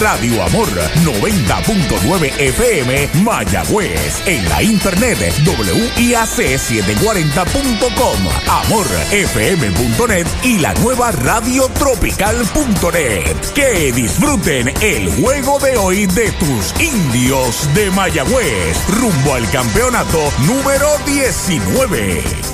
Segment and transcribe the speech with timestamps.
[0.00, 4.26] Radio Amor 90.9 FM Mayagüez.
[4.26, 13.36] En la internet WIAC740.com, amorfm.net y la nueva radiotropical.net.
[13.54, 20.88] Que disfruten el juego de hoy de tus indios de Mayagüez rumbo al campeonato número
[21.06, 22.51] 19.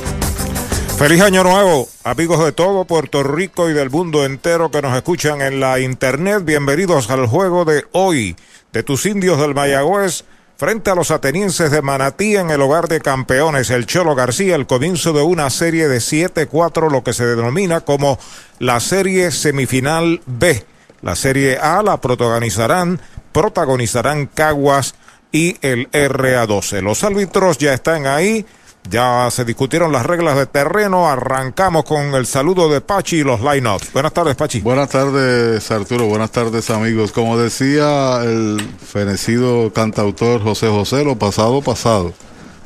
[0.98, 5.40] Feliz año nuevo, amigos de todo Puerto Rico y del mundo entero que nos escuchan
[5.40, 6.44] en la internet.
[6.44, 8.34] Bienvenidos al juego de hoy
[8.72, 10.24] de tus indios del Mayagüez
[10.56, 13.70] frente a los atenienses de Manatí en el hogar de campeones.
[13.70, 18.18] El Cholo García, el comienzo de una serie de 7-4, lo que se denomina como
[18.58, 20.66] la serie semifinal B.
[21.02, 24.96] La serie A la protagonizarán, protagonizarán Caguas
[25.30, 26.82] y el RA12.
[26.82, 28.44] Los árbitros ya están ahí.
[28.90, 31.08] Ya se discutieron las reglas de terreno.
[31.08, 33.92] Arrancamos con el saludo de Pachi y los line-ups.
[33.92, 34.60] Buenas tardes, Pachi.
[34.60, 36.06] Buenas tardes, Arturo.
[36.06, 37.12] Buenas tardes, amigos.
[37.12, 42.14] Como decía el fenecido cantautor José José, lo pasado, pasado.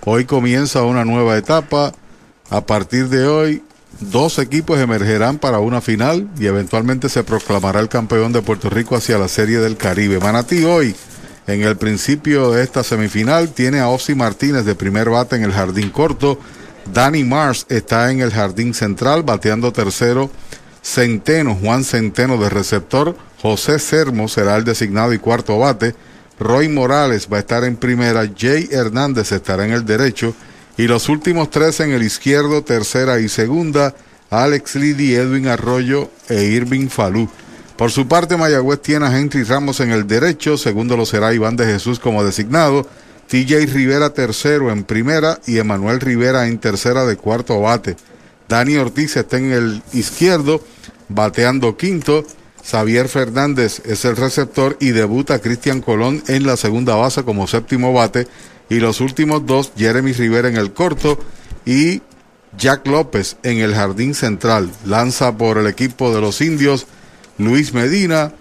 [0.05, 1.93] Hoy comienza una nueva etapa.
[2.51, 3.65] A partir de hoy,
[3.99, 8.95] dos equipos emergerán para una final y eventualmente se proclamará el campeón de Puerto Rico
[8.95, 10.21] hacia la Serie del Caribe.
[10.21, 10.95] Manatí hoy
[11.47, 15.53] en el principio de esta semifinal tiene a Ossi Martínez de primer bate en el
[15.53, 16.39] jardín corto.
[16.93, 20.31] Danny Mars está en el jardín central bateando tercero.
[20.83, 23.17] Centeno, Juan Centeno de receptor.
[23.41, 25.95] José Sermo será el designado y cuarto bate.
[26.39, 28.29] Roy Morales va a estar en primera.
[28.37, 30.35] Jay Hernández estará en el derecho.
[30.77, 33.95] Y los últimos tres en el izquierdo, tercera y segunda.
[34.31, 37.29] Alex Liddy, Edwin Arroyo e Irving Falú.
[37.77, 41.57] Por su parte, Mayagüez tiene a Henry Ramos en el derecho, segundo lo será Iván
[41.57, 42.87] de Jesús como designado,
[43.29, 47.97] TJ Rivera tercero en primera y Emanuel Rivera en tercera de cuarto bate.
[48.49, 50.63] Dani Ortiz está en el izquierdo,
[51.09, 52.27] bateando quinto.
[52.63, 57.95] Xavier Fernández es el receptor y debuta Cristian Colón en la segunda base como séptimo
[57.95, 58.29] bate.
[58.69, 61.19] Y los últimos dos, Jeremy Rivera en el corto
[61.65, 62.03] y
[62.59, 64.71] Jack López en el jardín central.
[64.85, 66.87] Lanza por el equipo de los indios
[67.39, 68.33] Luis Medina.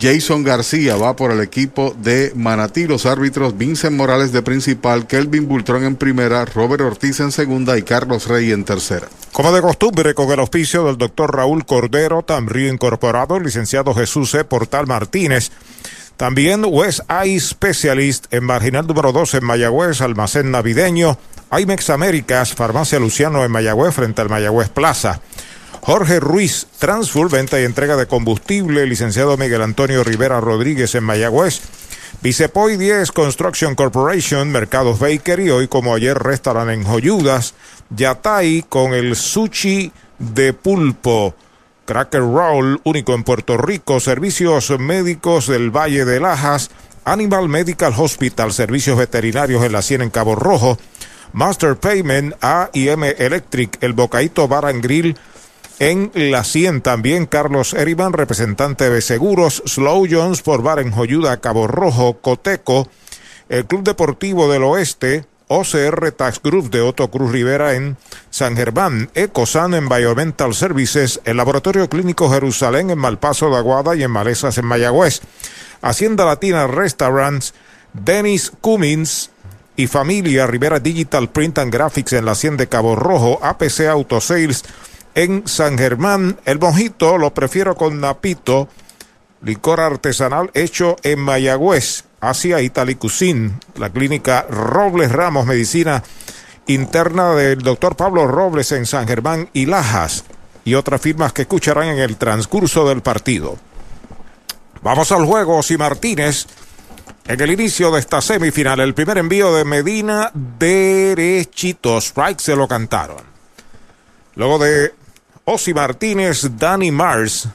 [0.00, 2.86] Jason García va por el equipo de Manatí.
[2.86, 7.82] Los árbitros Vincent Morales de principal, Kelvin Bultrón en primera, Robert Ortiz en segunda y
[7.82, 9.08] Carlos Rey en tercera.
[9.32, 14.44] Como de costumbre, con el auspicio del doctor Raúl Cordero, Tamrío Incorporado, licenciado Jesús E.
[14.44, 15.50] Portal Martínez.
[16.16, 21.18] También West Eye Specialist en Marginal número 2 en Mayagüez, Almacén Navideño.
[21.58, 25.20] IMEX Américas, Farmacia Luciano en Mayagüez, frente al Mayagüez Plaza.
[25.82, 31.62] Jorge Ruiz, Transfull, venta y entrega de combustible, licenciado Miguel Antonio Rivera Rodríguez en Mayagüez.
[32.20, 37.54] Vicepoy 10 Construction Corporation, Mercados Bakery, hoy como ayer restaurante en Joyudas.
[37.96, 41.34] Yatay con el sushi de pulpo.
[41.86, 44.00] Cracker Roll, único en Puerto Rico.
[44.00, 46.70] Servicios médicos del Valle de Lajas.
[47.06, 50.76] Animal Medical Hospital, servicios veterinarios en la Sien en Cabo Rojo.
[51.32, 55.16] Master Payment, AIM Electric, el Bocaito Bar and Grill
[55.80, 61.40] en la 100 también Carlos Erivan, representante de Seguros, Slow Jones por Bar en Joyuda,
[61.40, 62.86] Cabo Rojo, Coteco,
[63.48, 67.96] el Club Deportivo del Oeste, OCR Tax Group de Otto Cruz Rivera en
[68.28, 74.02] San Germán, Ecosan en Biomental Services, el Laboratorio Clínico Jerusalén en Malpaso de Aguada y
[74.02, 75.22] en Malezas en Mayagüez,
[75.80, 77.54] Hacienda Latina Restaurants,
[77.94, 79.30] Dennis Cummins,
[79.76, 84.20] y familia Rivera Digital Print and Graphics en la 100 de Cabo Rojo, APC Auto
[84.20, 84.62] Sales,
[85.14, 86.38] en San Germán.
[86.44, 88.68] El mojito lo prefiero con napito,
[89.42, 96.02] licor artesanal hecho en Mayagüez, hacia Italicucín, la clínica Robles Ramos, medicina
[96.66, 100.24] interna del doctor Pablo Robles en San Germán y Lajas,
[100.64, 103.56] y otras firmas que escucharán en el transcurso del partido.
[104.82, 106.46] Vamos al juego, si Martínez.
[107.26, 111.98] En el inicio de esta semifinal, el primer envío de Medina derechito.
[111.98, 113.22] Strike se lo cantaron.
[114.36, 114.94] Luego de
[115.44, 117.48] Osi Martínez, Danny Mars.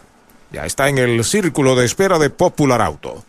[0.51, 3.23] Ya está en el círculo de espera de Popular Auto.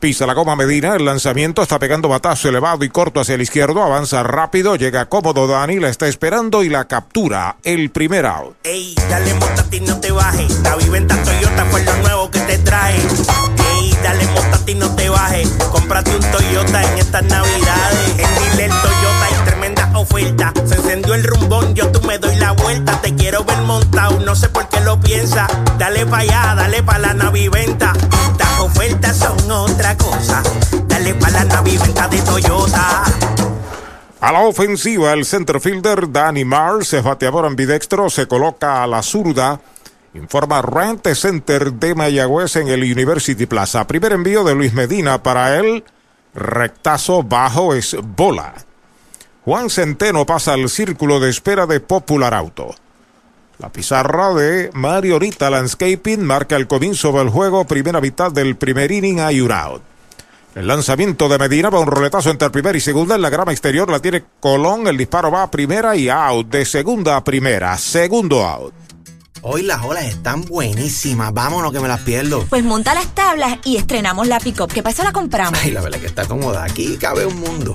[0.00, 3.82] Pisa la goma Medina, el lanzamiento está pegando batazo elevado y corto hacia el izquierdo,
[3.82, 8.56] avanza rápido, llega cómodo Dani, la está esperando y la captura, el primer out.
[8.62, 12.58] Ey, dale monta ti, no te bajes, la viventa Toyota fue lo nuevo que te
[12.58, 12.94] trae.
[12.94, 18.10] Ey, dale monta ti, no te bajes, cómprate un Toyota en estas navidades.
[18.18, 22.36] En Dile el Toyota hay tremenda oferta, se encendió el rumbón, yo tú me doy
[22.36, 25.46] la vuelta, te quiero ver montado, no sé por qué lo piensa.
[25.76, 27.92] Dale pa' allá, dale pa' la naviventa.
[28.38, 30.42] Las ofertas son otra cosa.
[30.86, 33.04] Dale pa' la naviventa de Toyota.
[34.20, 39.60] A la ofensiva, el centerfielder Danny Mars es bateador ambidextro, se coloca a la zurda.
[40.14, 43.86] Informa Rent Center de Mayagüez en el University Plaza.
[43.86, 45.84] Primer envío de Luis Medina para él.
[46.34, 48.54] Rectazo bajo es bola.
[49.44, 52.74] Juan Centeno pasa al círculo de espera de Popular Auto.
[53.58, 59.18] La pizarra de Mariorita Landscaping marca el comienzo del juego, primera mitad del primer inning
[59.18, 59.82] a out.
[60.54, 63.16] El lanzamiento de Medina va un roletazo entre primera y segunda.
[63.16, 64.86] En la grama exterior la tiene Colón.
[64.86, 66.48] El disparo va a primera y out.
[66.48, 67.76] De segunda a primera.
[67.78, 68.74] Segundo out.
[69.42, 71.32] Hoy las olas están buenísimas.
[71.32, 72.44] Vámonos que me las pierdo.
[72.48, 74.72] Pues monta las tablas y estrenamos la pick-up.
[74.72, 75.04] ¿Qué pasa?
[75.04, 75.60] La compramos.
[75.62, 76.64] Ay, la verdad que está cómoda.
[76.64, 77.74] Aquí cabe un mundo.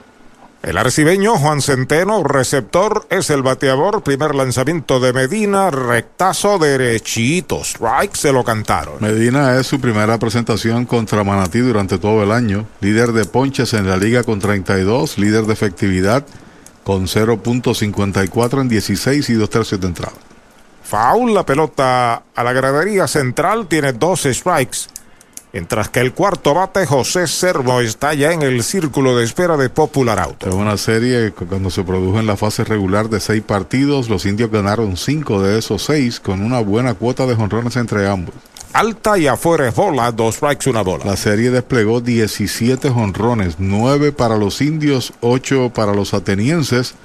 [0.63, 4.03] El arcibeño Juan Centeno, receptor, es el bateador.
[4.03, 7.61] Primer lanzamiento de Medina, rectazo derechito.
[7.63, 8.97] Strike se lo cantaron.
[8.99, 12.67] Medina es su primera presentación contra Manatí durante todo el año.
[12.79, 16.27] Líder de ponches en la liga con 32, líder de efectividad
[16.83, 20.13] con 0.54 en 16 y dos tercios de entrada.
[20.83, 24.77] Foul, la pelota a la gradería central, tiene 12 strikes.
[25.53, 29.69] Mientras que el cuarto bate, José Servo, está ya en el círculo de espera de
[29.69, 30.47] Popular Auto.
[30.47, 34.25] Es una serie que cuando se produjo en la fase regular de seis partidos, los
[34.25, 38.33] indios ganaron cinco de esos seis con una buena cuota de jonrones entre ambos.
[38.71, 41.03] Alta y afuera es bola, dos strikes, una bola.
[41.03, 46.95] La serie desplegó 17 jonrones, 9 para los indios, 8 para los atenienses.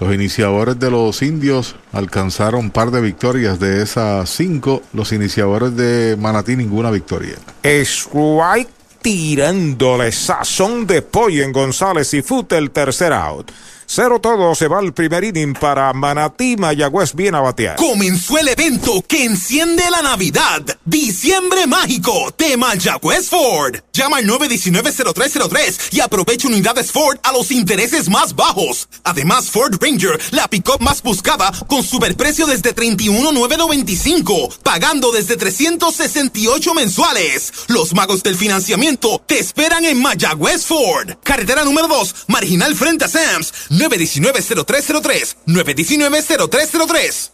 [0.00, 4.82] Los iniciadores de los indios alcanzaron un par de victorias de esas cinco.
[4.92, 7.36] Los iniciadores de Manatí ninguna victoria.
[7.62, 8.70] Strike
[9.00, 13.50] tirándole sazón de pollo en González y Fute el tercer out.
[13.86, 17.76] Cero todo se va al primer inning para Manatí, Mayagüez bien a batear.
[17.76, 20.62] Comenzó el evento que enciende la Navidad.
[20.84, 23.76] Diciembre mágico de Mayagüez Ford.
[23.92, 28.88] Llama al 919-0303 y aprovecha unidades Ford a los intereses más bajos.
[29.04, 37.52] Además, Ford Ranger, la pick-up más buscada, con superprecio desde 31,995, pagando desde 368 mensuales.
[37.68, 41.12] Los magos del financiamiento te esperan en Mayagüez Ford.
[41.22, 43.52] Carretera número 2, marginal frente a Sams.
[43.74, 45.36] 919-0303.
[45.46, 47.33] 919-0303.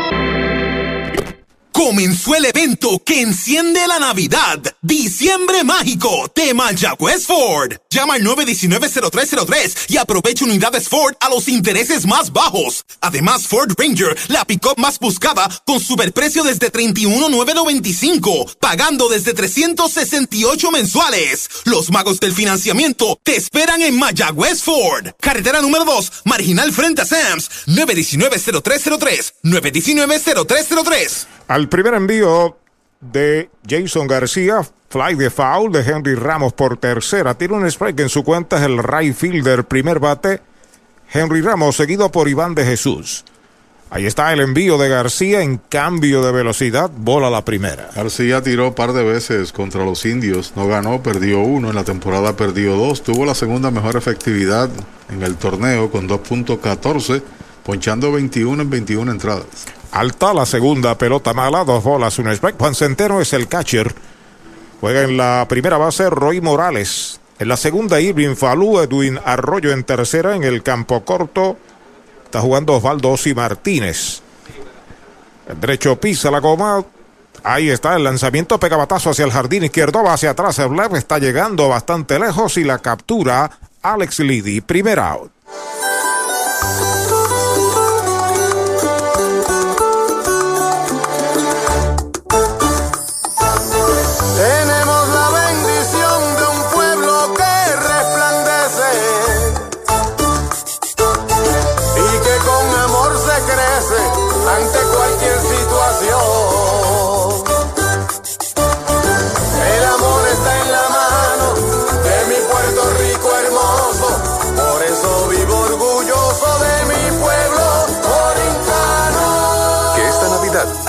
[1.83, 4.59] Comenzó el evento que enciende la Navidad.
[4.83, 7.73] Diciembre Mágico de Mayagüez Ford.
[7.89, 12.85] Llama al 919-0303 y aprovecha unidades Ford a los intereses más bajos.
[13.01, 21.49] Además, Ford Ranger, la pick-up más buscada, con superprecio desde 31,995, pagando desde 368 mensuales.
[21.65, 25.07] Los magos del financiamiento te esperan en Mayagüez Ford.
[25.19, 27.49] Carretera número 2, marginal frente a Sams.
[27.65, 29.33] 919-0303.
[29.43, 31.27] 919-0303.
[31.51, 32.57] Al primer envío
[32.99, 37.33] de Jason García, fly de foul de Henry Ramos por tercera.
[37.35, 40.41] Tiene un strike en su cuenta, es el right fielder, primer bate.
[41.13, 43.23] Henry Ramos, seguido por Iván de Jesús.
[43.89, 47.89] Ahí está el envío de García en cambio de velocidad, bola la primera.
[47.95, 52.35] García tiró par de veces contra los indios, no ganó, perdió uno, en la temporada
[52.35, 54.69] perdió dos, tuvo la segunda mejor efectividad
[55.09, 57.21] en el torneo con 2.14,
[57.63, 59.67] ponchando 21 en 21 entradas.
[59.91, 62.57] Alta la segunda pelota mala, dos bolas, un strike.
[62.57, 63.93] Juan Centeno es el catcher.
[64.79, 67.19] Juega en la primera base Roy Morales.
[67.39, 70.35] En la segunda Irving Falú, Edwin Arroyo en tercera.
[70.35, 71.57] En el campo corto
[72.23, 74.21] está jugando Osvaldo y Martínez.
[75.59, 76.85] Derecho pisa la goma.
[77.43, 80.59] Ahí está el lanzamiento, pega batazo hacia el jardín izquierdo, va hacia atrás.
[80.59, 84.61] El está llegando bastante lejos y la captura Alex Liddy.
[84.61, 85.31] Primer out.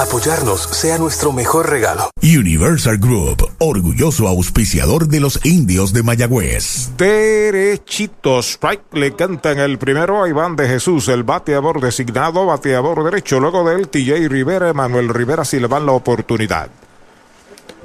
[0.03, 2.11] Apoyarnos sea nuestro mejor regalo.
[2.23, 6.91] Universal Group, orgulloso auspiciador de los indios de Mayagüez.
[6.97, 13.41] Derechitos, strike le cantan el primero a Iván de Jesús, el bateador designado, bateador derecho.
[13.41, 16.69] Luego de él, TJ Rivera, Emanuel Rivera si le van la oportunidad.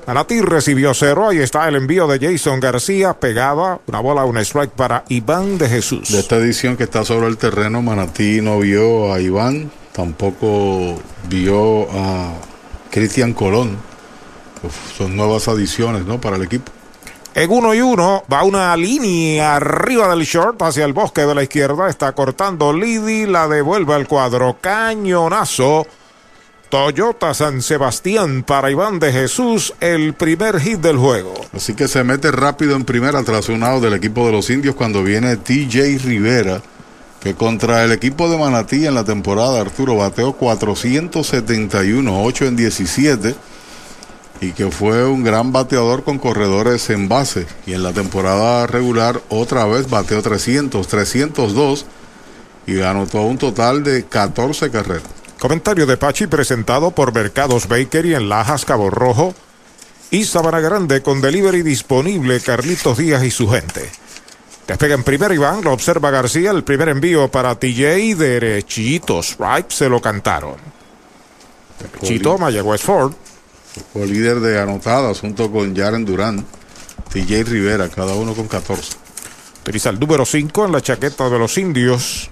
[0.07, 1.27] Manatí recibió cero.
[1.27, 3.13] Ahí está el envío de Jason García.
[3.13, 3.81] Pegada.
[3.87, 6.09] Una bola, un strike para Iván de Jesús.
[6.09, 10.95] De esta edición que está sobre el terreno, Manatí no vio a Iván tampoco
[11.27, 12.31] vio a
[12.91, 13.75] Cristian Colón.
[14.95, 16.21] son nuevas adiciones ¿no?
[16.21, 16.71] para el equipo.
[17.33, 21.43] En uno y uno va una línea arriba del short hacia el bosque de la
[21.43, 21.89] izquierda.
[21.89, 24.57] Está cortando Lidi, la devuelve al cuadro.
[24.61, 25.87] Cañonazo.
[26.69, 31.33] Toyota San Sebastián para Iván de Jesús, el primer hit del juego.
[31.53, 35.01] Así que se mete rápido en primera tras un del equipo de los indios cuando
[35.01, 36.61] viene TJ Rivera
[37.27, 43.35] que contra el equipo de Manatí en la temporada Arturo bateó 471, 8 en 17
[44.39, 49.19] y que fue un gran bateador con corredores en base y en la temporada regular
[49.27, 51.85] otra vez bateó 300, 302
[52.65, 55.03] y anotó un total de 14 carreras.
[55.37, 59.35] Comentario de Pachi presentado por Mercados Bakery en Lajas, Cabo Rojo
[60.11, 64.06] y Sabana Grande con delivery disponible Carlitos Díaz y su gente.
[64.67, 69.87] Despega en primer Iván, lo observa García, el primer envío para TJ, derechitos, right, se
[69.87, 70.55] lo cantaron.
[71.79, 73.13] Derechito, Mayagüez Ford.
[73.93, 76.45] Líder de anotadas junto con Jaren Durán,
[77.13, 78.93] TJ Rivera, cada uno con 14.
[79.61, 82.29] Utiliza el número 5 en la chaqueta de los indios.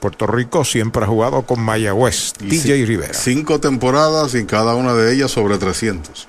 [0.00, 3.14] Puerto Rico siempre ha jugado con Mayagüez, TJ Rivera.
[3.14, 6.26] Cinco temporadas y cada una de ellas sobre 300.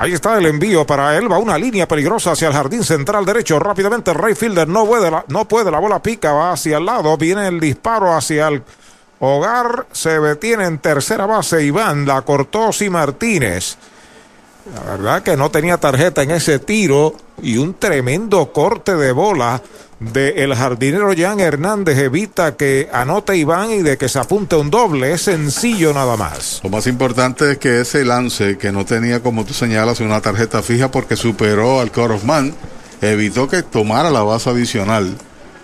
[0.00, 1.30] Ahí está el envío para él.
[1.30, 3.58] Va una línea peligrosa hacia el jardín central derecho.
[3.58, 5.70] Rápidamente el Fielder no puede, la, no puede.
[5.70, 7.18] La bola pica, va hacia el lado.
[7.18, 8.62] Viene el disparo hacia el
[9.18, 9.88] hogar.
[9.92, 11.62] Se detiene en tercera base.
[11.62, 13.76] Iván la cortó si Martínez.
[14.74, 17.14] La verdad que no tenía tarjeta en ese tiro.
[17.42, 19.62] Y un tremendo corte de bola
[20.00, 25.12] de jardinero Jan Hernández evita que anote Iván y de que se apunte un doble.
[25.12, 26.60] Es sencillo nada más.
[26.62, 30.62] Lo más importante es que ese lance que no tenía, como tú señalas, una tarjeta
[30.62, 32.54] fija porque superó al cut man,
[33.00, 35.16] evitó que tomara la base adicional.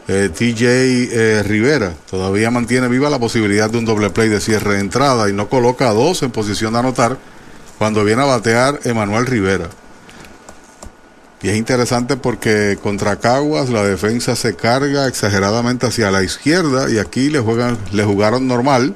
[0.09, 4.75] Eh, TJ eh, Rivera todavía mantiene viva la posibilidad de un doble play de cierre
[4.75, 7.19] de entrada y no coloca a dos en posición de anotar
[7.79, 9.69] cuando viene a batear Emanuel Rivera.
[11.43, 16.99] Y es interesante porque contra Caguas la defensa se carga exageradamente hacia la izquierda y
[16.99, 18.95] aquí le, juegan, le jugaron normal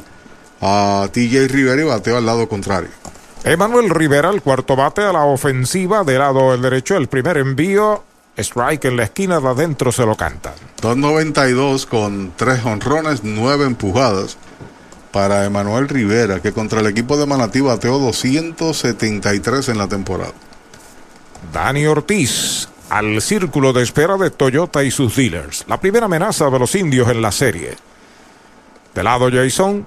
[0.60, 2.90] a TJ Rivera y bateó al lado contrario.
[3.44, 8.04] Emanuel Rivera, el cuarto bate a la ofensiva del lado del derecho, el primer envío,
[8.36, 10.54] strike en la esquina de adentro se lo cantan.
[10.82, 14.36] 2.92 con tres honrones, nueve empujadas
[15.12, 20.32] para Emanuel Rivera, que contra el equipo de Manatí bateó 273 en la temporada.
[21.52, 25.64] Dani Ortiz al círculo de espera de Toyota y sus dealers.
[25.68, 27.76] La primera amenaza de los indios en la serie.
[28.94, 29.86] De lado Jason.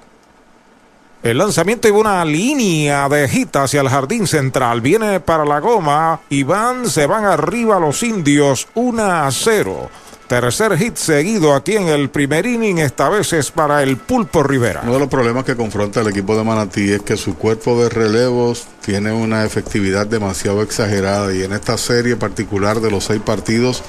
[1.22, 4.80] El lanzamiento y una línea de hit hacia el jardín central.
[4.80, 9.90] Viene para la goma y van, se van arriba los indios 1 a 0.
[10.28, 14.80] Tercer hit seguido aquí en el primer inning, esta vez es para el Pulpo Rivera.
[14.82, 17.90] Uno de los problemas que confronta el equipo de Manatí es que su cuerpo de
[17.90, 23.82] relevos tiene una efectividad demasiado exagerada y en esta serie particular de los seis partidos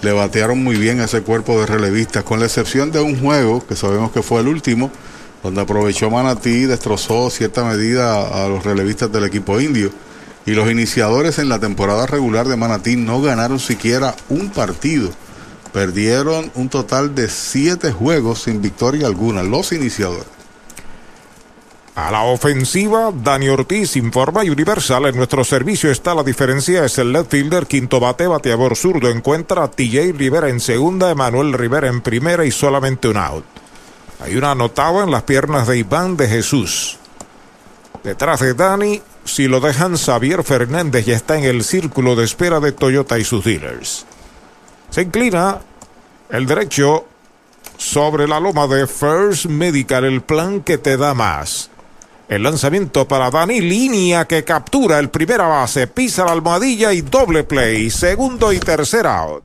[0.00, 3.64] le batearon muy bien a ese cuerpo de relevistas, con la excepción de un juego
[3.66, 4.90] que sabemos que fue el último,
[5.42, 9.90] donde aprovechó Manatí y destrozó cierta medida a los relevistas del equipo indio.
[10.46, 15.10] Y los iniciadores en la temporada regular de Manatí no ganaron siquiera un partido
[15.76, 20.24] Perdieron un total de siete juegos sin victoria alguna, los iniciadores.
[21.94, 25.04] A la ofensiva, Dani Ortiz informa Universal.
[25.04, 26.82] En nuestro servicio está la diferencia.
[26.86, 29.10] Es el left fielder, quinto bate, bateador zurdo.
[29.10, 33.44] Encuentra a TJ Rivera en segunda, Emanuel Rivera en primera y solamente un out.
[34.20, 36.96] Hay un anotado en las piernas de Iván de Jesús.
[38.02, 42.60] Detrás de Dani, si lo dejan, Xavier Fernández ya está en el círculo de espera
[42.60, 44.06] de Toyota y sus dealers.
[44.90, 45.58] Se inclina
[46.30, 47.06] el derecho
[47.76, 51.70] sobre la loma de First Medical, el plan que te da más.
[52.28, 57.44] El lanzamiento para Dani, línea que captura el primera base, pisa la almohadilla y doble
[57.44, 59.44] play, segundo y tercer out.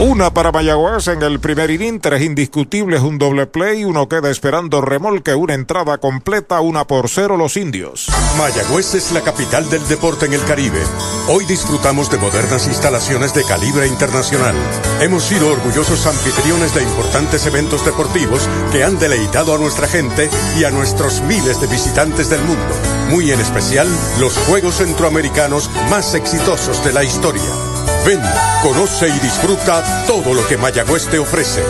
[0.00, 4.80] Una para Mayagüez en el primer inning, tres indiscutibles, un doble play, uno queda esperando
[4.80, 8.08] remolque, una entrada completa, una por cero los indios.
[8.36, 10.82] Mayagüez es la capital del deporte en el Caribe.
[11.28, 14.56] Hoy disfrutamos de modernas instalaciones de calibre internacional.
[15.00, 20.64] Hemos sido orgullosos anfitriones de importantes eventos deportivos que han deleitado a nuestra gente y
[20.64, 22.74] a nuestros miles de visitantes del mundo.
[23.10, 27.73] Muy en especial, los Juegos Centroamericanos más exitosos de la historia.
[28.06, 28.20] Ven,
[28.62, 31.62] conoce y disfruta todo lo que Mayagüez te ofrece.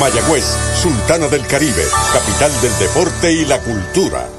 [0.00, 0.44] Mayagüez,
[0.80, 4.37] Sultana del Caribe, capital del deporte y la cultura.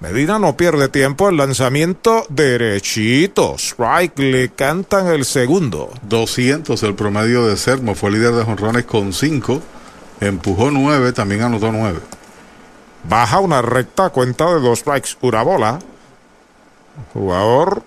[0.00, 3.54] Medina no pierde tiempo, el lanzamiento derechito.
[3.56, 5.90] Strike le cantan el segundo.
[6.08, 9.62] 200 el promedio de Sermo, fue líder de jonrones con 5.
[10.22, 11.98] Empujó 9, también anotó 9.
[13.02, 15.16] Baja una recta cuenta de dos strikes.
[15.20, 15.80] Urabola.
[17.12, 17.82] Jugador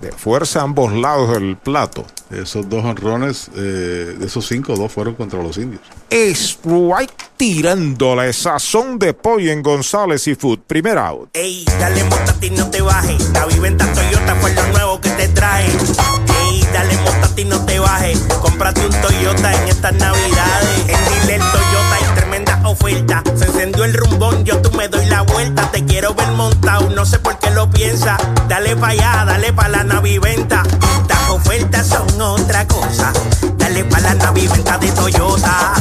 [0.00, 2.06] de fuerza a ambos lados del plato.
[2.30, 5.80] Esos dos honrones, eh, de esos cinco, dos fueron contra los indios.
[6.10, 10.60] Strike tirándole sazón de pollo en González y Food.
[10.66, 11.30] Primer out.
[11.32, 13.30] Ey, dale montate y no te bajes.
[13.30, 15.66] La viventa Toyota fue lo nuevo que te trae.
[15.66, 18.18] Ey, dale montate y no te bajes.
[18.42, 20.80] Cómprate un Toyota en estas navidades.
[20.80, 22.17] En Dile Toyota hay
[22.58, 23.22] tremenda oferta.
[23.36, 25.70] Se encendió el rumbón, yo tú me doy la vuelta.
[25.70, 28.16] Te quiero ver montado, no sé por qué lo piensa.
[28.48, 30.62] Dale pa' allá, dale pa' la naviventa.
[31.08, 33.12] Las ofertas son otra cosa.
[33.56, 35.74] Dale pa' la naviventa de Toyota.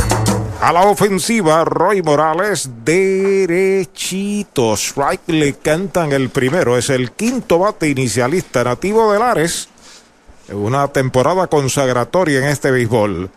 [0.59, 4.73] A la ofensiva, Roy Morales derechito.
[4.75, 6.77] Strike le cantan el primero.
[6.77, 9.69] Es el quinto bate inicialista nativo de Lares.
[10.49, 13.29] Una temporada consagratoria en este béisbol.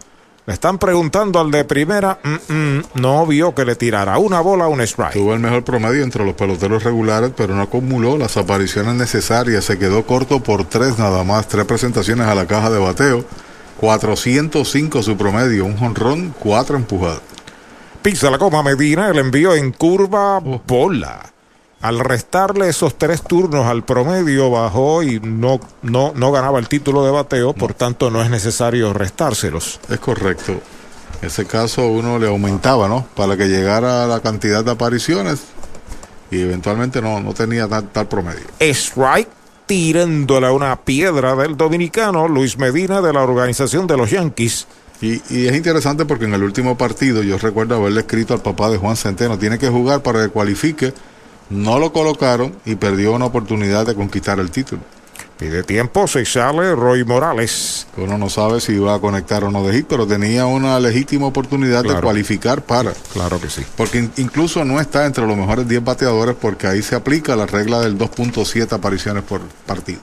[0.47, 4.65] Le están preguntando al de primera, mm, mm, no vio que le tirara una bola
[4.65, 5.13] a un strike.
[5.13, 9.65] Tuvo el mejor promedio entre los peloteros regulares, pero no acumuló las apariciones necesarias.
[9.65, 13.25] Se quedó corto por tres nada más, tres presentaciones a la caja de bateo.
[13.81, 17.21] 405 su promedio, un jonrón, cuatro empujadas.
[18.03, 21.21] Pisa la coma Medina, el envío en curva bola.
[21.81, 27.05] Al restarle esos tres turnos al promedio bajó y no, no, no ganaba el título
[27.07, 29.81] de bateo, por tanto no es necesario restárselos.
[29.89, 30.61] Es correcto.
[31.23, 33.07] En ese caso uno le aumentaba, ¿no?
[33.15, 35.41] Para que llegara la cantidad de apariciones
[36.31, 38.45] y eventualmente no, no tenía tal, tal promedio.
[38.61, 39.29] Strike
[39.65, 44.67] tirándole a una piedra del dominicano Luis Medina de la organización de los Yankees.
[45.01, 48.69] Y, y, es interesante porque en el último partido yo recuerdo haberle escrito al papá
[48.69, 50.93] de Juan Centeno, tiene que jugar para que cualifique.
[51.51, 54.83] No lo colocaron y perdió una oportunidad de conquistar el título.
[55.37, 57.87] Pide tiempo, se sale Roy Morales.
[57.97, 61.27] Uno no sabe si va a conectar o no de hit, pero tenía una legítima
[61.27, 61.97] oportunidad Claro.
[61.97, 62.93] de cualificar para.
[63.15, 63.65] Claro que sí.
[63.75, 67.47] Porque in- incluso no está entre los mejores 10 bateadores porque ahí se aplica la
[67.47, 70.01] regla del 2.7 apariciones por partido.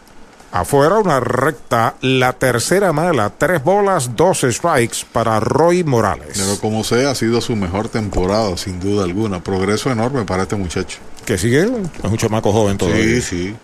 [0.51, 6.29] Afuera una recta, la tercera mala, tres bolas, dos strikes para Roy Morales.
[6.33, 9.43] Pero como sea, ha sido su mejor temporada, sin duda alguna.
[9.43, 10.97] Progreso enorme para este muchacho.
[11.27, 13.03] Que sigue, es un chamaco joven todavía.
[13.03, 13.55] Sí, sí.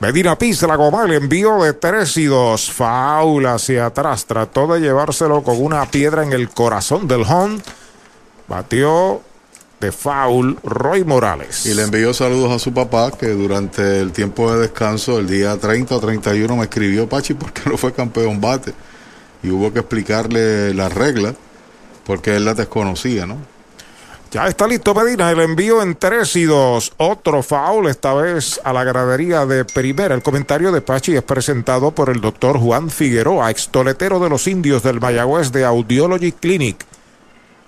[0.00, 2.70] Medina pisa la goma, el envío de 3 y 2.
[2.72, 4.26] Faula hacia atrás.
[4.26, 7.58] Trató de llevárselo con una piedra en el corazón del home.
[8.46, 9.22] Batió
[9.80, 11.64] de foul Roy Morales.
[11.64, 15.56] Y le envió saludos a su papá que durante el tiempo de descanso, el día
[15.56, 18.74] 30 o 31, me escribió Pachi porque no fue campeón bate.
[19.42, 21.34] Y hubo que explicarle la regla
[22.04, 23.38] porque él la desconocía, ¿no?
[24.30, 26.92] Ya está listo Medina, el envío en 3 y 2.
[26.98, 30.14] Otro foul, esta vez a la gradería de primera.
[30.14, 34.84] El comentario de Pachi es presentado por el doctor Juan Figueroa, extoletero de los indios
[34.84, 36.86] del Mayagüez de Audiology Clinic.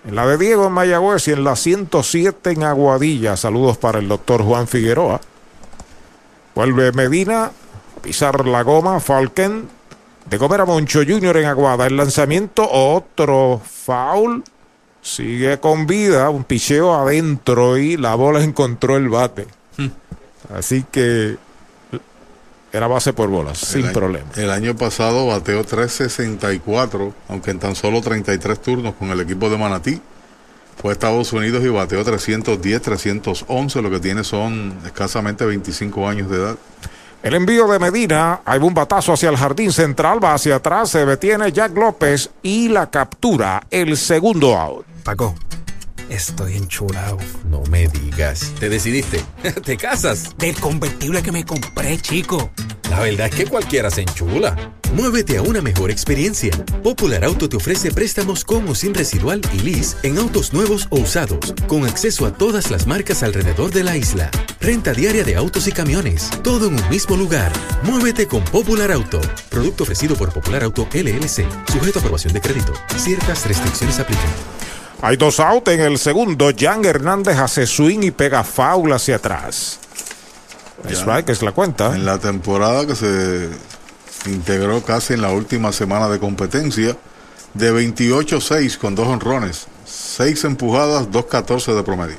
[0.07, 3.37] En la de Diego en Mayagüez y en la 107 en Aguadilla.
[3.37, 5.21] Saludos para el doctor Juan Figueroa.
[6.55, 7.51] Vuelve Medina
[8.03, 9.01] pisar la goma.
[9.01, 9.69] Falken
[10.27, 11.89] de comer a Moncho Junior en Aguada.
[11.89, 14.45] El lanzamiento, otro foul.
[15.03, 19.47] Sigue con vida, un picheo adentro y la bola encontró el bate.
[20.55, 21.37] Así que
[22.73, 24.27] era base por bolas, sin año- problema.
[24.37, 29.59] El año pasado bateó 364, aunque en tan solo 33 turnos con el equipo de
[29.59, 30.01] Manatí.
[30.81, 36.31] Fue a Estados Unidos y bateó 310, 311, lo que tiene son escasamente 25 años
[36.31, 36.57] de edad.
[37.23, 41.05] El envío de Medina, hay un batazo hacia el jardín central, va hacia atrás, se
[41.07, 44.85] detiene Jack López y la captura, el segundo out.
[45.03, 45.35] Paco,
[46.09, 47.19] estoy enchulado.
[47.49, 48.53] No me digas.
[48.61, 49.25] ¿Te decidiste?
[49.65, 50.37] ¿Te casas?
[50.39, 52.51] Del convertible que me compré, chico.
[52.89, 54.75] La verdad es que cualquiera se enchula.
[54.95, 56.51] Muévete a una mejor experiencia.
[56.83, 61.01] Popular Auto te ofrece préstamos con o sin residual y lease en autos nuevos o
[61.01, 64.31] usados, con acceso a todas las marcas alrededor de la isla.
[64.61, 67.51] Renta diaria de autos y camiones, todo en un mismo lugar.
[67.83, 69.21] Muévete con Popular Auto.
[69.49, 72.75] Producto ofrecido por Popular Auto LLC, sujeto a aprobación de crédito.
[72.99, 74.31] Ciertas restricciones aplican.
[75.03, 76.51] Hay dos out en el segundo.
[76.57, 79.81] Jan Hernández hace swing y pega foul hacia atrás.
[80.89, 81.95] Strike es la cuenta.
[81.97, 83.51] En la temporada que se
[84.27, 86.97] integró casi en la última semana de competencia,
[87.53, 92.17] de 28-6 con dos honrones, 6 empujadas, 2-14 de promedio.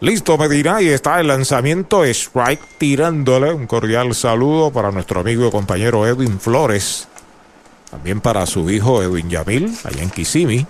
[0.00, 5.50] Listo Medina y está el lanzamiento strike tirándole un cordial saludo para nuestro amigo y
[5.50, 7.08] compañero Edwin Flores.
[7.90, 10.66] También para su hijo Edwin Yamil, allá en Kissimmee.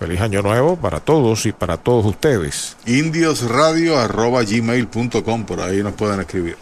[0.00, 2.74] Feliz año nuevo para todos y para todos ustedes.
[2.86, 6.56] indiosradio.gmail.com, por ahí nos pueden escribir.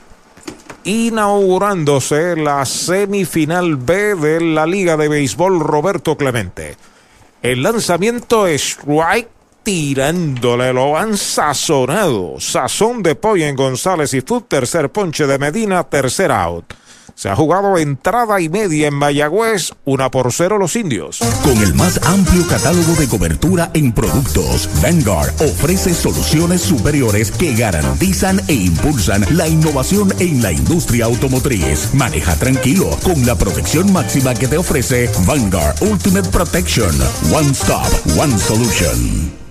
[0.83, 6.75] Inaugurándose la semifinal B de la Liga de Béisbol Roberto Clemente.
[7.41, 9.29] El lanzamiento strike
[9.63, 12.41] tirándole, lo han sazonado.
[12.41, 16.75] Sazón de pollo en González y Food, tercer ponche de Medina, tercer out.
[17.15, 21.21] Se ha jugado entrada y media en Mayagüez, una por cero los indios.
[21.43, 28.41] Con el más amplio catálogo de cobertura en productos, Vanguard ofrece soluciones superiores que garantizan
[28.49, 31.93] e impulsan la innovación en la industria automotriz.
[31.95, 36.95] Maneja tranquilo con la protección máxima que te ofrece Vanguard Ultimate Protection.
[37.33, 39.48] One Stop, One Solution.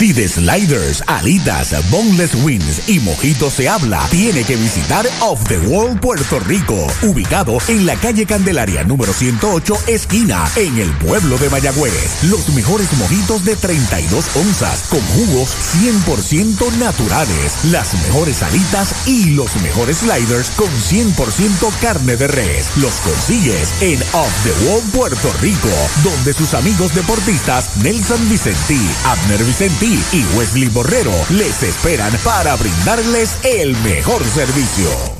[0.00, 5.58] Si de sliders, alitas, boneless wings y mojitos se habla, tiene que visitar Off the
[5.58, 11.50] Wall Puerto Rico, ubicado en la calle Candelaria número 108, esquina, en el pueblo de
[11.50, 12.24] Mayagüez.
[12.30, 19.54] Los mejores mojitos de 32 onzas, con jugos 100% naturales, las mejores alitas y los
[19.56, 22.70] mejores sliders con 100% carne de res.
[22.78, 25.68] Los consigues en Off the Wall Puerto Rico,
[26.02, 33.38] donde sus amigos deportistas Nelson Vicentí, Abner Vicentí, y Wesley Borrero les esperan para brindarles
[33.42, 35.19] el mejor servicio.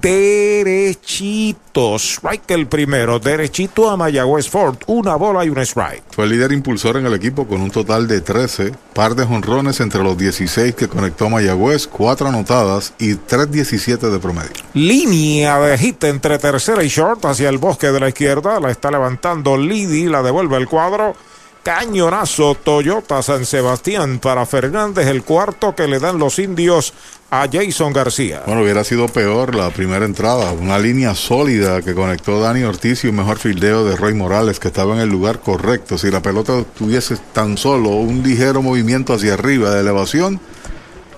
[0.02, 1.64] Derechito,
[1.98, 6.02] strike el primero, derechito a Mayagüez Ford, una bola y un strike.
[6.10, 9.80] Fue el líder impulsor en el equipo con un total de 13, par de jonrones
[9.80, 14.50] entre los 16 que conectó Mayagüez, cuatro anotadas y 3.17 de promedio.
[14.74, 18.90] Línea de hit entre tercera y short hacia el bosque de la izquierda, la está
[18.90, 21.16] levantando Lidi, la devuelve el cuadro.
[21.62, 26.94] Cañonazo Toyota San Sebastián para Fernández, el cuarto que le dan los indios
[27.30, 28.42] a Jason García.
[28.46, 30.52] Bueno, hubiera sido peor la primera entrada.
[30.52, 34.68] Una línea sólida que conectó Dani Ortiz y un mejor fildeo de Roy Morales que
[34.68, 35.98] estaba en el lugar correcto.
[35.98, 40.40] Si la pelota tuviese tan solo un ligero movimiento hacia arriba de elevación,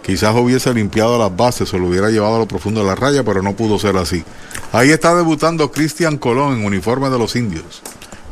[0.02, 3.22] quizás hubiese limpiado las bases o lo hubiera llevado a lo profundo de la raya,
[3.22, 4.24] pero no pudo ser así.
[4.72, 7.80] Ahí está debutando Cristian Colón en uniforme de los indios.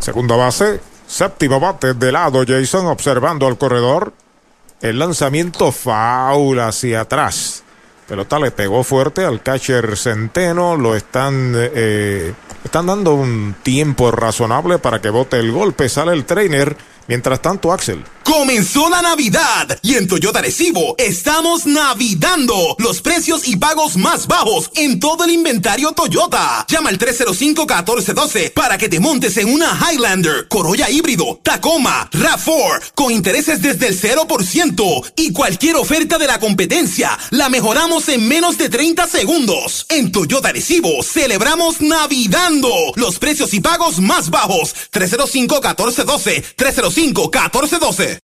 [0.01, 4.12] Segunda base, Séptimo bate de lado, Jason observando al corredor.
[4.81, 7.64] El lanzamiento faula hacia atrás.
[8.07, 10.77] Pelota le pegó fuerte al catcher Centeno.
[10.77, 12.33] Lo están, eh,
[12.64, 15.88] están dando un tiempo razonable para que bote el golpe.
[15.88, 16.77] Sale el trainer.
[17.09, 18.05] Mientras tanto, Axel.
[18.30, 24.70] Comenzó la Navidad y en Toyota Recibo estamos navidando los precios y pagos más bajos
[24.76, 26.64] en todo el inventario Toyota.
[26.68, 33.10] Llama al 305-1412 para que te montes en una Highlander, Corolla híbrido, Tacoma, RAV4 con
[33.10, 38.68] intereses desde el 0% y cualquier oferta de la competencia la mejoramos en menos de
[38.68, 39.86] 30 segundos.
[39.88, 44.76] En Toyota Recibo celebramos navidando los precios y pagos más bajos.
[44.92, 48.19] 305-1412, 305-1412.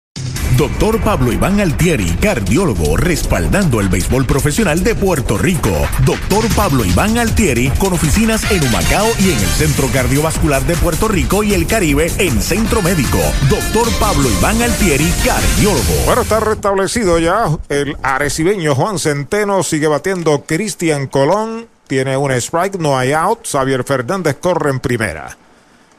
[0.58, 5.70] Doctor Pablo Iván Altieri, cardiólogo, respaldando el béisbol profesional de Puerto Rico.
[6.06, 11.10] Doctor Pablo Iván Altieri, con oficinas en Humacao y en el Centro Cardiovascular de Puerto
[11.10, 13.18] Rico y el Caribe en Centro Médico.
[13.50, 16.06] Doctor Pablo Iván Altieri, cardiólogo.
[16.06, 17.48] Bueno, está restablecido ya.
[17.68, 21.68] El arecibeño Juan Centeno sigue batiendo Cristian Colón.
[21.88, 23.46] Tiene un strike, no hay out.
[23.46, 25.36] Xavier Fernández corre en primera.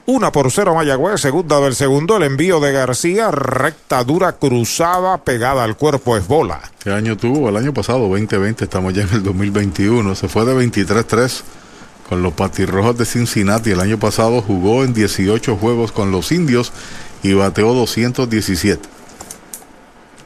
[0.08, 5.64] Una por cero Mayagüez, segunda del segundo, el envío de García, recta dura, cruzada, pegada
[5.64, 6.60] al cuerpo, es bola.
[6.78, 7.48] ¿Qué año tuvo?
[7.48, 10.14] El año pasado, 2020, estamos ya en el 2021.
[10.14, 11.42] Se fue de 23-3
[12.08, 13.72] con los patirrojos de Cincinnati.
[13.72, 16.72] El año pasado jugó en 18 juegos con los indios
[17.24, 18.88] y bateó 217.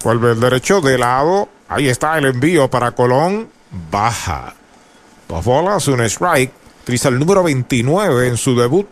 [0.04, 1.48] Vuelve el derecho de lado.
[1.68, 3.48] Ahí está el envío para Colón.
[3.90, 4.54] Baja.
[5.26, 8.86] Dos bolas, un strike Utiliza el número 29 en su debut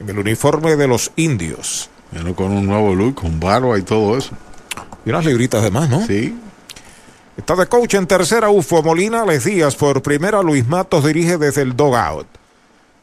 [0.00, 1.90] en el uniforme de los indios.
[2.10, 4.30] Vino con un nuevo look, con barba y todo eso.
[5.04, 6.06] Y unas libritas de más, ¿no?
[6.06, 6.38] Sí.
[7.36, 11.62] Está de coach en tercera Ufo Molina, Les Díaz por primera, Luis Matos dirige desde
[11.62, 12.26] el dogout.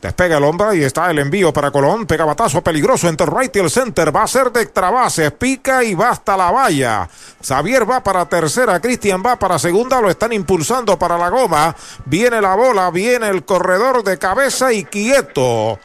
[0.01, 2.07] Despega el hombre y está el envío para Colón.
[2.07, 4.15] Pega batazo peligroso entre right y el center.
[4.15, 5.29] Va a ser de extra base.
[5.29, 7.07] Pica y va hasta la valla.
[7.45, 8.79] Xavier va para tercera.
[8.79, 10.01] Cristian va para segunda.
[10.01, 11.75] Lo están impulsando para la goma.
[12.05, 12.89] Viene la bola.
[12.89, 15.77] Viene el corredor de cabeza y quieto.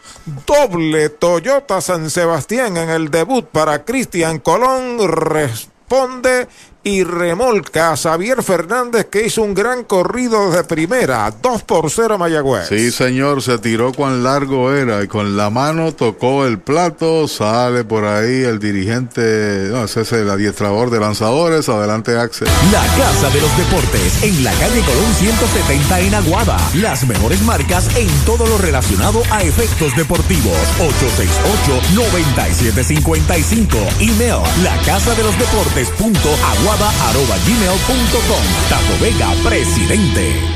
[0.46, 4.98] Doble Toyota San Sebastián en el debut para Cristian Colón.
[5.08, 6.48] Responde
[6.86, 12.16] y remolca a Xavier Fernández que hizo un gran corrido de primera, 2 por 0
[12.16, 12.68] Mayagüez.
[12.68, 17.82] Sí, señor, se tiró cuán largo era y con la mano tocó el plato, sale
[17.82, 22.46] por ahí el dirigente, no, ese es el adiestrador de lanzadores, adelante Axel.
[22.70, 26.56] La Casa de los Deportes, en la calle Colón 170 en Aguada.
[26.74, 30.56] Las mejores marcas en todo lo relacionado a efectos deportivos.
[30.78, 33.66] 868-9755.
[33.98, 38.68] Email, la casa de los deportes punto aguada arroba gmail.com.
[38.68, 40.55] Tato Vega, presidente.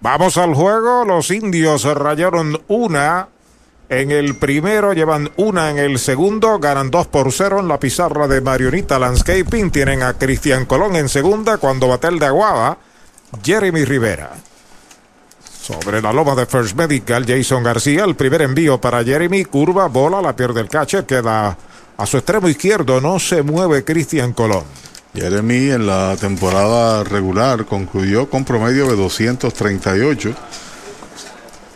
[0.00, 1.04] Vamos al juego.
[1.04, 3.28] Los indios rayaron una
[3.88, 8.26] en el primero, llevan una en el segundo, ganan dos por cero en la pizarra
[8.26, 9.70] de Marionita Landscaping.
[9.70, 12.78] Tienen a Cristian Colón en segunda cuando bate el de Aguada,
[13.42, 14.30] Jeremy Rivera.
[15.60, 20.22] Sobre la loma de First Medical, Jason García, el primer envío para Jeremy, curva, bola,
[20.22, 21.56] la pierde el catcher, queda
[21.96, 24.64] a su extremo izquierdo, no se mueve Cristian Colón.
[25.14, 30.34] Jeremy en la temporada regular concluyó con promedio de 238.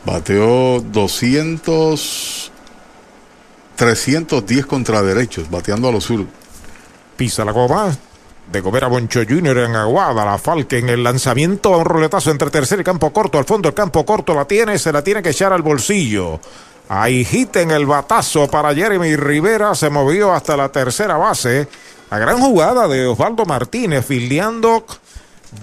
[0.05, 2.53] Bateó 200,
[3.77, 6.27] 310 contra derechos, bateando a los sur.
[7.17, 7.97] Pisa la goma.
[8.51, 9.57] De Gobera Boncho Jr.
[9.59, 13.47] en Aguada, la Falque en el lanzamiento, un roletazo entre tercer y campo corto, al
[13.47, 16.39] fondo el campo corto la tiene, se la tiene que echar al bolsillo.
[16.91, 21.67] Ahí en el batazo para Jeremy Rivera, se movió hasta la tercera base.
[22.15, 24.87] La gran jugada de Osvaldo Martínez, fildeando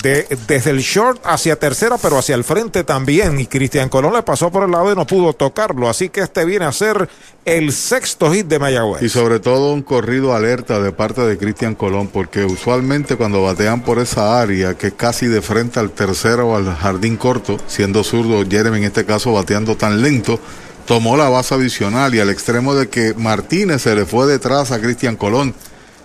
[0.04, 3.40] de, desde el short hacia tercera, pero hacia el frente también.
[3.40, 5.88] Y Cristian Colón le pasó por el lado y no pudo tocarlo.
[5.88, 7.08] Así que este viene a ser
[7.46, 9.02] el sexto hit de Mayagüez.
[9.02, 13.84] Y sobre todo un corrido alerta de parte de Cristian Colón, porque usualmente cuando batean
[13.84, 18.44] por esa área, que casi de frente al tercero o al jardín corto, siendo zurdo
[18.46, 20.38] Jeremy en este caso bateando tan lento,
[20.86, 24.82] tomó la base adicional y al extremo de que Martínez se le fue detrás a
[24.82, 25.56] Cristian Colón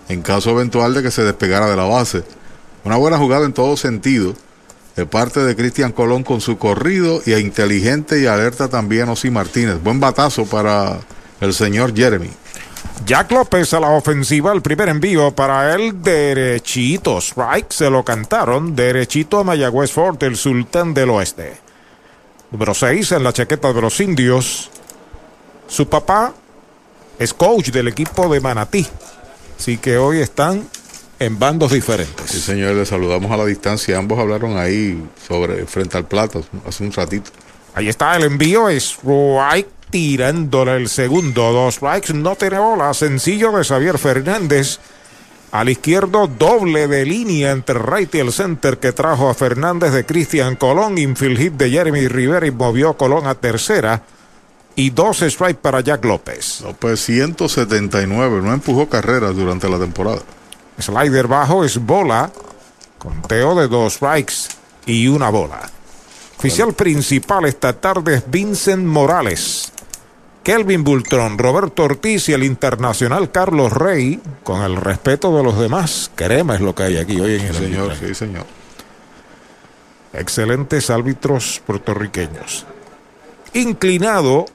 [0.09, 2.23] en caso eventual de que se despegara de la base.
[2.83, 4.33] Una buena jugada en todo sentido
[4.95, 9.81] de parte de Cristian Colón con su corrido y inteligente y alerta también Osi Martínez.
[9.83, 10.99] Buen batazo para
[11.39, 12.31] el señor Jeremy.
[13.05, 17.19] Jack López a la ofensiva, el primer envío para él derechito.
[17.19, 21.57] Strike se lo cantaron derechito a Mayagüez Fort, el sultán del oeste.
[22.51, 24.71] Número 6 en la chaqueta de los indios.
[25.67, 26.33] Su papá
[27.19, 28.87] es coach del equipo de Manatí.
[29.57, 30.67] Así que hoy están
[31.19, 32.29] en bandos diferentes.
[32.29, 33.97] Sí, señor, le saludamos a la distancia.
[33.97, 37.31] Ambos hablaron ahí sobre frente al plato hace un ratito.
[37.73, 41.51] Ahí está el envío, strike tirándole el segundo.
[41.51, 42.93] Dos strikes, no tiene bola.
[42.93, 44.79] Sencillo de Xavier Fernández.
[45.51, 50.05] Al izquierdo, doble de línea entre right y el center que trajo a Fernández de
[50.05, 50.97] Cristian Colón.
[50.97, 54.03] Infield hit de Jeremy Rivera y movió Colón a tercera
[54.77, 56.61] y dos strikes para Jack López.
[56.61, 60.21] López 179, no empujó carreras durante la temporada.
[60.79, 62.31] Slider bajo es bola,
[62.99, 64.33] conteo de dos strikes
[64.85, 65.67] y una bola.
[66.37, 69.73] Oficial principal esta tarde es Vincent Morales.
[70.43, 76.11] Kelvin Bultrón, Roberto Ortiz y el internacional Carlos Rey, con el respeto de los demás.
[76.13, 78.45] Crema es lo que hay aquí hoy en el señor, sí, señor.
[80.13, 82.67] Excelentes árbitros puertorriqueños.
[83.53, 84.45] Inclinado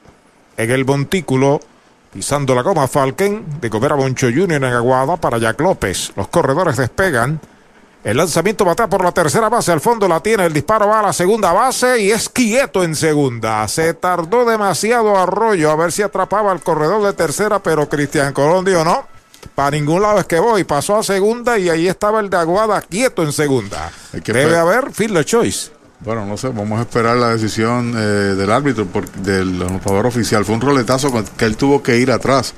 [0.57, 1.59] en el montículo,
[2.11, 4.53] pisando la goma Falken de Gobera Boncho Jr.
[4.53, 6.11] en Aguada para Jack López.
[6.15, 7.39] Los corredores despegan.
[8.03, 11.03] El lanzamiento batea por la tercera base, al fondo la tiene, el disparo va a
[11.03, 13.65] la segunda base y es quieto en segunda.
[13.69, 18.65] Se tardó demasiado Arroyo a ver si atrapaba al corredor de tercera, pero Cristian Colón
[18.65, 19.07] dijo no,
[19.55, 20.65] para ningún lado es que voy.
[20.65, 23.89] Pasó a segunda y ahí estaba el de Aguada quieto en segunda.
[24.11, 25.71] Debe haber field choice.
[26.03, 28.01] Bueno, no sé, vamos a esperar la decisión eh,
[28.35, 28.85] del árbitro,
[29.21, 30.43] del anotador oficial.
[30.43, 32.53] Fue un roletazo que él tuvo que ir atrás.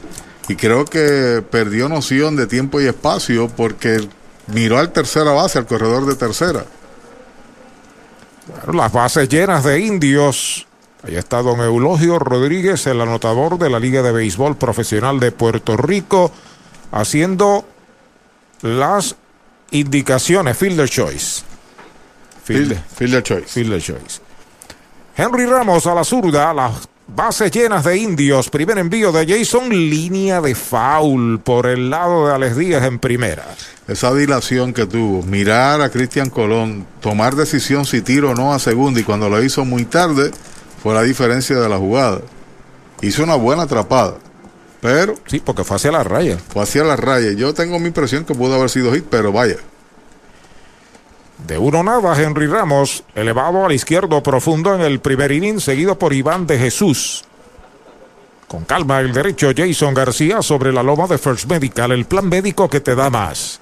[0.48, 4.08] Y creo que perdió noción de tiempo y espacio porque
[4.48, 6.66] miró al tercera base, al corredor de tercera.
[8.48, 10.66] Bueno, las bases llenas de indios.
[11.04, 15.78] Ahí está don Eulogio Rodríguez, el anotador de la Liga de Béisbol Profesional de Puerto
[15.78, 16.32] Rico,
[16.92, 17.64] haciendo
[18.64, 19.16] las
[19.70, 21.44] indicaciones, fielder choice.
[22.46, 23.48] Fielder, fielder choice.
[23.48, 24.22] Fielder choice.
[25.18, 28.52] Henry Ramos a la zurda, las bases llenas de indios.
[28.52, 33.46] Primer envío de Jason, línea de foul por el lado de Alex Díaz en primera.
[33.88, 38.60] Esa dilación que tuvo, mirar a Cristian Colón, tomar decisión si tiro o no a
[38.60, 40.30] segunda y cuando lo hizo muy tarde,
[40.84, 42.22] fue la diferencia de la jugada.
[43.02, 44.18] Hizo una buena atrapada.
[44.82, 45.16] Pero.
[45.26, 46.38] Sí, porque fue hacia la raya.
[46.38, 47.32] Fue hacia la raya.
[47.32, 49.56] Yo tengo mi impresión que pudo haber sido hit, pero vaya.
[51.38, 56.14] De uno nada, Henry Ramos, elevado al izquierdo profundo en el primer inning, seguido por
[56.14, 57.26] Iván de Jesús.
[58.48, 62.70] Con calma, el derecho Jason García sobre la loma de First Medical, el plan médico
[62.70, 63.60] que te da más.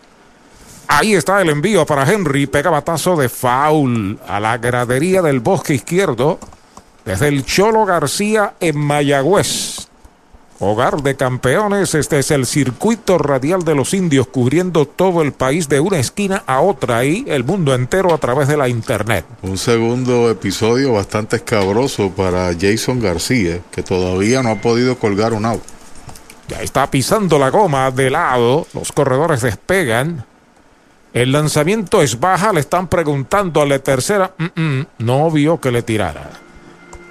[0.87, 5.73] Ahí está el envío para Henry, pega batazo de foul a la gradería del bosque
[5.73, 6.39] izquierdo,
[7.05, 9.72] desde el Cholo García en Mayagüez.
[10.65, 15.67] Hogar de campeones, este es el circuito radial de los indios cubriendo todo el país
[15.67, 19.25] de una esquina a otra y el mundo entero a través de la internet.
[19.41, 25.45] Un segundo episodio bastante escabroso para Jason García, que todavía no ha podido colgar un
[25.45, 25.61] out.
[26.47, 30.25] Ya está pisando la goma de lado, los corredores despegan.
[31.11, 35.71] El lanzamiento es baja, le están preguntando a la tercera, mm, mm, no vio que
[35.71, 36.29] le tirara.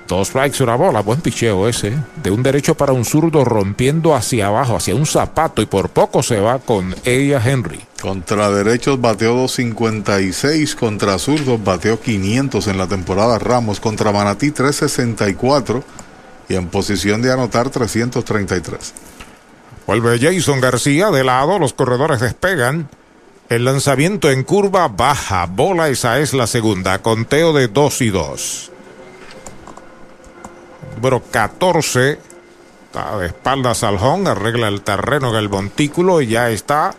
[0.08, 1.00] Dos strikes, una bola.
[1.00, 1.96] Buen picheo ese.
[2.22, 6.22] De un derecho para un zurdo rompiendo hacia abajo, hacia un zapato y por poco
[6.22, 7.80] se va con ella Henry.
[8.00, 15.84] Contra derechos bateó 256, contra zurdos bateó 500 en la temporada Ramos, contra Manatí 364
[16.48, 18.94] y en posición de anotar 333.
[19.86, 22.88] Vuelve Jason García de lado, los corredores despegan.
[23.48, 28.71] El lanzamiento en curva baja, bola esa es la segunda, conteo de 2 y 2
[31.02, 32.12] número 14.
[32.86, 36.94] Está de espaldas al home, arregla el terreno en el montículo y ya está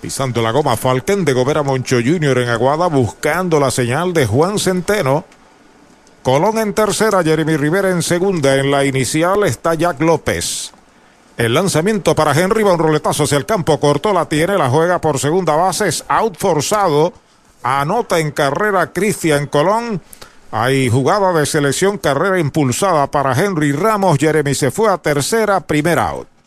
[0.00, 2.38] pisando la goma Falken de Gobera Moncho Jr.
[2.38, 5.24] en Aguada buscando la señal de Juan Centeno.
[6.22, 8.54] Colón en tercera, Jeremy Rivera en segunda.
[8.54, 10.70] En la inicial está Jack López.
[11.36, 15.00] El lanzamiento para Henry va un roletazo hacia el campo corto, la tiene, la juega
[15.00, 17.12] por segunda base, es out forzado.
[17.64, 20.00] Anota en carrera Cristian Colón.
[20.52, 24.18] Hay jugada de selección, carrera impulsada para Henry Ramos.
[24.18, 26.39] Jeremy se fue a tercera, primera out.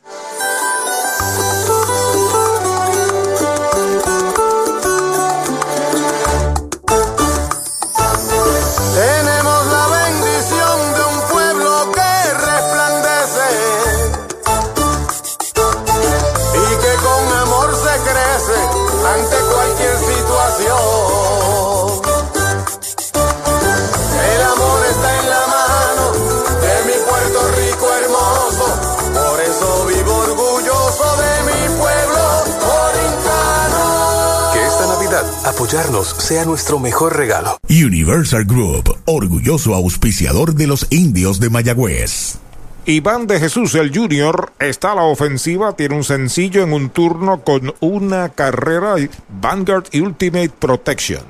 [35.73, 37.57] Sea nuestro mejor regalo.
[37.67, 42.35] Universal Group, orgulloso auspiciador de los indios de Mayagüez.
[42.85, 47.41] Iván de Jesús, el Junior, está a la ofensiva, tiene un sencillo en un turno
[47.41, 48.97] con una carrera
[49.41, 51.23] Vanguard Ultimate Protection.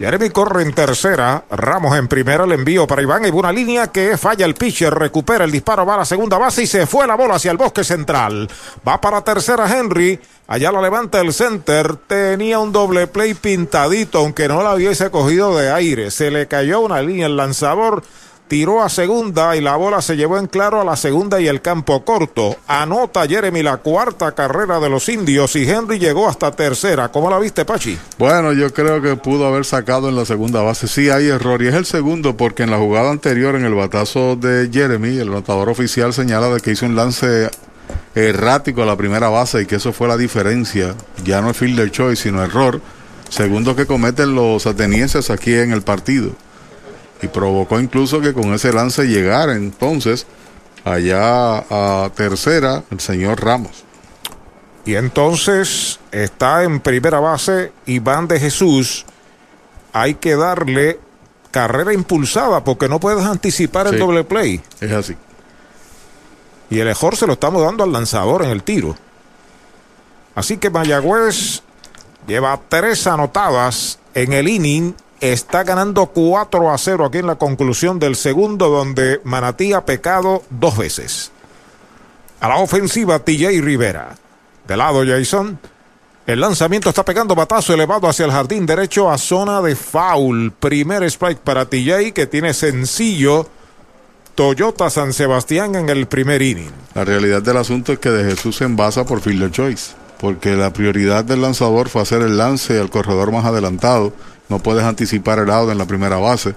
[0.00, 4.16] Jeremy corre en tercera, Ramos en primera, el envío para Iván y una línea que
[4.16, 7.16] falla el pitcher, recupera el disparo, va a la segunda base y se fue la
[7.16, 8.48] bola hacia el bosque central.
[8.88, 14.48] Va para tercera Henry, allá la levanta el center, tenía un doble play pintadito, aunque
[14.48, 18.02] no la hubiese cogido de aire, se le cayó una línea el lanzador.
[18.50, 21.62] Tiró a segunda y la bola se llevó en claro a la segunda y el
[21.62, 22.56] campo corto.
[22.66, 27.10] Anota Jeremy la cuarta carrera de los indios y Henry llegó hasta tercera.
[27.12, 27.96] ¿Cómo la viste, Pachi?
[28.18, 30.88] Bueno, yo creo que pudo haber sacado en la segunda base.
[30.88, 34.34] Sí, hay error y es el segundo porque en la jugada anterior, en el batazo
[34.34, 37.50] de Jeremy, el anotador oficial señala de que hizo un lance
[38.16, 40.96] errático a la primera base y que eso fue la diferencia.
[41.22, 42.80] Ya no es fielder choice, sino error.
[43.28, 46.32] Segundo que cometen los atenienses aquí en el partido
[47.22, 50.26] y provocó incluso que con ese lance llegara entonces
[50.84, 53.84] allá a tercera el señor Ramos.
[54.84, 59.04] Y entonces está en primera base Iván de Jesús.
[59.92, 60.98] Hay que darle
[61.50, 64.62] carrera impulsada porque no puedes anticipar el doble play.
[64.80, 65.16] Es así.
[66.70, 68.96] Y el mejor se lo estamos dando al lanzador en el tiro.
[70.34, 71.62] Así que Mayagüez
[72.26, 77.98] lleva tres anotadas en el inning está ganando 4 a 0 aquí en la conclusión
[77.98, 81.30] del segundo, donde Manatí ha pecado dos veces.
[82.40, 84.16] A la ofensiva, TJ Rivera.
[84.66, 85.58] De lado, Jason.
[86.26, 90.52] El lanzamiento está pegando batazo elevado hacia el jardín derecho a zona de foul.
[90.52, 93.48] Primer strike para TJ que tiene sencillo.
[94.34, 96.70] Toyota San Sebastián en el primer inning.
[96.94, 100.72] La realidad del asunto es que de Jesús se envasa por fielder choice, porque la
[100.72, 104.12] prioridad del lanzador fue hacer el lance al corredor más adelantado.
[104.50, 106.54] No puedes anticipar el out en la primera base.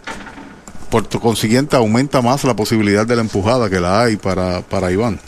[0.90, 5.20] Por consiguiente, aumenta más la posibilidad de la empujada que la hay para, para Iván.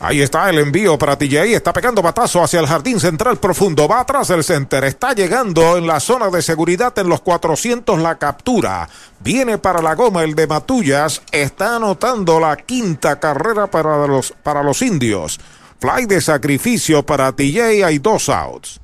[0.00, 1.54] Ahí está el envío para TJ.
[1.54, 3.88] Está pegando batazo hacia el jardín central profundo.
[3.88, 4.84] Va atrás del center.
[4.84, 8.86] Está llegando en la zona de seguridad en los 400 la captura.
[9.20, 11.22] Viene para la goma el de Matullas.
[11.32, 15.40] Está anotando la quinta carrera para los, para los indios.
[15.80, 17.84] Fly de sacrificio para TJ.
[17.84, 18.83] Hay dos outs.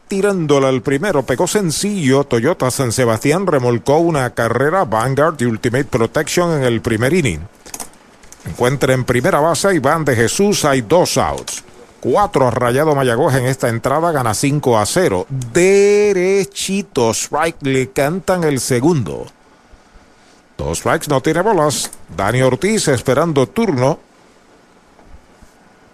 [0.11, 1.23] tirándole al primero.
[1.23, 2.25] Pegó sencillo.
[2.25, 7.39] Toyota San Sebastián remolcó una carrera Vanguard y Ultimate Protection en el primer inning.
[8.45, 10.65] Encuentra en primera base Iván de Jesús.
[10.65, 11.63] Hay dos outs.
[12.01, 14.11] Cuatro Rayado Mayagüez en esta entrada.
[14.11, 15.27] Gana 5 a 0.
[15.53, 17.13] Derechito.
[17.13, 19.27] Strike le cantan el segundo.
[20.57, 21.89] Dos strikes, no tiene bolas.
[22.17, 23.97] Dani Ortiz esperando turno.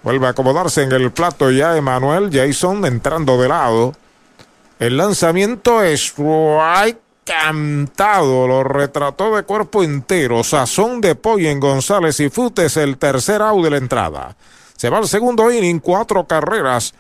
[0.02, 3.94] Vuelve a acomodarse en el plato ya Emanuel Jason entrando de lado.
[4.80, 10.44] El lanzamiento es strike cantado, lo retrató de cuerpo entero.
[10.44, 14.38] Sazón de pollo en González y Futes, el tercer out de la entrada.
[14.78, 16.94] Se va al segundo inning, cuatro carreras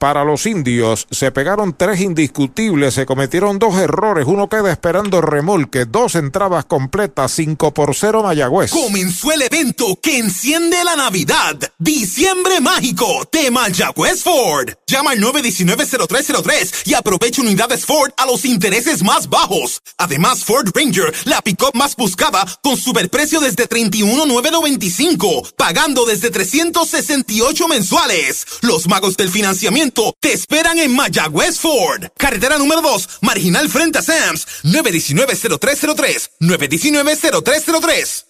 [0.00, 1.06] para los indios.
[1.10, 7.30] Se pegaron tres indiscutibles, se cometieron dos errores, uno queda esperando remolque, dos entradas completas,
[7.32, 8.70] 5 por 0 Mayagüez.
[8.70, 11.54] Comenzó el evento que enciende la Navidad.
[11.78, 14.70] Diciembre mágico de Mayagüez Ford.
[14.86, 19.82] Llama al 919-0303 y aprovecha unidades Ford a los intereses más bajos.
[19.98, 28.46] Además, Ford Ranger, la pick-up más buscada, con superprecio desde 31,995, pagando desde 368 mensuales.
[28.62, 29.89] Los magos del financiamiento
[30.20, 32.04] te esperan en Mayagüez Ford.
[32.16, 34.46] Carretera número 2, marginal frente a Sams.
[34.64, 36.30] 919-0303.
[36.40, 38.29] 919-0303.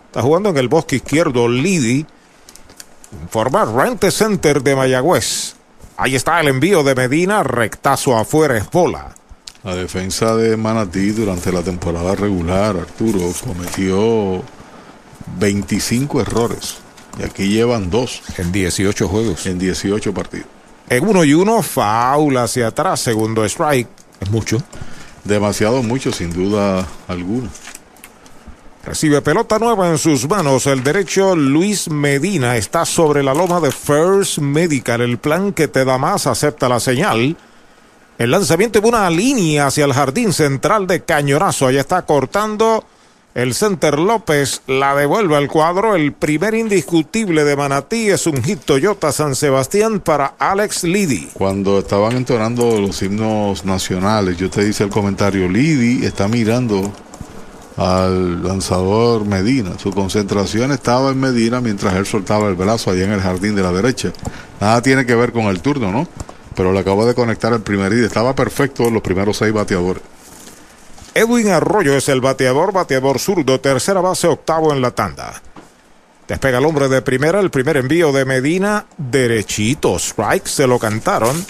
[0.06, 2.06] Está jugando en el bosque izquierdo Liddy.
[3.22, 5.54] Informa Rente Center de Mayagüez.
[5.96, 9.14] Ahí está el envío de Medina, rectazo afuera, es bola.
[9.64, 14.44] La defensa de Manatí durante la temporada regular, Arturo, cometió
[15.38, 16.78] 25 errores.
[17.18, 18.22] Y aquí llevan dos.
[18.36, 19.46] En 18 juegos.
[19.46, 20.46] En 18 partidos.
[20.90, 23.88] En uno y uno, faula hacia atrás, segundo strike.
[24.20, 24.58] Es mucho.
[25.24, 27.50] Demasiado mucho, sin duda alguna.
[28.84, 30.66] Recibe pelota nueva en sus manos.
[30.66, 35.02] El derecho Luis Medina está sobre la loma de First Medical.
[35.02, 37.36] El plan que te da más acepta la señal.
[38.16, 41.66] El lanzamiento de una línea hacia el jardín central de Cañonazo.
[41.66, 42.82] Ahí está cortando
[43.38, 44.62] el center López.
[44.66, 45.94] La devuelve al cuadro.
[45.94, 51.30] El primer indiscutible de Manatí es un hit Toyota San Sebastián para Alex Liddy.
[51.34, 56.92] Cuando estaban entonando los himnos nacionales, yo te hice el comentario, Liddy está mirando
[57.76, 59.78] al lanzador Medina.
[59.78, 63.62] Su concentración estaba en Medina mientras él soltaba el brazo allá en el jardín de
[63.62, 64.12] la derecha.
[64.60, 66.08] Nada tiene que ver con el turno, ¿no?
[66.56, 68.02] Pero le acabo de conectar el primer ID.
[68.02, 70.02] Estaba perfecto los primeros seis bateadores.
[71.18, 75.42] Edwin Arroyo es el bateador, bateador zurdo, tercera base, octavo en la tanda.
[76.28, 81.44] Despega el hombre de primera, el primer envío de Medina, derechito, strike, se lo cantaron.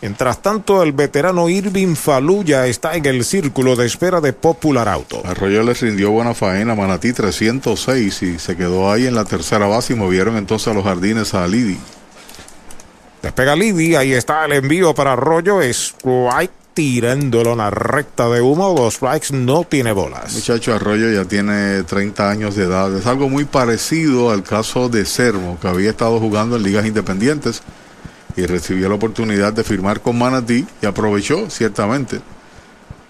[0.00, 5.20] Mientras tanto, el veterano Irving Faluya está en el círculo de espera de Popular Auto.
[5.26, 9.92] Arroyo les rindió buena faena, Manatí 306 y se quedó ahí en la tercera base
[9.92, 11.76] y movieron entonces a los jardines a Lidi.
[13.20, 18.74] Despega Lidi, ahí está el envío para Arroyo, strike tirándolo en la recta de humo,
[18.74, 20.34] dos strikes, no tiene bolas.
[20.34, 25.06] Muchacho Arroyo ya tiene 30 años de edad, es algo muy parecido al caso de
[25.06, 27.62] Sermo, que había estado jugando en ligas independientes
[28.36, 32.20] y recibió la oportunidad de firmar con Manatí y aprovechó ciertamente.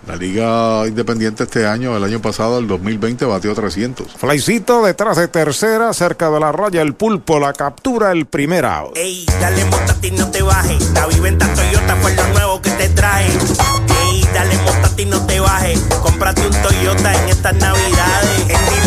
[0.06, 4.12] La Liga Independiente este año, el año pasado, el 2020, batió 300.
[4.12, 8.96] Flycito detrás de tercera, cerca de la raya, el pulpo, la captura, el primer out.
[8.96, 10.90] Ey, dale montate y no te bajes.
[10.92, 13.26] La viventa Toyota fue lo nuevo que te trae.
[13.26, 15.80] Ey, dale montate y no te bajes.
[16.02, 18.50] Cómprate un Toyota en estas navidades.
[18.50, 18.83] En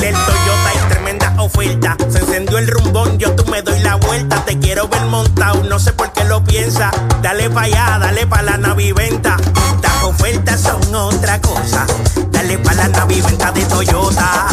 [1.48, 1.98] oferta.
[2.10, 4.44] Se encendió el rumbón, yo tú me doy la vuelta.
[4.46, 6.92] Te quiero ver montado, no sé por qué lo piensa.
[7.22, 9.38] Dale pa' allá, dale pa' la naviventa.
[9.82, 11.86] Las ofertas son otra cosa.
[12.32, 14.48] Dale pa' la naviventa de Toyota.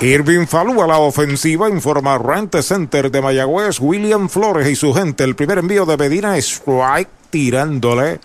[0.00, 5.24] Irving Falú a la ofensiva, informa Rente Center de Mayagüez, William Flores y su gente.
[5.24, 8.20] El primer envío de Medina, strike, tirándole.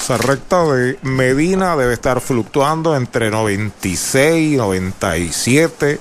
[0.00, 6.00] Esa recta de Medina debe estar fluctuando entre 96, 97,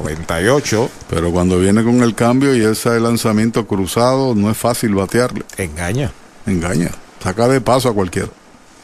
[0.00, 0.90] 98.
[1.10, 5.44] Pero cuando viene con el cambio y ese lanzamiento cruzado, no es fácil batearle.
[5.56, 6.12] Engaña.
[6.46, 6.90] Engaña.
[7.22, 8.28] Saca de paso a cualquiera.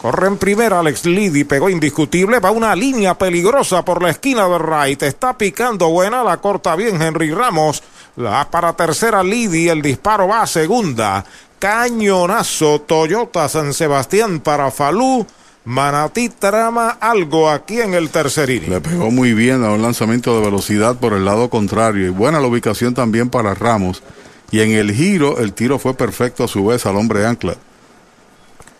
[0.05, 4.59] Corre en primera, Alex Liddy pegó indiscutible, va una línea peligrosa por la esquina de
[4.59, 7.83] right, está picando buena, la corta bien Henry Ramos,
[8.17, 11.25] la para tercera Liddy, el disparo va a segunda,
[11.59, 15.27] cañonazo Toyota San Sebastián para Falú,
[15.65, 18.71] Manatí trama algo aquí en el tercer inning.
[18.71, 22.41] Le pegó muy bien a un lanzamiento de velocidad por el lado contrario y buena
[22.41, 24.03] la ubicación también para Ramos
[24.51, 27.57] y en el giro el tiro fue perfecto a su vez al hombre ancla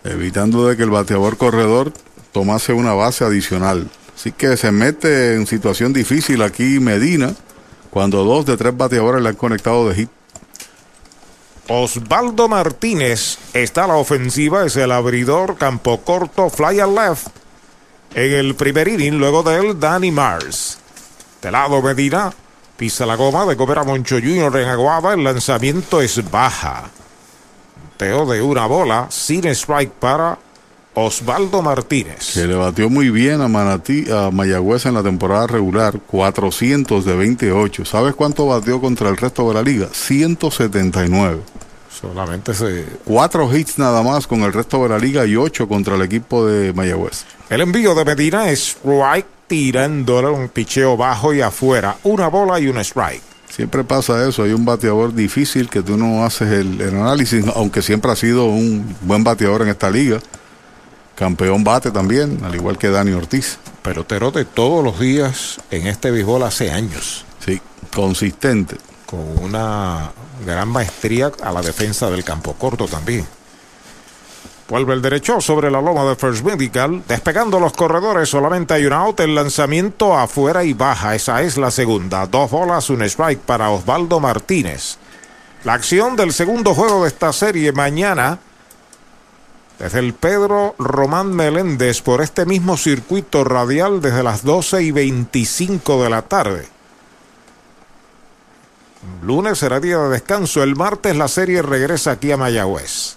[0.05, 1.93] evitando de que el bateador corredor
[2.33, 3.89] tomase una base adicional.
[4.15, 7.35] Así que se mete en situación difícil aquí Medina
[7.91, 10.11] cuando dos de tres bateadores le han conectado de hit.
[11.69, 17.29] Osvaldo Martínez está a la ofensiva, es el abridor, campo corto, fly al left.
[18.15, 20.79] En el primer inning, luego de él, Danny Mars.
[21.41, 22.33] De lado Medina,
[22.77, 24.57] pisa la goma de comer a Moncho Jr.
[24.59, 26.91] en Aguada, el lanzamiento es baja
[27.97, 30.39] teo de una bola sin strike para
[30.95, 32.35] Osvaldo Martínez.
[32.35, 37.17] Que le batió muy bien a Manatí, a Mayagüez en la temporada regular, 400 de
[37.17, 37.85] 28.
[37.85, 39.89] ¿Sabes cuánto batió contra el resto de la liga?
[39.93, 41.41] 179.
[42.01, 42.85] Solamente se...
[43.05, 46.47] Cuatro hits nada más con el resto de la liga y ocho contra el equipo
[46.47, 47.25] de Mayagüez.
[47.51, 51.97] El envío de Medina es strike tirándole un picheo bajo y afuera.
[52.05, 53.23] Una bola y un strike.
[53.49, 57.83] Siempre pasa eso, hay un bateador difícil que tú no haces el, el, análisis, aunque
[57.83, 60.19] siempre ha sido un buen bateador en esta liga.
[61.15, 63.59] Campeón bate también, al igual que Dani Ortiz.
[63.83, 67.25] Pelotero de todos los días en este béisbol hace años.
[67.45, 67.61] Sí,
[67.95, 68.77] consistente.
[69.07, 70.11] Con una
[70.45, 73.27] gran maestría a la defensa del campo corto también.
[74.69, 77.03] Vuelve el derecho sobre la loma de First Medical.
[77.07, 79.21] Despegando los corredores, solamente hay un out.
[79.21, 81.15] El lanzamiento afuera y baja.
[81.15, 82.27] Esa es la segunda.
[82.27, 84.97] Dos bolas, un strike para Osvaldo Martínez.
[85.65, 88.39] La acción del segundo juego de esta serie mañana.
[89.85, 96.03] Desde el Pedro Román Meléndez por este mismo circuito radial desde las 12 y 25
[96.03, 96.67] de la tarde.
[99.23, 100.63] Lunes será día de descanso.
[100.63, 103.17] El martes la serie regresa aquí a Mayagüez.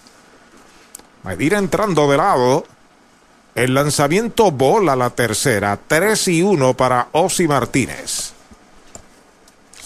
[1.24, 2.66] Medina entrando de lado.
[3.56, 5.80] El lanzamiento bola la tercera.
[5.88, 8.34] 3 y 1 para Osi Martínez.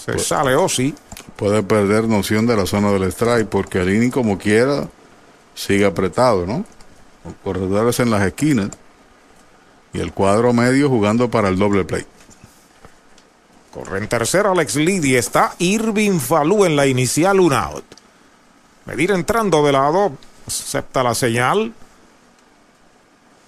[0.04, 0.96] Se sale Osi.
[1.36, 4.88] Puede perder noción de la zona del strike porque el inning como quiera
[5.54, 6.64] sigue apretado, ¿no?
[7.24, 8.70] Los corredores en las esquinas
[9.92, 12.06] y el cuadro medio jugando para el doble play.
[13.72, 15.16] Corre en tercera Alex Liddy.
[15.16, 17.84] Está Irving Falú en la inicial, un out.
[18.84, 20.12] Medir entrando de lado
[20.46, 21.72] acepta la señal.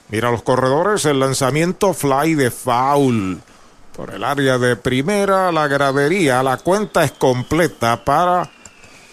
[0.08, 3.40] Mira los corredores, el lanzamiento fly de foul.
[3.96, 8.50] Por el área de primera, la gradería, la cuenta es completa para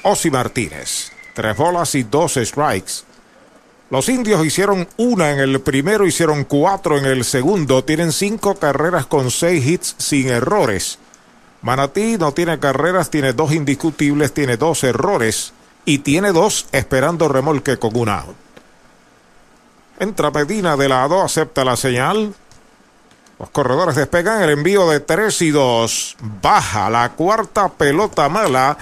[0.03, 1.10] Osi Martínez.
[1.33, 3.03] Tres bolas y dos strikes.
[3.89, 7.83] Los indios hicieron una en el primero, hicieron cuatro en el segundo.
[7.83, 10.97] Tienen cinco carreras con seis hits sin errores.
[11.61, 15.53] Manatí no tiene carreras, tiene dos indiscutibles, tiene dos errores
[15.85, 18.35] y tiene dos esperando remolque con un out.
[19.99, 22.33] Entra Medina de lado, acepta la señal.
[23.37, 26.17] Los corredores despegan el envío de 3 y 2.
[26.41, 28.77] Baja la cuarta pelota mala.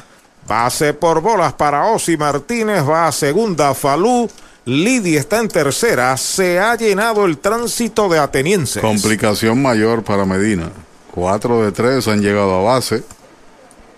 [0.49, 2.83] Base por bolas para Osi Martínez.
[2.83, 4.27] Va a segunda Falú.
[4.65, 6.17] Lidia está en tercera.
[6.17, 8.81] Se ha llenado el tránsito de atenienses.
[8.81, 10.71] Complicación mayor para Medina.
[11.11, 13.03] Cuatro de tres han llegado a base.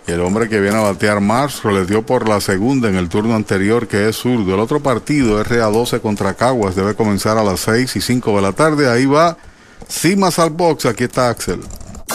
[0.07, 3.07] Y el hombre que viene a batear más le dio por la segunda en el
[3.07, 4.53] turno anterior, que es zurdo.
[4.53, 8.51] El otro partido, RA12 contra Caguas, debe comenzar a las 6 y 5 de la
[8.51, 8.89] tarde.
[8.89, 9.37] Ahí va
[9.87, 10.85] Cimas al box.
[10.85, 11.61] Aquí está Axel.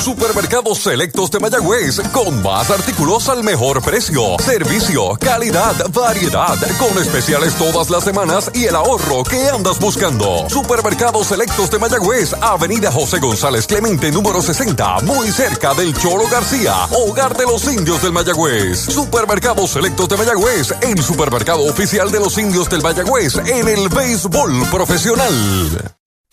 [0.01, 7.55] Supermercados Selectos de Mayagüez, con más artículos al mejor precio, servicio, calidad, variedad, con especiales
[7.55, 10.49] todas las semanas y el ahorro que andas buscando.
[10.49, 16.75] Supermercados Selectos de Mayagüez, Avenida José González Clemente, número 60, muy cerca del Choro García,
[16.93, 18.79] hogar de los indios del Mayagüez.
[18.79, 24.69] Supermercados Selectos de Mayagüez, el supermercado oficial de los indios del Mayagüez en el béisbol
[24.71, 25.97] profesional.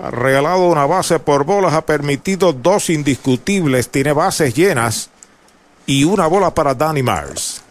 [0.00, 5.10] Ha regalado una base por bolas, ha permitido dos indiscutibles, tiene bases llenas
[5.86, 7.62] y una bola para Danny Mars.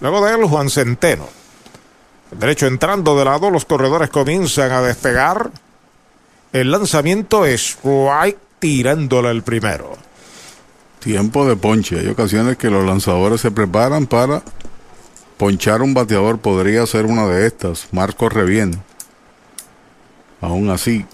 [0.00, 1.28] Luego de él, Juan Centeno.
[2.30, 5.50] El derecho entrando de lado, los corredores comienzan a despegar.
[6.54, 9.98] El lanzamiento es right tirándole el primero.
[11.02, 11.98] Tiempo de ponche.
[11.98, 14.42] Hay ocasiones que los lanzadores se preparan para
[15.36, 16.38] ponchar un bateador.
[16.38, 17.88] Podría ser una de estas.
[17.90, 18.80] Marco corre bien.
[20.40, 21.04] Aún así,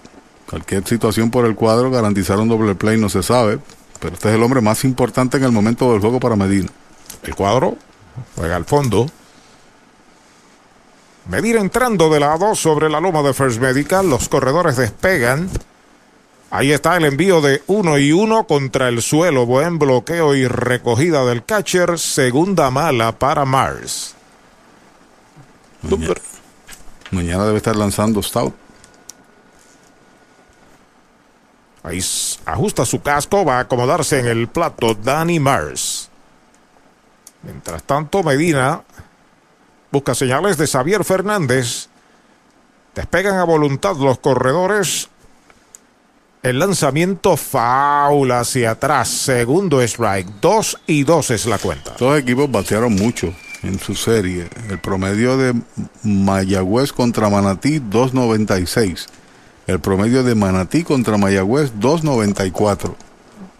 [0.49, 3.61] cualquier situación por el cuadro, garantizar un doble play no se sabe.
[3.99, 6.69] Pero este es el hombre más importante en el momento del juego para Medina.
[7.23, 7.79] El cuadro
[8.37, 9.07] juega al fondo.
[11.31, 14.11] Medina entrando de lado sobre la loma de First Medical.
[14.11, 15.49] Los corredores despegan.
[16.51, 19.45] Ahí está el envío de uno y uno contra el suelo.
[19.45, 21.99] Buen bloqueo y recogida del catcher.
[21.99, 24.15] Segunda mala para Mars.
[25.83, 26.15] Mañana,
[27.11, 28.55] mañana debe estar lanzando Stout.
[31.83, 32.01] Ahí
[32.47, 33.45] ajusta su casco.
[33.45, 36.09] Va a acomodarse en el plato Danny Mars.
[37.43, 38.83] Mientras tanto, Medina
[39.91, 41.89] busca señales de Xavier Fernández.
[42.95, 45.09] Despegan a voluntad los corredores.
[46.43, 49.09] El lanzamiento faula hacia atrás.
[49.09, 50.29] Segundo strike.
[50.41, 51.95] Dos y dos es la cuenta.
[51.99, 54.49] Dos equipos batearon mucho en su serie.
[54.71, 55.55] El promedio de
[56.05, 59.07] Mayagüez contra Manatí, 2.96.
[59.67, 62.95] El promedio de Manatí contra Mayagüez, 2.94.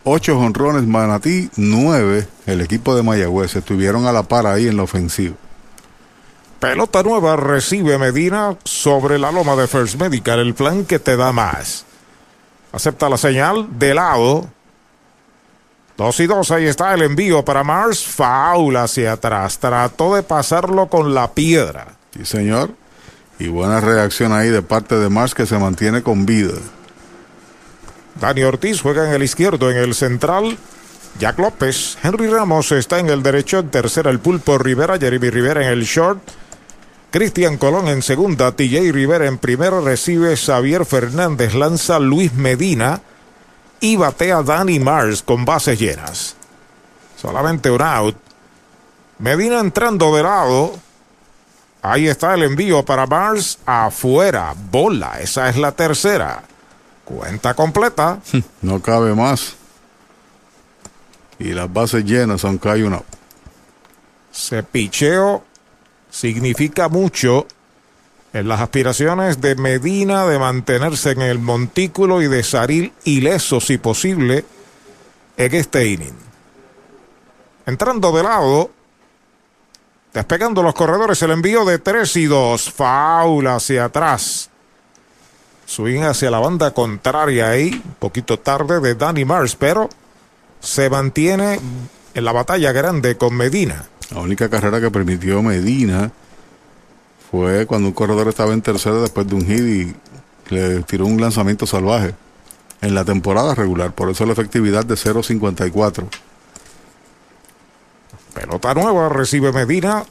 [0.05, 3.57] Ocho honrones Manatí, nueve el equipo de Mayagüez.
[3.57, 5.35] Estuvieron a la par ahí en la ofensiva.
[6.61, 10.39] Pelota nueva recibe Medina sobre la loma de First Medical.
[10.39, 11.85] El plan que te da más.
[12.73, 14.47] Acepta la señal de lado.
[15.97, 18.05] Dos y dos, ahí está el envío para Mars.
[18.05, 19.59] Faula hacia atrás.
[19.59, 21.89] Trató de pasarlo con la piedra.
[22.15, 22.71] Sí, señor.
[23.39, 26.55] Y buena reacción ahí de parte de Mars que se mantiene con vida.
[28.21, 30.59] Dani Ortiz juega en el izquierdo, en el central.
[31.19, 31.99] Jack López.
[32.03, 33.59] Henry Ramos está en el derecho.
[33.59, 34.99] En tercera, el Pulpo Rivera.
[34.99, 36.21] Jeremy Rivera en el short.
[37.11, 43.01] Cristian Colón en segunda, TJ Rivera en primero, recibe Xavier Fernández, lanza Luis Medina
[43.81, 46.37] y batea Danny Mars con bases llenas.
[47.17, 48.17] Solamente un out.
[49.19, 50.75] Medina entrando de lado.
[51.81, 54.55] Ahí está el envío para Mars afuera.
[54.71, 56.43] Bola, esa es la tercera.
[57.05, 58.19] Cuenta completa.
[58.61, 59.55] No cabe más.
[61.39, 63.01] Y las bases llenas, aunque hay una.
[64.31, 65.45] Ese picheo
[66.11, 67.47] significa mucho
[68.33, 73.79] en las aspiraciones de Medina de mantenerse en el montículo y de salir ileso, si
[73.79, 74.45] posible,
[75.37, 76.17] en este inning.
[77.67, 78.71] Entrando de lado,
[80.13, 84.51] despegando los corredores, el envío de 3 y 2, faula hacia atrás.
[85.67, 89.89] Swing hacia la banda contraria ahí, un poquito tarde de Danny Mars, pero
[90.61, 91.61] se mantiene
[92.15, 93.87] en la batalla grande con Medina.
[94.11, 96.11] La única carrera que permitió Medina
[97.31, 101.21] fue cuando un corredor estaba en tercera después de un hit y le tiró un
[101.21, 102.15] lanzamiento salvaje
[102.81, 103.93] en la temporada regular.
[103.93, 106.09] Por eso la efectividad de 0.54.
[108.35, 110.05] Pelota nueva recibe Medina.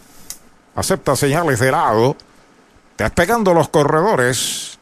[0.75, 2.15] Acepta señales de lado.
[2.97, 4.77] Despegando los corredores.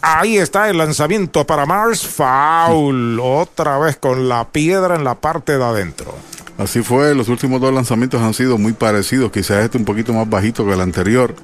[0.00, 2.06] Ahí está el lanzamiento para Mars.
[2.06, 3.20] Foul.
[3.20, 6.14] Otra vez con la piedra en la parte de adentro.
[6.56, 10.28] Así fue, los últimos dos lanzamientos han sido muy parecidos, quizás este un poquito más
[10.28, 11.34] bajito que el anterior.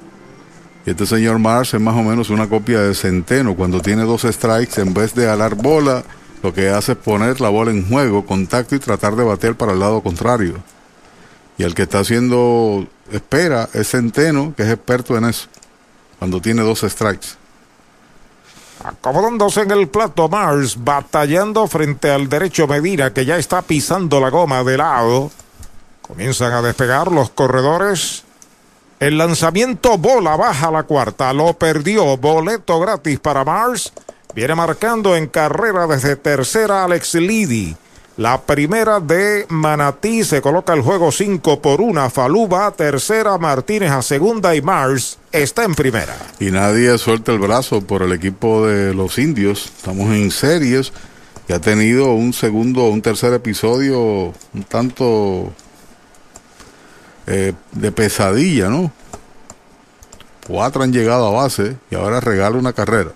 [0.85, 4.21] Y este señor Mars es más o menos una copia de Centeno, cuando tiene dos
[4.21, 6.03] strikes, en vez de alar bola,
[6.41, 9.73] lo que hace es poner la bola en juego, contacto y tratar de batear para
[9.73, 10.55] el lado contrario.
[11.57, 15.47] Y el que está haciendo espera es Centeno, que es experto en eso,
[16.19, 17.40] cuando tiene dos strikes.
[18.83, 24.29] Acomodándose en el plato Mars, batallando frente al derecho Medina, que ya está pisando la
[24.29, 25.31] goma de lado.
[26.01, 28.23] Comienzan a despegar los corredores.
[28.99, 32.17] El lanzamiento bola baja la cuarta, lo perdió.
[32.17, 33.93] Boleto gratis para Mars.
[34.33, 37.75] Viene marcando en carrera desde tercera Alex Liddy.
[38.21, 42.07] La primera de Manatí se coloca el juego 5 por 1.
[42.11, 46.15] Faluba tercera, Martínez a segunda y Mars está en primera.
[46.39, 49.71] Y nadie suelta el brazo por el equipo de los indios.
[49.75, 50.93] Estamos en series
[51.47, 53.99] y ha tenido un segundo, un tercer episodio
[54.53, 55.51] un tanto
[57.25, 58.91] eh, de pesadilla, ¿no?
[60.45, 63.13] Cuatro han llegado a base y ahora regala una carrera.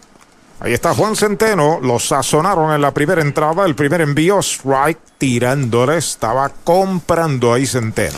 [0.60, 5.98] Ahí está Juan Centeno, lo sazonaron en la primera entrada, el primer envío, strike, tirándole,
[5.98, 8.18] estaba comprando ahí Centeno.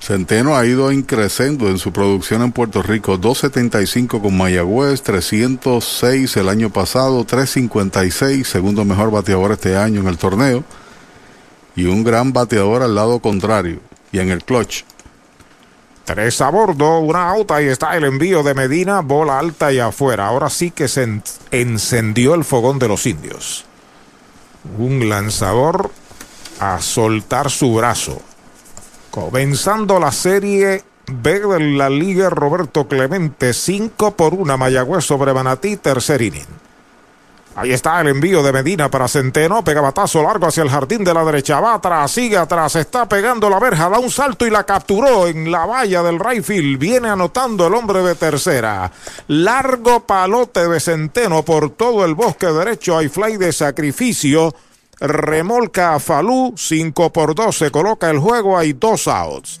[0.00, 6.48] Centeno ha ido increciendo en su producción en Puerto Rico, 275 con Mayagüez, 306 el
[6.48, 10.64] año pasado, 356, segundo mejor bateador este año en el torneo,
[11.76, 14.84] y un gran bateador al lado contrario, y en el clutch.
[16.08, 20.26] Tres a bordo, una auta y está el envío de Medina, bola alta y afuera.
[20.26, 23.66] Ahora sí que se en encendió el fogón de los indios.
[24.78, 25.90] Un lanzador
[26.60, 28.22] a soltar su brazo.
[29.10, 35.76] Comenzando la serie B de la Liga Roberto Clemente, 5 por 1 Mayagüez sobre Manatí,
[35.76, 36.67] tercer inning.
[37.60, 39.64] Ahí está el envío de Medina para Centeno.
[39.64, 41.58] Pega batazo largo hacia el jardín de la derecha.
[41.58, 42.76] Va atrás, sigue atrás.
[42.76, 43.88] Está pegando la verja.
[43.88, 46.78] Da un salto y la capturó en la valla del right field.
[46.78, 48.92] Viene anotando el hombre de tercera.
[49.26, 52.96] Largo palote de Centeno por todo el bosque derecho.
[52.96, 54.54] Hay fly de sacrificio.
[55.00, 56.54] Remolca a Falú.
[56.56, 57.58] 5 por 2.
[57.58, 58.56] Se coloca el juego.
[58.56, 59.60] Hay dos outs.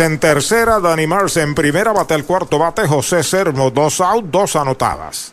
[0.00, 4.56] en tercera, Dani Mars en primera, bate el cuarto bate, José Sermo, dos out, dos
[4.56, 5.32] anotadas.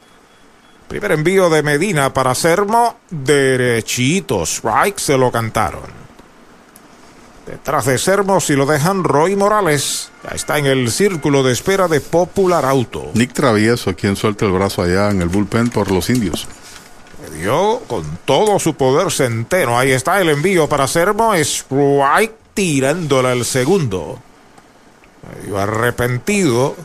[0.87, 6.07] Primer envío de Medina para Sermo, derechito, strike, se lo cantaron.
[7.45, 10.11] Detrás de Sermo, si lo dejan, Roy Morales.
[10.23, 13.11] Ya está en el círculo de espera de Popular Auto.
[13.13, 16.47] Nick Travieso, quien suelta el brazo allá en el bullpen por los indios.
[17.23, 19.79] Le dio con todo su poder centeno.
[19.79, 24.19] Ahí está el envío para Sermo, strike, tirándole el segundo.
[25.35, 26.75] Medio arrepentido.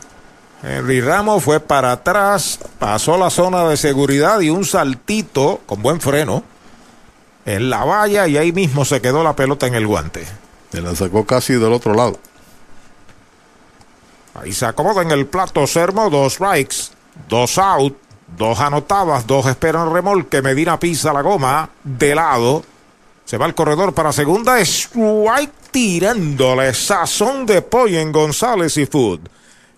[0.63, 5.99] Henry Ramos fue para atrás, pasó la zona de seguridad y un saltito con buen
[5.99, 6.43] freno
[7.45, 10.25] en la valla y ahí mismo se quedó la pelota en el guante.
[10.71, 12.17] Se la sacó casi del otro lado.
[14.35, 16.91] Ahí se acomoda en el plato Sermo, dos strikes,
[17.27, 17.95] dos out,
[18.37, 20.41] dos anotadas, dos esperan remolque.
[20.41, 22.63] Medina pisa la goma de lado.
[23.25, 24.59] Se va al corredor para segunda.
[24.59, 29.21] Strike tirándole sazón de pollo en González y Food.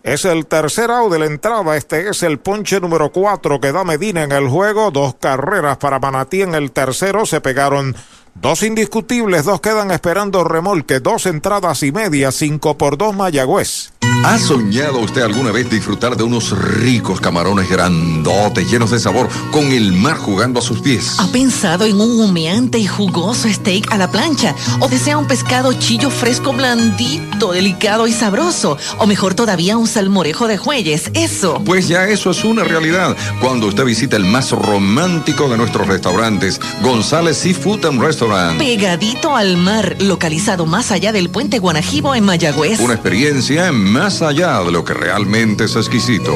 [0.03, 1.75] Es el tercer out de la entrada.
[1.75, 4.91] Este es el ponche número cuatro que da Medina en el juego.
[4.91, 7.25] Dos carreras para Manatí en el tercero.
[7.25, 7.95] Se pegaron
[8.35, 9.45] dos indiscutibles.
[9.45, 10.99] Dos quedan esperando remolque.
[10.99, 12.31] Dos entradas y media.
[12.31, 13.91] Cinco por dos Mayagüez.
[14.23, 19.65] ¿Ha soñado usted alguna vez disfrutar de unos ricos camarones grandotes, llenos de sabor, con
[19.71, 21.15] el mar jugando a sus pies?
[21.19, 24.55] ¿Ha pensado en un humeante y jugoso steak a la plancha?
[24.79, 28.77] ¿O desea un pescado chillo fresco blandito, delicado y sabroso?
[28.97, 31.11] ¿O mejor todavía un salmorejo de jueyes?
[31.13, 31.61] Eso.
[31.65, 36.59] Pues ya eso es una realidad cuando usted visita el más romántico de nuestros restaurantes,
[36.81, 38.24] González Seafood and Restaurant.
[38.57, 42.79] Pegadito al mar, localizado más allá del puente Guanajibo en Mayagüez.
[42.79, 46.35] Una experiencia más allá de lo que realmente es exquisito.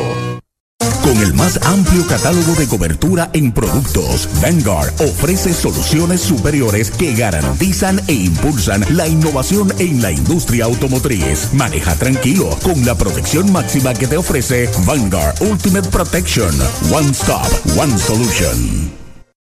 [1.02, 8.00] Con el más amplio catálogo de cobertura en productos, Vanguard ofrece soluciones superiores que garantizan
[8.08, 11.52] e impulsan la innovación en la industria automotriz.
[11.54, 16.54] Maneja tranquilo con la protección máxima que te ofrece Vanguard Ultimate Protection.
[16.92, 18.99] One Stop, One Solution.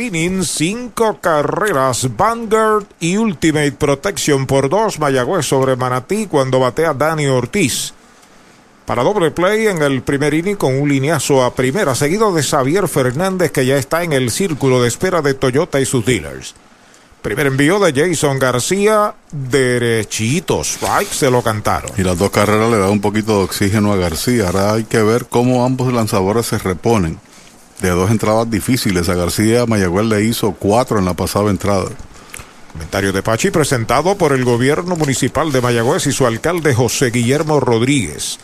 [0.00, 7.26] inning, cinco carreras, Vanguard y Ultimate Protection por dos, Mayagüez sobre Manatí cuando batea Dani
[7.26, 7.92] Ortiz.
[8.86, 12.88] Para doble play en el primer inning con un lineazo a primera, seguido de Xavier
[12.88, 16.54] Fernández que ya está en el círculo de espera de Toyota y sus dealers.
[17.22, 21.92] Primer envío de Jason García, derechito, strike, se lo cantaron.
[21.98, 24.46] Y las dos carreras le dan un poquito de oxígeno a García.
[24.46, 27.20] Ahora hay que ver cómo ambos lanzadores se reponen
[27.80, 29.08] de dos entradas difíciles.
[29.08, 31.90] A García Mayagüez le hizo cuatro en la pasada entrada.
[32.72, 37.58] Comentario de Pachi presentado por el gobierno municipal de Mayagüez y su alcalde José Guillermo
[37.58, 38.38] Rodríguez.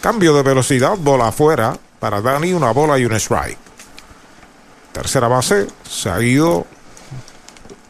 [0.00, 3.58] Cambio de velocidad, bola afuera para Dani, una bola y un strike.
[4.92, 6.66] Tercera base, se ha ido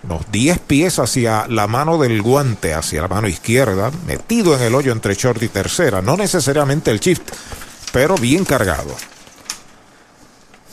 [0.02, 4.74] unos 10 pies hacia la mano del guante, hacia la mano izquierda, metido en el
[4.74, 6.02] hoyo entre short y tercera.
[6.02, 7.22] No necesariamente el shift,
[7.92, 8.94] pero bien cargado.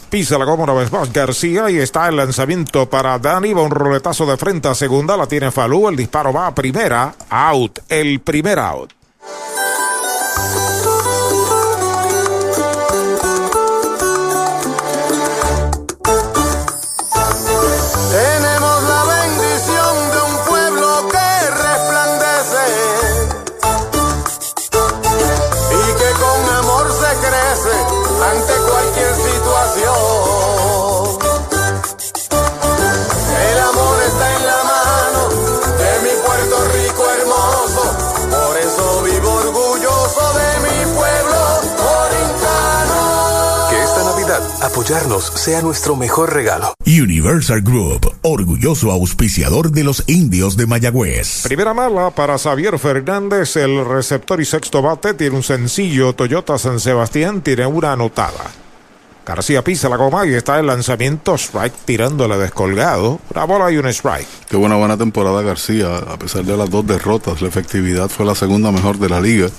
[0.10, 3.54] Pisa la goma una vez más García y está el lanzamiento para Dani.
[3.54, 5.18] Va un roletazo de frente a segunda.
[5.18, 5.90] La tiene Falú.
[5.90, 7.14] El disparo va a primera.
[7.30, 7.80] Out.
[7.90, 8.94] El primer out.
[44.62, 46.74] Apoyarnos sea nuestro mejor regalo.
[46.86, 51.44] Universal Group, orgulloso auspiciador de los indios de Mayagüez.
[51.44, 55.14] Primera mala para Xavier Fernández, el receptor y sexto bate.
[55.14, 58.52] Tiene un sencillo Toyota San Sebastián, tiene una anotada.
[59.26, 63.20] García pisa la goma y está el lanzamiento strike tirándole descolgado.
[63.34, 64.28] Una bola y un strike.
[64.50, 68.36] Qué buena buena temporada García, a pesar de las dos derrotas, la efectividad fue la
[68.36, 69.50] segunda mejor de la liga.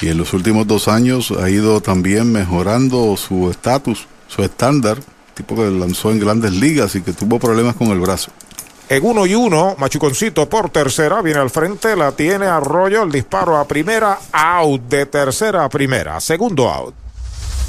[0.00, 4.98] Y en los últimos dos años ha ido también mejorando su estatus, su estándar,
[5.34, 8.30] tipo que lanzó en grandes ligas y que tuvo problemas con el brazo.
[8.88, 13.56] En uno y uno, Machuconcito por tercera, viene al frente, la tiene Arroyo, el disparo
[13.56, 16.94] a primera, out de tercera a primera, segundo out.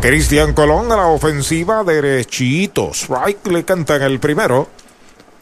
[0.00, 2.92] Cristian Colón a la ofensiva derechito.
[2.94, 4.66] Strike le canta en el primero.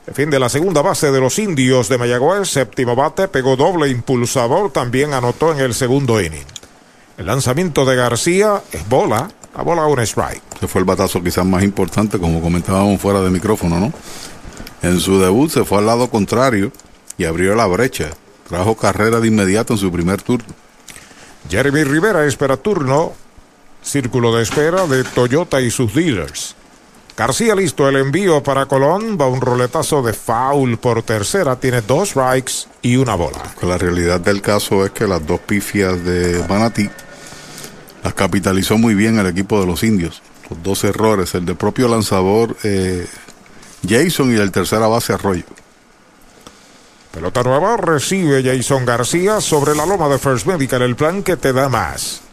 [0.04, 2.48] Defiende la segunda base de los indios de Mayagüez.
[2.48, 4.72] Séptimo bate, pegó doble impulsador.
[4.72, 6.44] También anotó en el segundo inning.
[7.16, 9.30] El lanzamiento de García es bola.
[9.56, 10.42] La bola un strike.
[10.56, 13.92] Ese fue el batazo quizás más importante, como comentábamos fuera de micrófono, ¿no?
[14.82, 16.72] En su debut se fue al lado contrario
[17.16, 18.10] y abrió la brecha.
[18.48, 20.52] Trajo carrera de inmediato en su primer turno.
[21.48, 23.12] Jeremy Rivera espera turno.
[23.82, 26.54] Círculo de espera de Toyota y sus dealers.
[27.18, 29.18] García listo el envío para Colón.
[29.20, 31.56] Va un roletazo de foul por tercera.
[31.56, 33.42] Tiene dos strikes y una bola.
[33.62, 36.88] La realidad del caso es que las dos pifias de Manatí
[38.04, 40.22] las capitalizó muy bien el equipo de los indios.
[40.48, 43.04] Los dos errores, el de propio lanzador eh,
[43.86, 45.44] Jason y el tercera base Arroyo.
[47.12, 51.52] Pelota nueva recibe Jason García sobre la loma de First Medical, el plan que te
[51.52, 52.27] da más.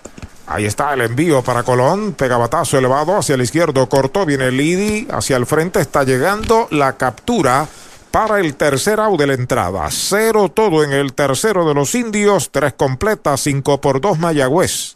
[0.47, 5.37] Ahí está el envío para Colón, pegabatazo elevado hacia el izquierdo, cortó, viene Lidi, hacia
[5.37, 7.67] el frente está llegando la captura
[8.11, 9.87] para el tercer out de la entrada.
[9.89, 14.95] Cero todo en el tercero de los indios, tres completas, cinco por dos Mayagüez.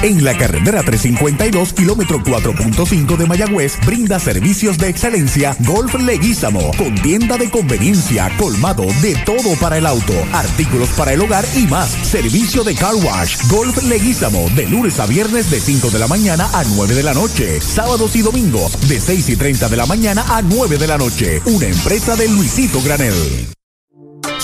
[0.00, 6.94] En la carretera 352, kilómetro 4.5 de Mayagüez, brinda servicios de excelencia Golf Leguízamo, con
[6.94, 11.90] tienda de conveniencia, colmado de todo para el auto, artículos para el hogar y más.
[11.90, 16.48] Servicio de car wash, Golf Leguízamo, de lunes a viernes de 5 de la mañana
[16.52, 20.24] a 9 de la noche, sábados y domingos de 6 y 30 de la mañana
[20.28, 21.42] a 9 de la noche.
[21.46, 23.57] Una empresa de Luisito Granel.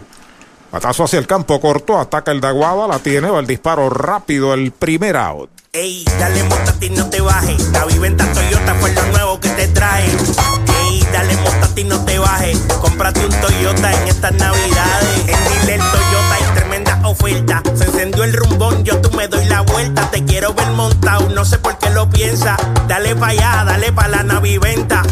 [0.71, 4.71] Patazo hacia el campo corto, ataca el Daguada, la tiene, va el disparo rápido, el
[4.71, 5.49] primer out.
[5.71, 7.69] Ey, dale montate y no te bajes.
[7.69, 10.05] La viventa Toyota fue lo nuevo que te trae.
[10.05, 12.57] Ey, dale montate y no te bajes.
[12.81, 15.19] Cómprate un Toyota en estas navidades.
[15.27, 17.61] En Dile Toyota hay tremenda oferta.
[17.75, 21.57] Se encendió el rumbón, yo tú me doy la vuelta quiero ver montado, no sé
[21.57, 22.57] por qué lo piensa.
[22.87, 25.03] Dale pa' allá, dale pa' la naviventa.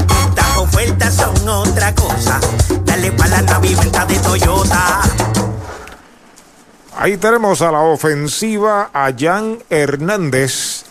[6.98, 10.86] Ahí tenemos a la ofensiva a Jan Hernández,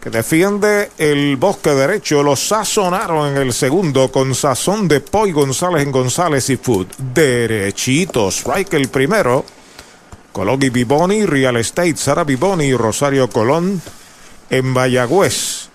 [0.00, 2.22] que defiende el bosque derecho.
[2.22, 6.88] Lo sazonaron en el segundo con sazón de Poi González en González y Food.
[6.98, 9.44] Derechito, strike el primero.
[10.32, 13.80] Colón Biboni, Real Estate, Sara Biboni y Rosario Colón
[14.50, 15.68] en Mayagüez.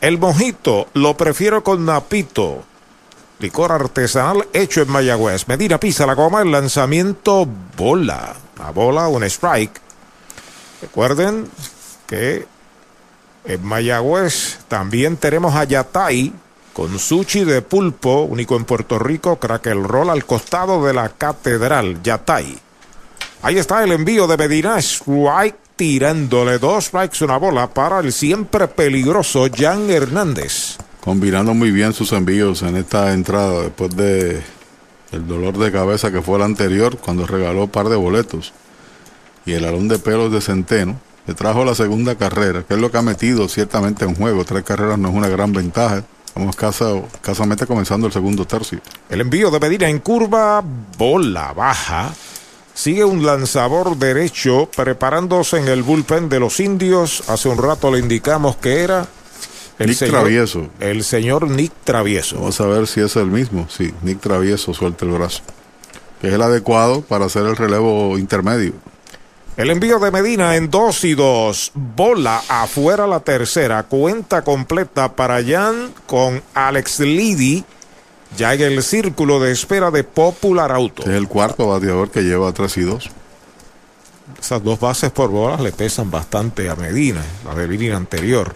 [0.00, 2.64] El mojito lo prefiero con napito.
[3.44, 5.48] Licor artesanal hecho en Mayagüez.
[5.48, 7.46] Medina pisa la goma, el lanzamiento
[7.76, 8.34] bola.
[8.58, 9.82] La bola, un strike.
[10.80, 11.50] Recuerden
[12.06, 12.46] que
[13.44, 16.32] en Mayagüez también tenemos a Yatay
[16.72, 22.02] con sushi de pulpo, único en Puerto Rico, crack roll al costado de la catedral,
[22.02, 22.58] Yatay.
[23.42, 28.68] Ahí está el envío de Medina, strike tirándole dos strikes, una bola para el siempre
[28.68, 30.78] peligroso Jan Hernández.
[31.04, 34.42] Combinando muy bien sus envíos en esta entrada después de
[35.12, 38.54] el dolor de cabeza que fue el anterior cuando regaló un par de boletos
[39.44, 42.90] y el alón de pelos de Centeno le trajo la segunda carrera, que es lo
[42.90, 44.46] que ha metido ciertamente en juego.
[44.46, 46.02] Tres carreras no es una gran ventaja.
[46.26, 46.86] Estamos casa,
[47.20, 48.80] casamente comenzando el segundo tercio.
[49.10, 50.64] El envío de Medina en curva,
[50.96, 52.14] bola baja.
[52.72, 57.28] Sigue un lanzador derecho preparándose en el bullpen de los indios.
[57.28, 59.06] Hace un rato le indicamos que era
[59.78, 60.68] el Nick señor, Travieso.
[60.80, 62.36] El señor Nick Travieso.
[62.36, 63.66] Vamos a ver si es el mismo.
[63.68, 65.42] Sí, Nick Travieso suelta el brazo.
[66.22, 68.72] Es el adecuado para hacer el relevo intermedio.
[69.56, 71.72] El envío de Medina en 2 y 2.
[71.74, 73.84] Bola afuera la tercera.
[73.84, 77.64] Cuenta completa para Jan con Alex Liddy.
[78.36, 81.02] Ya en el círculo de espera de Popular Auto.
[81.02, 83.10] Es el cuarto bateador que lleva 3 y 2.
[84.40, 88.54] Esas dos bases por bolas le pesan bastante a Medina, la del inning anterior.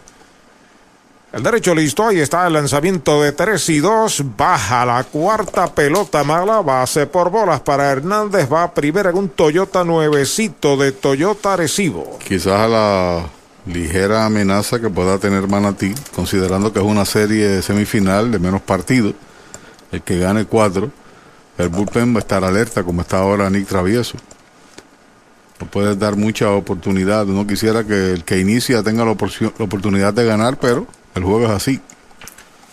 [1.31, 4.25] El derecho listo, ahí está el lanzamiento de 3 y 2.
[4.35, 6.63] Baja la cuarta pelota mala.
[6.63, 8.51] Base por bolas para Hernández.
[8.51, 12.19] Va primero en un Toyota nuevecito de Toyota Recibo.
[12.27, 13.27] Quizás a la
[13.67, 19.13] ligera amenaza que pueda tener Manatí, considerando que es una serie semifinal de menos partidos.
[19.93, 20.91] El que gane cuatro,
[21.59, 24.17] el bullpen va a estar alerta, como está ahora Nick Travieso.
[25.61, 27.27] No puedes dar mucha oportunidad.
[27.29, 31.47] Uno quisiera que el que inicia tenga la, la oportunidad de ganar, pero el juego
[31.47, 31.81] es así.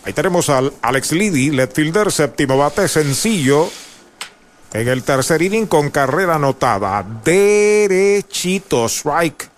[0.06, 3.70] Ahí tenemos al Alex Liddy, left fielder, séptimo bate, sencillo.
[4.72, 7.04] En el tercer inning con carrera anotada.
[7.24, 9.50] Derechito, strike.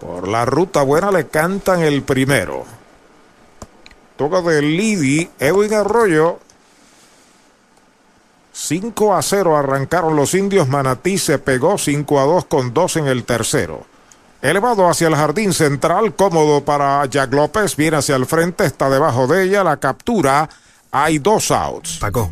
[0.00, 2.64] Por la ruta buena le cantan el primero.
[4.16, 6.40] Toca de Liddy, Edwin Arroyo.
[8.52, 10.66] 5 a 0 arrancaron los indios.
[10.68, 13.84] Manatí se pegó 5 a 2 con 2 en el tercero.
[14.46, 17.74] Elevado hacia el jardín central, cómodo para Jack López.
[17.74, 19.64] Viene hacia el frente, está debajo de ella.
[19.64, 20.48] La captura.
[20.92, 21.98] Hay dos outs.
[21.98, 22.30] Paco,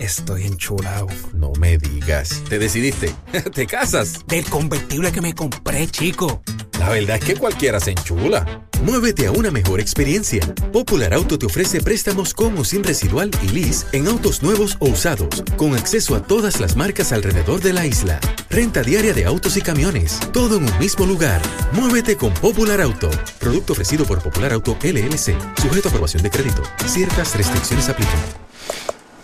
[0.00, 1.06] estoy enchulado.
[1.32, 2.42] No me digas.
[2.48, 3.14] ¿Te decidiste?
[3.54, 4.26] ¿Te casas?
[4.26, 6.42] Del convertible que me compré, chico.
[6.78, 8.66] La verdad es que cualquiera se enchula.
[8.82, 10.40] Muévete a una mejor experiencia.
[10.72, 14.88] Popular Auto te ofrece préstamos con o sin residual y lease en autos nuevos o
[14.88, 18.18] usados, con acceso a todas las marcas alrededor de la isla.
[18.48, 21.42] Renta diaria de autos y camiones, todo en un mismo lugar.
[21.72, 23.10] Muévete con Popular Auto.
[23.38, 26.62] Producto ofrecido por Popular Auto LLC, sujeto a aprobación de crédito.
[26.86, 28.49] Ciertas restricciones aplican.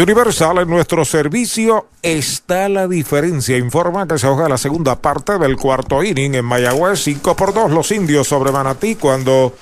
[0.00, 3.58] Universal en nuestro servicio está la diferencia.
[3.58, 6.98] Informa que se juega la segunda parte del cuarto inning en Mayagüez.
[7.00, 9.54] 5 por 2 los indios sobre Manatí cuando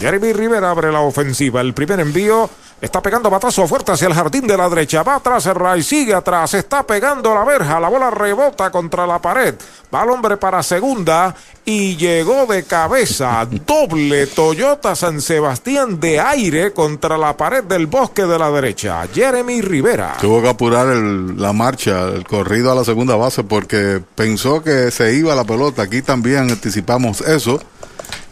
[0.00, 1.60] Jeremy Rivera abre la ofensiva.
[1.60, 2.50] El primer envío
[2.82, 5.02] está pegando batazo fuerte hacia el jardín de la derecha.
[5.02, 5.48] Va atrás
[5.78, 6.52] y sigue atrás.
[6.52, 7.80] Está pegando la verja.
[7.80, 9.54] La bola rebota contra la pared.
[9.94, 11.34] Va el hombre para segunda
[11.64, 13.46] y llegó de cabeza.
[13.66, 19.06] Doble Toyota San Sebastián de aire contra la pared del bosque de la derecha.
[19.14, 20.16] Jeremy Rivera.
[20.20, 24.90] Tuvo que apurar el- la marcha, el corrido a la segunda base porque pensó que
[24.90, 25.82] se iba la pelota.
[25.82, 27.62] Aquí también anticipamos eso.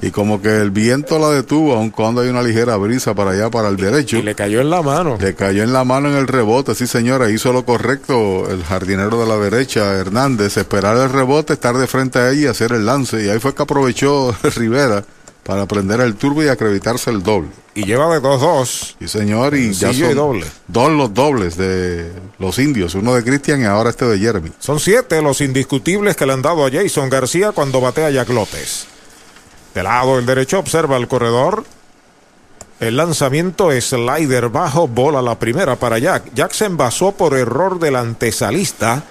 [0.02, 3.50] Y como que el viento la detuvo, aun cuando hay una ligera brisa para allá,
[3.50, 4.16] para el derecho.
[4.16, 5.18] Y le cayó en la mano.
[5.20, 9.20] Le cayó en la mano en el rebote, sí señora, hizo lo correcto el jardinero
[9.20, 12.86] de la derecha, Hernández, esperar el rebote, estar de frente a ella y hacer el
[12.86, 13.22] lance.
[13.22, 15.04] Y ahí fue que aprovechó Rivera
[15.44, 17.48] para prender el turbo y acreditarse el doble.
[17.74, 18.94] Y lleva de 2-2.
[19.00, 20.46] Sí señor, y ya y son doble.
[20.66, 24.50] dos los dobles de los indios, uno de Cristian y ahora este de Jeremy.
[24.58, 28.28] Son siete los indiscutibles que le han dado a Jason García cuando batea a Jack
[28.30, 28.86] López.
[29.74, 31.64] De lado el derecho observa el corredor.
[32.80, 36.32] El lanzamiento slider bajo, bola la primera para Jack.
[36.34, 39.04] Jack se envasó por error del antesalista.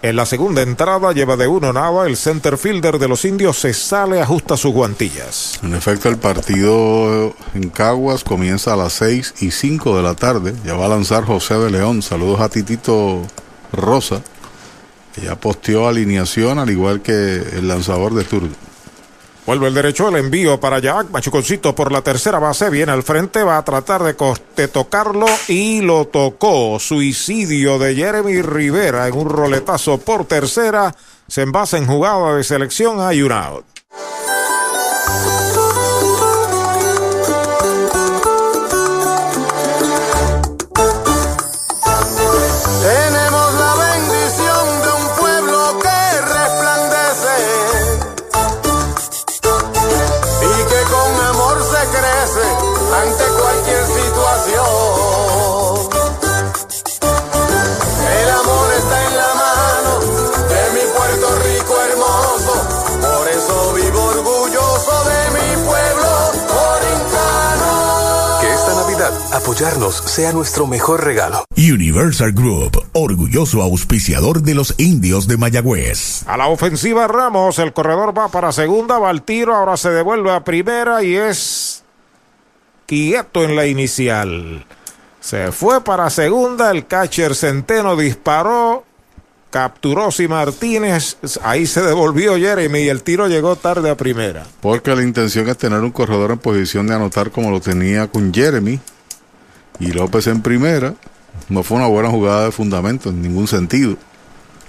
[0.00, 2.06] En la segunda entrada lleva de uno nada.
[2.06, 5.58] El center fielder de los indios se sale, ajusta sus guantillas.
[5.62, 10.54] En efecto, el partido en Caguas comienza a las 6 y 5 de la tarde.
[10.64, 12.02] Ya va a lanzar José de León.
[12.02, 13.22] Saludos a Titito
[13.72, 14.20] Rosa,
[15.22, 18.67] ya posteó alineación al igual que el lanzador de turno.
[19.48, 21.08] Vuelve el derecho, el envío para Jack.
[21.08, 22.68] Machuconcito por la tercera base.
[22.68, 24.14] Viene al frente, va a tratar de,
[24.54, 26.78] de tocarlo y lo tocó.
[26.78, 30.94] Suicidio de Jeremy Rivera en un roletazo por tercera.
[31.28, 33.00] Se envasa en jugada de selección.
[33.00, 33.64] Hay un out.
[69.32, 71.44] Apoyarnos sea nuestro mejor regalo.
[71.56, 76.26] Universal Group, orgulloso auspiciador de los indios de Mayagüez.
[76.26, 80.32] A la ofensiva Ramos, el corredor va para segunda, va al tiro, ahora se devuelve
[80.32, 81.84] a primera y es
[82.86, 84.66] quieto en la inicial.
[85.20, 88.84] Se fue para segunda, el catcher Centeno disparó,
[89.50, 94.46] capturó si Martínez, ahí se devolvió Jeremy y el tiro llegó tarde a primera.
[94.60, 98.32] Porque la intención es tener un corredor en posición de anotar como lo tenía con
[98.32, 98.80] Jeremy
[99.80, 100.94] y López en primera.
[101.48, 103.96] No fue una buena jugada de fundamento en ningún sentido.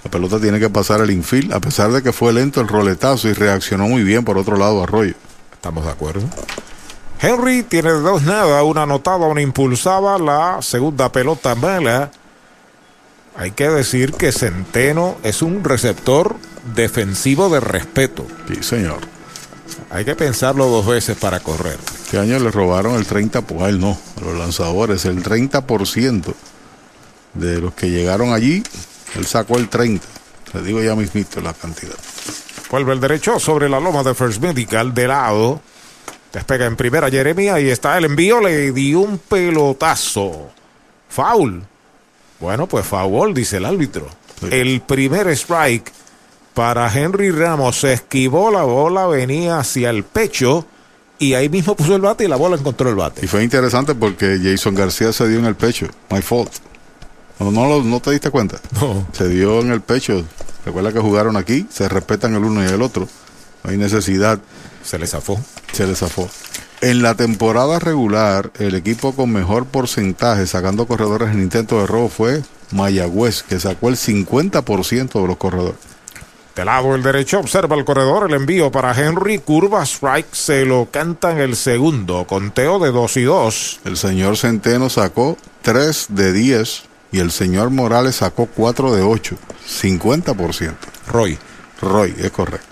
[0.04, 3.28] La pelota tiene que pasar el infield, a pesar de que fue lento el roletazo
[3.28, 5.14] y reaccionó muy bien por otro lado Arroyo.
[5.52, 6.22] Estamos de acuerdo.
[7.20, 12.10] Henry tiene dos nada, una anotada, una impulsada, la segunda pelota mala.
[13.36, 16.36] Hay que decir que Centeno es un receptor
[16.74, 18.26] defensivo de respeto.
[18.48, 19.00] Sí, señor.
[19.90, 21.78] Hay que pensarlo dos veces para correr.
[22.04, 26.34] Este año le robaron el 30%, pues a él no, a los lanzadores, el 30%
[27.34, 28.62] de los que llegaron allí,
[29.16, 30.00] él sacó el 30%.
[30.52, 31.94] Le digo ya mismito la cantidad.
[32.70, 35.60] Vuelve el derecho sobre la loma de First Medical de lado.
[36.32, 37.48] Despega en primera Jeremy.
[37.48, 38.40] Ahí está el envío.
[38.40, 40.50] Le dio un pelotazo.
[41.08, 41.62] Foul.
[42.38, 44.08] Bueno, pues foul, dice el árbitro.
[44.50, 45.92] El primer strike
[46.60, 47.80] para Henry Ramos.
[47.80, 50.66] Se esquivó la bola, venía hacia el pecho.
[51.18, 53.24] Y ahí mismo puso el bate y la bola encontró el bate.
[53.24, 55.86] Y fue interesante porque Jason García se dio en el pecho.
[56.10, 56.52] My fault.
[57.38, 58.60] ¿O no, lo- no te diste cuenta?
[58.78, 59.06] No.
[59.12, 60.22] Se dio en el pecho.
[60.66, 63.08] Recuerda que jugaron aquí, se respetan el uno y el otro.
[63.64, 64.38] No hay necesidad.
[64.84, 65.40] Se les zafó.
[65.72, 66.28] Se les zafó.
[66.82, 72.10] En la temporada regular, el equipo con mejor porcentaje sacando corredores en intento de robo
[72.10, 72.42] fue
[72.72, 75.78] Mayagüez, que sacó el 50% de los corredores.
[76.54, 80.88] De lado el derecho observa el corredor, el envío para Henry, curva strike, se lo
[80.90, 83.80] canta en el segundo, conteo de 2 y 2.
[83.84, 86.82] El señor Centeno sacó 3 de 10
[87.12, 89.36] y el señor Morales sacó 4 de 8.
[89.68, 90.74] 50%.
[91.08, 91.38] Roy.
[91.80, 92.66] Roy, es correcto.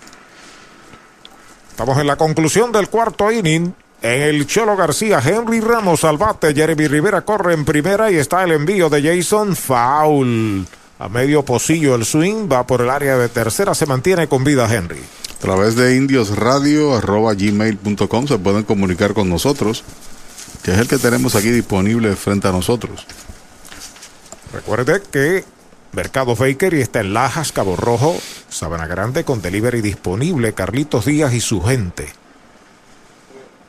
[1.71, 3.73] Estamos en la conclusión del cuarto inning.
[4.03, 8.45] En el Cholo García, Henry Ramos al bate, Jeremy Rivera corre en primera y está
[8.45, 10.67] el envío de Jason Foul.
[10.99, 14.66] A medio pocillo el swing, va por el área de tercera, se mantiene con vida
[14.73, 14.99] Henry.
[14.99, 19.85] A través de indiosradio.gmail.com se pueden comunicar con nosotros,
[20.65, 23.07] que es el que tenemos aquí disponible frente a nosotros.
[24.53, 25.45] Recuerde que
[25.93, 28.16] Mercado Bakery está en Lajas, Cabo Rojo,
[28.49, 32.09] Sabana Grande con delivery disponible, Carlitos Díaz y su gente.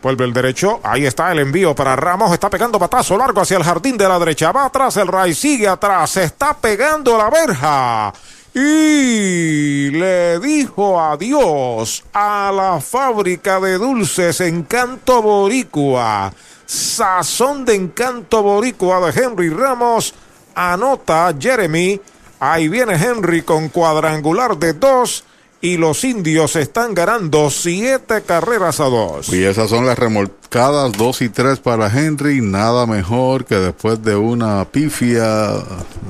[0.01, 3.63] Vuelve el derecho, ahí está el envío para Ramos, está pegando patazo largo hacia el
[3.63, 8.13] jardín de la derecha, va atrás el Ray, sigue atrás, está pegando la verja.
[8.53, 16.31] Y le dijo adiós a la fábrica de dulces Encanto Boricua,
[16.65, 20.13] sazón de Encanto Boricua de Henry Ramos,
[20.55, 21.99] anota Jeremy,
[22.39, 25.25] ahí viene Henry con cuadrangular de dos
[25.61, 29.29] y los indios están ganando siete carreras a dos.
[29.33, 32.41] Y esas son las remolcadas 2 y 3 para Henry.
[32.41, 35.51] Nada mejor que después de una pifia,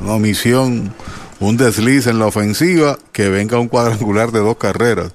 [0.02, 0.94] una omisión,
[1.40, 5.12] un desliz en la ofensiva, que venga un cuadrangular de dos carreras.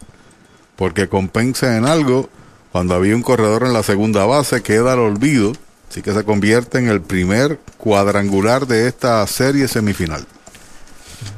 [0.76, 2.28] Porque compensa en algo.
[2.72, 5.52] Cuando había un corredor en la segunda base, queda al olvido.
[5.88, 10.26] Así que se convierte en el primer cuadrangular de esta serie semifinal.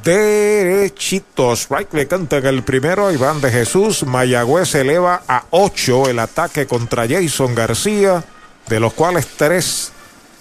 [0.04, 4.04] Derechito, strike le cantan el primero Iván de Jesús.
[4.06, 8.24] Mayagüez eleva a 8 el ataque contra Jason García,
[8.68, 9.92] de los cuales 3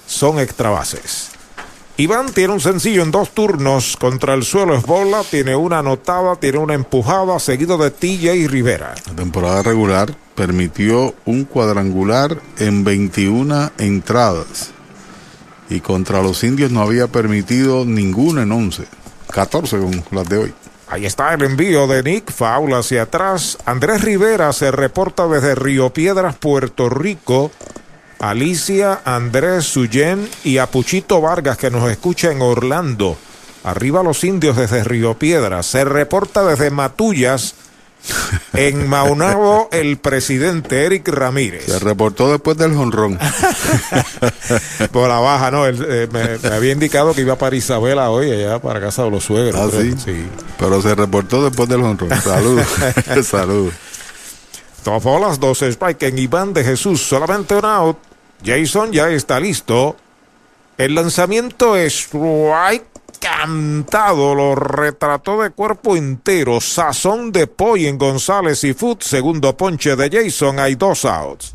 [0.08, 1.32] son extra bases.
[1.98, 6.36] Iván tiene un sencillo en dos turnos contra el suelo es bola, tiene una anotada,
[6.36, 8.96] tiene una empujada, seguido de TJ Rivera.
[9.08, 14.72] La temporada regular permitió un cuadrangular en 21 entradas.
[15.70, 18.84] Y contra los indios no había permitido ninguno en 11.
[19.36, 20.54] 14 con las de hoy.
[20.88, 23.58] Ahí está el envío de Nick Faul hacia atrás.
[23.66, 27.52] Andrés Rivera se reporta desde Río Piedras, Puerto Rico.
[28.20, 33.18] Alicia, Andrés Suyen y Apuchito Vargas que nos escucha en Orlando.
[33.66, 35.66] Arriba los indios desde Río Piedras.
[35.66, 37.56] Se reporta desde Matullas.
[38.54, 41.66] En Maunabo, el presidente Eric Ramírez.
[41.66, 43.18] Se reportó después del jonrón.
[44.92, 45.66] Por la baja, no.
[45.66, 49.12] él, eh, me, me había indicado que iba para Isabela hoy, allá para casa de
[49.12, 49.60] los suegros.
[49.60, 50.26] Ah, pero- sí.
[50.58, 52.10] Pero se reportó después del jonrón.
[52.22, 52.68] Saludos.
[53.24, 53.74] Saludos.
[54.84, 57.98] Dos bolas, dos strike en Iván de Jesús, solamente un out.
[58.46, 59.96] Jason ya está listo.
[60.78, 62.86] El lanzamiento es strike
[63.26, 66.62] cantado, lo retrató de cuerpo entero.
[66.62, 71.55] Sazón de pollo en González y Food, segundo ponche de Jason, hay dos outs.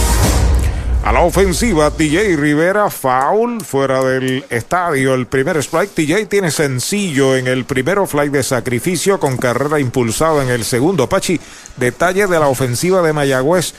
[1.03, 5.15] A la ofensiva, TJ Rivera, foul fuera del estadio.
[5.15, 10.43] El primer strike, TJ tiene sencillo en el primero fly de sacrificio con carrera impulsada
[10.43, 11.09] en el segundo.
[11.09, 11.39] Pachi,
[11.77, 13.73] detalle de la ofensiva de Mayagüez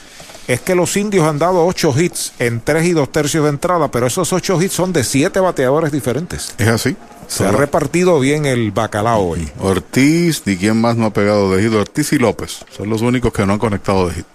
[0.49, 3.89] es que los indios han dado ocho hits en tres y dos tercios de entrada,
[3.89, 6.53] pero esos ocho hits son de siete bateadores diferentes.
[6.57, 6.97] Es así.
[7.27, 9.49] Se ha repartido bien el bacalao hoy.
[9.59, 11.73] Ortiz, ni quién más no ha pegado de hit.
[11.73, 14.25] Ortiz y López son los únicos que no han conectado de hit.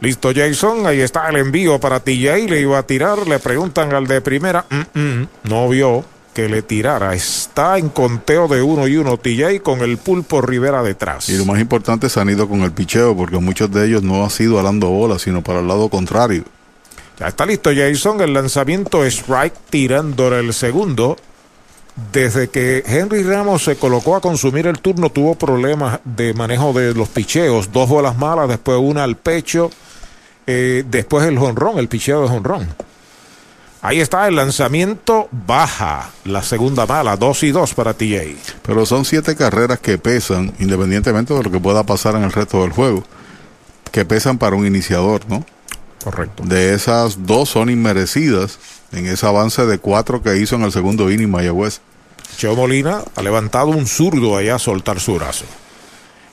[0.00, 0.86] Listo, Jason.
[0.86, 2.48] Ahí está el envío para TJ.
[2.48, 3.26] Le iba a tirar.
[3.26, 4.64] Le preguntan al de primera.
[4.70, 6.04] Mm, mm, no vio
[6.34, 7.14] que le tirara.
[7.14, 11.28] Está en conteo de uno y uno TJ con el pulpo Rivera detrás.
[11.28, 14.24] Y lo más importante se han ido con el picheo porque muchos de ellos no
[14.24, 16.44] han sido alando bolas, sino para el lado contrario.
[17.18, 18.20] Ya está listo Jason.
[18.22, 21.16] El lanzamiento es strike tirándole el segundo.
[22.12, 26.94] Desde que Henry Ramos se colocó a consumir el turno, tuvo problemas de manejo de
[26.94, 27.70] los picheos.
[27.72, 29.70] Dos bolas malas, después una al pecho.
[30.50, 32.68] Eh, después el jonrón, el picheo de jonrón.
[33.82, 38.36] Ahí está el lanzamiento baja, la segunda mala, 2 y 2 para TJ.
[38.62, 42.60] Pero son siete carreras que pesan, independientemente de lo que pueda pasar en el resto
[42.62, 43.04] del juego,
[43.90, 45.46] que pesan para un iniciador, ¿no?
[46.04, 46.42] Correcto.
[46.44, 48.58] De esas dos son inmerecidas
[48.92, 51.80] en ese avance de cuatro que hizo en el segundo inning Mayagüez.
[52.36, 55.44] Cheo Molina ha levantado un zurdo allá a soltar su brazo.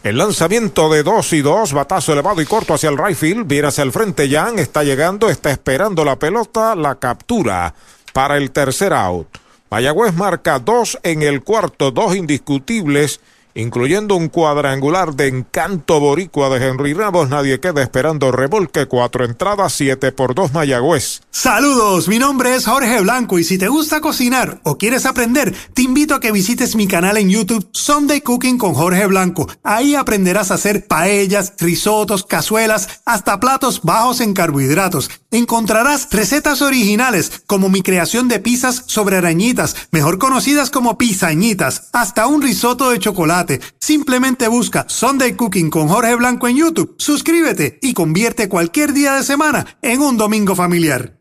[0.03, 3.67] El lanzamiento de 2 y 2, batazo elevado y corto hacia el right field, viene
[3.67, 7.73] hacia el frente Jan, está llegando, está esperando la pelota, la captura
[8.13, 9.27] para el tercer out.
[9.69, 13.19] Mayagüez marca dos en el cuarto, dos indiscutibles,
[13.57, 17.29] incluyendo un cuadrangular de encanto boricua de Henry Ramos.
[17.29, 21.21] Nadie queda esperando revolque, cuatro entradas, siete por dos Mayagüez.
[21.31, 25.81] Saludos, mi nombre es Jorge Blanco y si te gusta cocinar o quieres aprender, te
[25.81, 29.47] invito a que visites mi canal en YouTube Sunday Cooking con Jorge Blanco.
[29.63, 35.09] Ahí aprenderás a hacer paellas, risotos, cazuelas, hasta platos bajos en carbohidratos.
[35.31, 42.27] Encontrarás recetas originales como mi creación de pizzas sobre arañitas, mejor conocidas como pizañitas, hasta
[42.27, 43.46] un risotto de chocolate.
[43.79, 49.23] Simplemente busca Sunday Cooking con Jorge Blanco en YouTube, suscríbete y convierte cualquier día de
[49.23, 51.17] semana en un domingo familiar.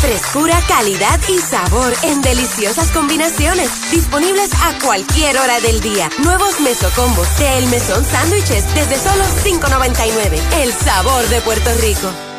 [0.00, 3.70] Frescura, calidad y sabor en deliciosas combinaciones.
[3.90, 6.10] Disponibles a cualquier hora del día.
[6.22, 10.62] Nuevos mesocombos de El Mesón Sándwiches desde solo $5.99.
[10.62, 12.35] El sabor de Puerto Rico.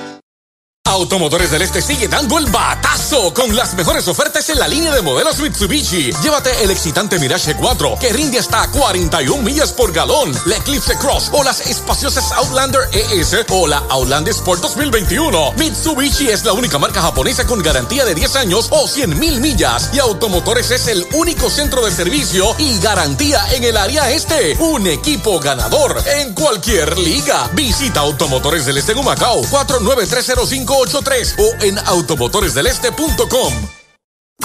[0.87, 5.01] Automotores del Este sigue dando el batazo con las mejores ofertas en la línea de
[5.01, 6.13] modelos Mitsubishi.
[6.23, 11.29] Llévate el excitante Mirage 4 que rinde hasta 41 millas por galón, la Eclipse Cross
[11.33, 15.53] o las espaciosas Outlander ES o la Outlander Sport 2021.
[15.57, 19.89] Mitsubishi es la única marca japonesa con garantía de 10 años o 100 mil millas
[19.93, 24.55] y Automotores es el único centro de servicio y garantía en el área este.
[24.59, 27.49] Un equipo ganador en cualquier liga.
[27.53, 33.53] Visita Automotores del Este en Humacao 49305 o en automotoresdeleste.com.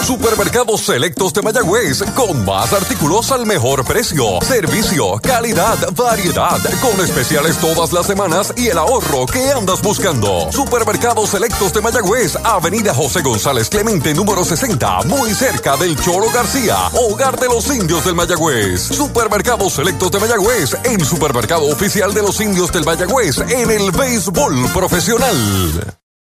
[0.03, 7.59] Supermercados Selectos de Mayagüez, con más artículos al mejor precio, servicio, calidad, variedad, con especiales
[7.59, 10.51] todas las semanas y el ahorro que andas buscando.
[10.51, 16.79] Supermercados Selectos de Mayagüez, Avenida José González Clemente, número 60, muy cerca del Choro García,
[16.95, 18.81] hogar de los indios del Mayagüez.
[18.81, 24.71] Supermercados Selectos de Mayagüez, el supermercado oficial de los indios del Mayagüez en el béisbol
[24.73, 26.02] profesional.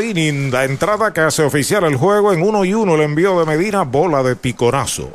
[0.00, 3.46] inning, la entrada que hace oficial el juego en uno y uno, el envío de
[3.46, 5.10] Medina, bola de piconazo.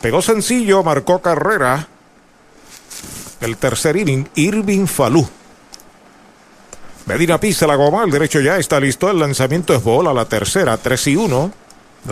[0.00, 1.88] Pegó sencillo, marcó carrera.
[3.40, 5.28] El tercer inning, Irving Falú.
[7.06, 10.76] Medina pisa la goma, el derecho ya está listo, el lanzamiento es bola, la tercera,
[10.76, 11.52] 3 y 1.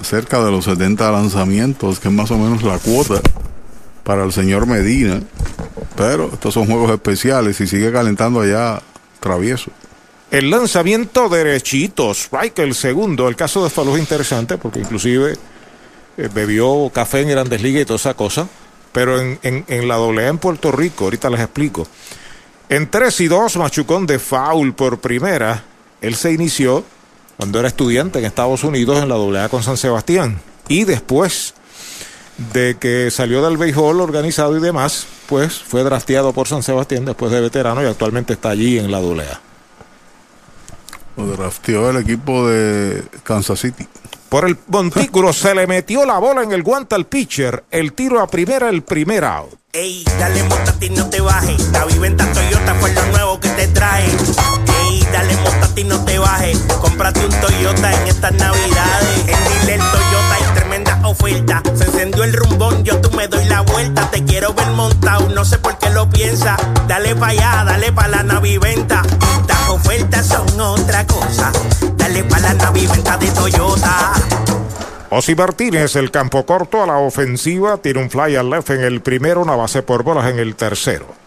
[0.02, 3.20] Cerca de los 70 lanzamientos, que es más o menos la cuota
[4.04, 5.22] para el señor Medina.
[5.96, 8.82] Pero estos son juegos especiales y sigue calentando allá
[9.20, 9.70] travieso.
[10.32, 13.28] El lanzamiento derechito, strike el segundo.
[13.28, 15.34] El caso de Falú es interesante porque inclusive
[16.16, 18.48] eh, bebió café en Grandes Ligas y toda esa cosa.
[18.92, 21.86] Pero en, en, la doble en Puerto Rico, ahorita les explico.
[22.70, 25.64] En 3 y 2, machucón de foul por primera.
[26.00, 26.82] Él se inició
[27.36, 30.40] cuando era estudiante en Estados Unidos en la doble A con San Sebastián.
[30.66, 31.52] Y después
[32.54, 37.30] de que salió del béisbol organizado y demás, pues fue drafteado por San Sebastián después
[37.30, 39.51] de veterano y actualmente está allí en la doble A.
[41.16, 43.86] Lo drafteó el equipo de Kansas City.
[44.28, 47.64] Por el montículo se le metió la bola en el guante al pitcher.
[47.70, 49.52] El tiro a primera, el primer out.
[49.74, 51.68] Ey, dale montate y no te bajes.
[51.70, 54.06] La viventa Toyota fue lo nuevo que te trae.
[54.06, 56.58] Ey, dale montate y no te bajes.
[56.80, 59.18] Cómprate un Toyota en estas navidades.
[59.28, 60.11] En Dile Toyota hay tremenda
[61.08, 61.62] oferta.
[61.74, 64.10] Se encendió el rumbón, yo tú me doy la vuelta.
[64.10, 66.56] Te quiero ver montado, no sé por qué lo piensa.
[66.88, 69.02] Dale pa' allá, dale pa' la naviventa.
[69.46, 71.52] Las ofertas son otra cosa.
[71.96, 74.12] Dale pa' la naviventa de Toyota.
[75.10, 79.02] Osi Martínez, el campo corto a la ofensiva, tiene un fly al left en el
[79.02, 81.21] primero, una base por bolas en el tercero.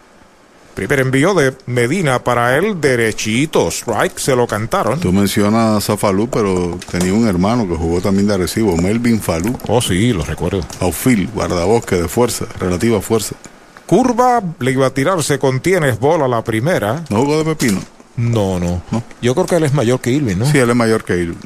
[0.76, 5.00] Primer envío de Medina para él, derechito, strike, se lo cantaron.
[5.00, 9.58] Tú mencionas a Falú, pero tenía un hermano que jugó también de agresivo, Melvin Falú.
[9.68, 10.60] Oh, sí, lo recuerdo.
[10.80, 13.36] Outfield, guardabosque de fuerza, relativa fuerza.
[13.86, 17.02] Curva, le iba a tirar, se contiene, es bola la primera.
[17.08, 17.80] ¿No jugó de pepino?
[18.18, 18.82] No, no,
[19.22, 20.44] Yo creo que él es mayor que Irving, ¿no?
[20.44, 21.36] Sí, él es mayor que Irving.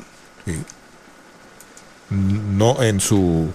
[2.10, 3.46] No, en su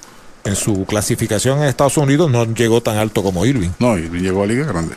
[0.46, 3.72] en su clasificación en Estados Unidos no llegó tan alto como Irving.
[3.80, 4.96] No, Irving llegó a Liga Grande.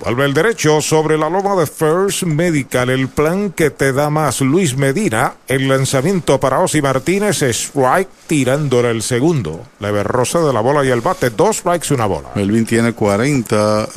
[0.00, 4.40] Vuelve el derecho sobre la loma de First Medical, el plan que te da más
[4.40, 5.34] Luis Medina.
[5.48, 9.64] El lanzamiento para Osi Martínez, strike tirándole el segundo.
[9.80, 12.28] Leve rosa de la bola y el bate, dos strikes, una bola.
[12.36, 13.88] Melvin tiene 40,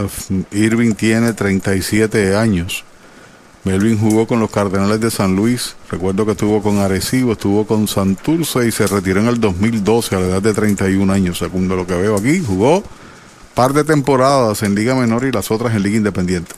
[0.53, 2.83] Irving tiene 37 años.
[3.63, 5.75] Melvin jugó con los Cardenales de San Luis.
[5.91, 10.19] Recuerdo que estuvo con Arecibo, estuvo con Santurce y se retiró en el 2012 a
[10.19, 12.39] la edad de 31 años, según lo que veo aquí.
[12.39, 12.83] Jugó
[13.53, 16.53] par de temporadas en Liga Menor y las otras en Liga Independiente.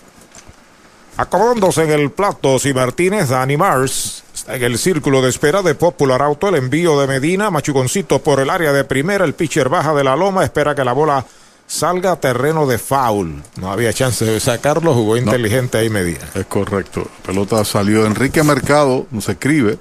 [1.18, 6.22] Acomodándose en el plato, si Martínez, Dani Mars en el círculo de espera de Popular
[6.22, 6.50] Auto.
[6.50, 9.26] El envío de Medina, Machuconcito por el área de primera.
[9.26, 11.26] El pitcher baja de la loma, espera que la bola
[11.68, 13.44] salga a terreno de foul.
[13.58, 16.28] No había chance de sacarlo, jugó inteligente ahí Medina.
[16.34, 17.08] Es correcto.
[17.26, 19.78] pelota salió Enrique Mercado, nos escribe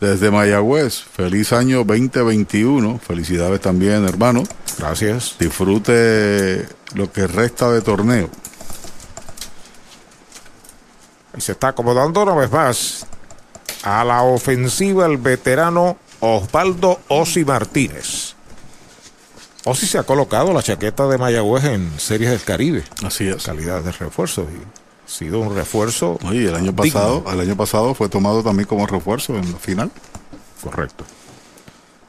[0.00, 1.02] desde Mayagüez.
[1.02, 2.98] Feliz año 2021.
[2.98, 4.42] Felicidades también, hermano.
[4.78, 5.36] Gracias.
[5.38, 8.28] Disfrute lo que resta de torneo.
[11.36, 13.06] Y se está acomodando una vez más
[13.82, 18.34] a la ofensiva el veterano Osvaldo Osi Martínez.
[19.64, 22.84] Osi se ha colocado la chaqueta de Mayagüez en Series del Caribe.
[23.04, 23.44] Así es.
[23.44, 24.42] Calidad de refuerzo.
[24.42, 26.18] Y sido un refuerzo.
[26.24, 29.90] Oye, el año pasado, el año pasado fue tomado también como refuerzo en la final.
[30.62, 31.04] Correcto.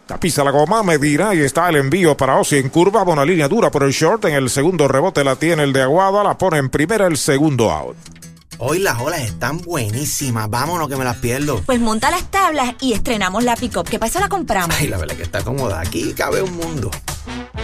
[0.08, 3.70] Tapiza la goma, Medina y está el envío para Osi en curva, una línea dura
[3.70, 6.70] por el short, en el segundo rebote la tiene el de Aguada, la pone en
[6.70, 7.98] primera el segundo out.
[8.60, 11.62] Hoy las olas están buenísimas, vámonos que me las pierdo.
[11.66, 14.76] Pues monta las tablas y estrenamos la pick-up, que para eso la compramos.
[14.80, 16.90] Ay, la verdad que está cómoda, aquí cabe un mundo.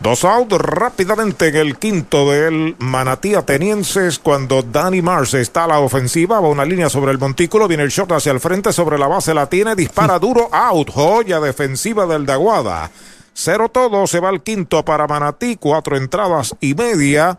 [0.00, 5.80] Dos out rápidamente en el quinto del Manatí Atenienses cuando Danny Mars está a la
[5.80, 9.06] ofensiva, va una línea sobre el montículo, viene el shot hacia el frente sobre la
[9.06, 12.90] base, la tiene, dispara duro, out, joya defensiva del Daguada.
[13.32, 17.38] Cero todo, se va al quinto para Manatí, cuatro entradas y media.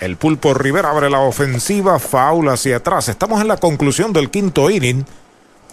[0.00, 3.08] El pulpo Rivera abre la ofensiva, faula hacia atrás.
[3.08, 5.04] Estamos en la conclusión del quinto inning.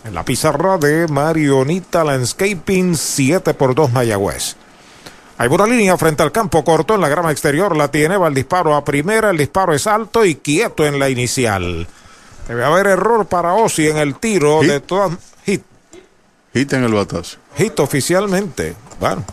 [0.04, 4.56] En la pizarra de Marionita Landscaping, 7 por 2 Mayagüez.
[5.38, 7.76] Hay una línea frente al campo corto en la grama exterior.
[7.76, 9.30] La tiene, va el disparo a primera.
[9.30, 11.88] El disparo es alto y quieto en la inicial.
[12.52, 15.18] Debe haber error para Osi en el tiro de todas.
[15.46, 15.62] Hit.
[16.54, 17.38] Hit en el batazo.
[17.56, 18.76] Hit oficialmente.
[19.00, 19.24] Bueno,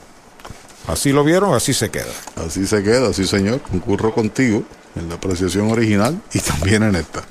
[0.86, 2.12] así lo vieron, así se queda.
[2.46, 3.60] Así se queda, sí señor.
[3.60, 4.62] Concurro contigo
[4.94, 7.24] en la apreciación original y también en esta.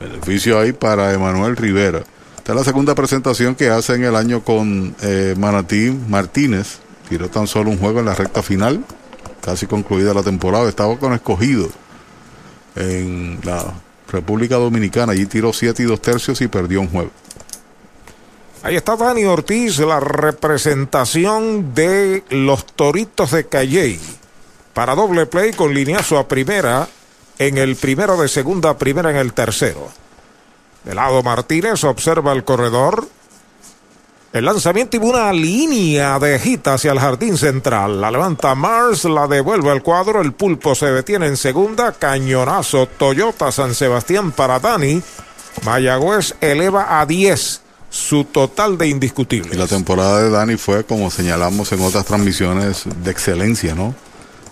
[0.00, 2.02] Beneficio ahí para Emanuel Rivera.
[2.38, 6.78] Esta es la segunda presentación que hace en el año con eh, Manatí Martínez.
[7.10, 8.82] Tiró tan solo un juego en la recta final,
[9.42, 10.66] casi concluida la temporada.
[10.66, 11.68] Estaba con escogido
[12.74, 13.74] en la
[14.10, 15.12] República Dominicana.
[15.12, 17.10] Allí tiró 7 y 2 tercios y perdió un juego.
[18.62, 24.00] Ahí está Dani Ortiz, la representación de los Toritos de Calley.
[24.74, 26.88] Para doble play con lineazo a primera
[27.38, 29.88] en el primero de segunda, primera en el tercero.
[30.84, 33.08] De lado Martínez observa el corredor.
[34.30, 37.98] El lanzamiento y una línea de hit hacia el jardín central.
[37.98, 40.20] La levanta Mars, la devuelve al cuadro.
[40.20, 41.92] El pulpo se detiene en segunda.
[41.92, 45.00] Cañonazo Toyota San Sebastián para Dani.
[45.64, 49.54] Mayagüez eleva a 10 su total de indiscutibles.
[49.54, 53.94] Y la temporada de Dani fue, como señalamos en otras transmisiones, de excelencia, ¿no?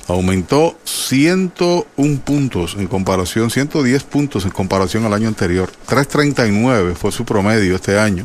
[0.09, 5.71] Aumentó 101 puntos en comparación, 110 puntos en comparación al año anterior.
[5.87, 8.25] 339 fue su promedio este año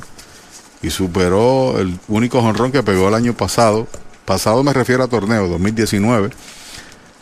[0.82, 3.88] y superó el único jonrón que pegó el año pasado.
[4.26, 6.30] Pasado me refiero a torneo 2019,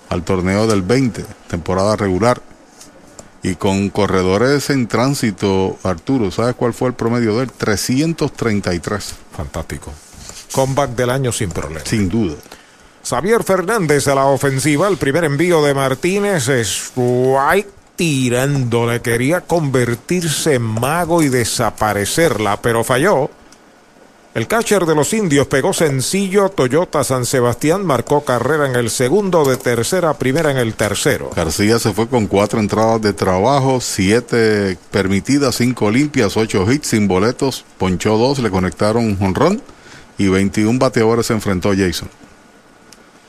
[0.09, 2.41] al torneo del 20, temporada regular.
[3.41, 7.51] Y con corredores en tránsito, Arturo, ¿sabes cuál fue el promedio de él?
[7.51, 9.15] 333.
[9.31, 9.93] Fantástico.
[10.51, 11.85] Comeback del año sin problema.
[11.85, 12.35] Sin duda.
[13.03, 14.87] Xavier Fernández a la ofensiva.
[14.87, 19.01] El primer envío de Martínez es White tirándole.
[19.01, 23.29] Quería convertirse en mago y desaparecerla, pero falló.
[24.39, 26.47] El catcher de los indios pegó sencillo.
[26.47, 31.31] Toyota San Sebastián marcó carrera en el segundo, de tercera a primera en el tercero.
[31.35, 37.05] García se fue con cuatro entradas de trabajo, siete permitidas, cinco limpias, ocho hits sin
[37.05, 39.61] boletos, ponchó dos, le conectaron un jonrón
[40.17, 42.09] y 21 bateadores se enfrentó Jason.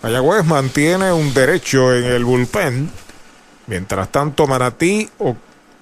[0.05, 2.89] Mayagüez mantiene un derecho en el bullpen.
[3.67, 5.11] Mientras tanto, Manatí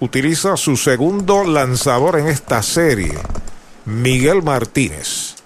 [0.01, 3.13] utiliza su segundo lanzador en esta serie.
[3.89, 5.37] Miguel Martínez.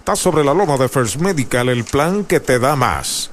[0.00, 3.30] Está sobre la loma de First Medical el plan que te da más.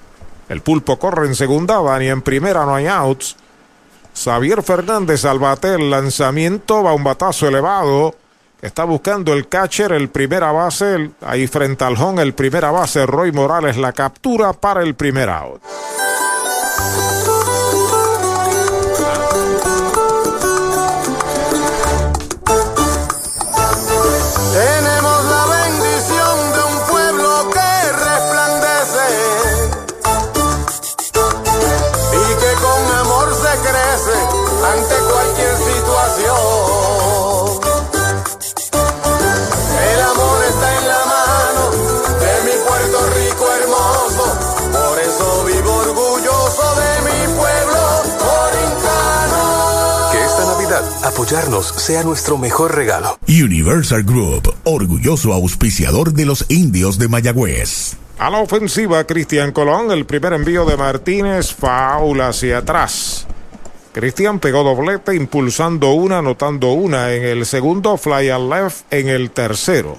[0.47, 3.35] El pulpo corre en segunda, Dani en primera, no hay outs.
[4.15, 8.15] Xavier Fernández al bate el lanzamiento, va un batazo elevado.
[8.61, 13.33] Está buscando el catcher, el primera base, ahí frente al home, el primera base, Roy
[13.33, 15.61] Morales, la captura para el primer out.
[51.07, 53.17] Apoyarnos sea nuestro mejor regalo.
[53.27, 57.95] Universal Group, orgulloso auspiciador de los indios de Mayagüez.
[58.17, 63.27] A la ofensiva, Cristian Colón, el primer envío de Martínez, faula hacia atrás.
[63.91, 69.31] Cristian pegó doblete, impulsando una, anotando una en el segundo, fly al left en el
[69.31, 69.95] tercero.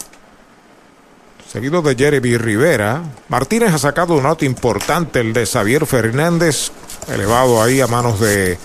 [1.50, 6.72] Seguido de Jeremy Rivera, Martínez ha sacado un out importante, el de Xavier Fernández,
[7.08, 8.58] elevado ahí a manos de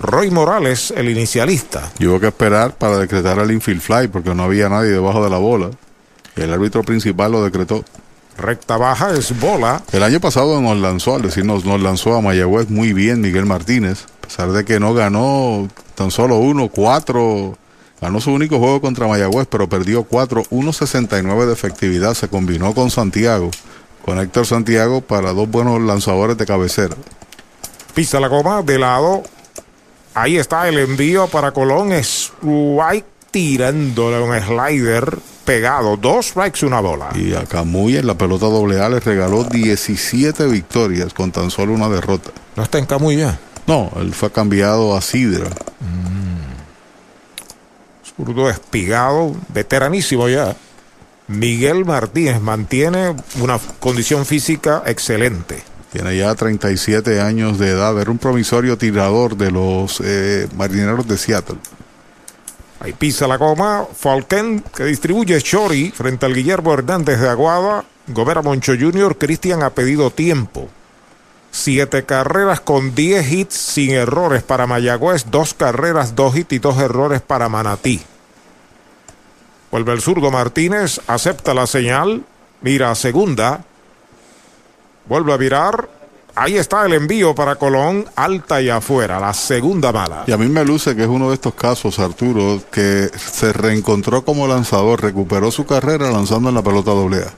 [0.00, 1.90] Roy Morales, el inicialista.
[1.98, 5.30] Y hubo que esperar para decretar el infield fly porque no había nadie debajo de
[5.30, 5.70] la bola.
[6.36, 7.84] El árbitro principal lo decretó.
[8.36, 9.82] Recta baja es bola.
[9.90, 14.04] El año pasado nos lanzó, al decir nos, lanzó a Mayagüez muy bien Miguel Martínez.
[14.22, 17.58] A pesar de que no ganó tan solo uno, cuatro.
[18.00, 22.14] Ganó su único juego contra Mayagüez, pero perdió cuatro, 1.69 de efectividad.
[22.14, 23.50] Se combinó con Santiago,
[24.04, 26.94] con Héctor Santiago para dos buenos lanzadores de cabecera.
[27.94, 29.24] Pisa la goma de lado.
[30.20, 31.92] Ahí está el envío para Colón.
[31.92, 35.96] Strike tirándole un slider pegado.
[35.96, 37.10] Dos strikes, una bola.
[37.14, 41.72] Y a Camuy en la pelota doble A le regaló 17 victorias con tan solo
[41.72, 42.30] una derrota.
[42.56, 43.38] ¿No está en Camuy ya?
[43.68, 45.50] No, él fue cambiado a Sidra.
[48.16, 50.56] Zurdo espigado, veteranísimo ya.
[51.28, 55.62] Miguel Martínez mantiene una condición física excelente.
[55.92, 57.98] Tiene ya 37 años de edad.
[57.98, 61.58] Era un promisorio tirador de los eh, marineros de Seattle.
[62.80, 63.86] Ahí pisa la goma.
[63.92, 67.84] Falken que distribuye Chori frente al Guillermo Hernández de Aguada.
[68.08, 69.16] Gobera Moncho Jr.
[69.16, 70.68] Cristian ha pedido tiempo.
[71.50, 75.30] Siete carreras con 10 hits sin errores para Mayagüez.
[75.30, 78.02] Dos carreras, dos hits y dos errores para Manatí.
[79.70, 81.00] Vuelve el zurdo Martínez.
[81.06, 82.24] Acepta la señal.
[82.60, 83.64] Mira a segunda.
[85.08, 85.88] Vuelve a virar.
[86.34, 90.22] Ahí está el envío para Colón, alta y afuera, la segunda mala.
[90.28, 94.24] Y a mí me luce que es uno de estos casos, Arturo, que se reencontró
[94.24, 97.32] como lanzador, recuperó su carrera lanzando en la pelota doble A.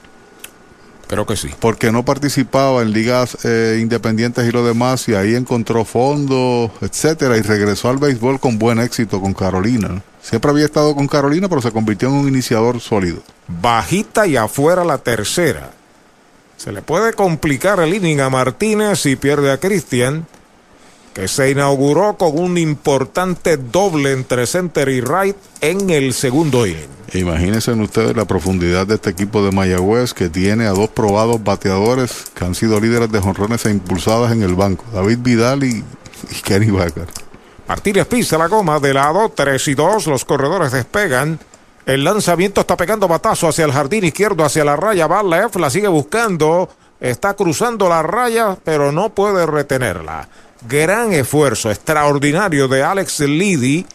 [1.07, 1.49] Creo que sí.
[1.59, 7.39] Porque no participaba en ligas eh, independientes y lo demás, y ahí encontró fondo, etcétera,
[7.39, 10.03] y regresó al béisbol con buen éxito con Carolina.
[10.23, 13.23] Siempre había estado con Carolina, pero se convirtió en un iniciador sólido.
[13.49, 15.71] Bajita y afuera la tercera.
[16.63, 20.27] Se le puede complicar el inning a Martínez si pierde a Cristian,
[21.15, 26.85] que se inauguró con un importante doble entre center y right en el segundo inning.
[27.15, 32.27] Imagínense ustedes la profundidad de este equipo de Mayagüez que tiene a dos probados bateadores
[32.35, 35.83] que han sido líderes de jonrones e impulsadas en el banco, David Vidal y,
[36.31, 36.71] y Kenny.
[37.67, 41.41] Martínez pisa la goma de lado, 3 y 2, los corredores despegan.
[41.87, 45.07] El lanzamiento está pegando batazo hacia el jardín izquierdo, hacia la raya.
[45.07, 46.69] Va left, la sigue buscando.
[47.01, 50.29] Está cruzando la raya, pero no puede retenerla.
[50.69, 53.87] Gran esfuerzo extraordinario de Alex Liddy.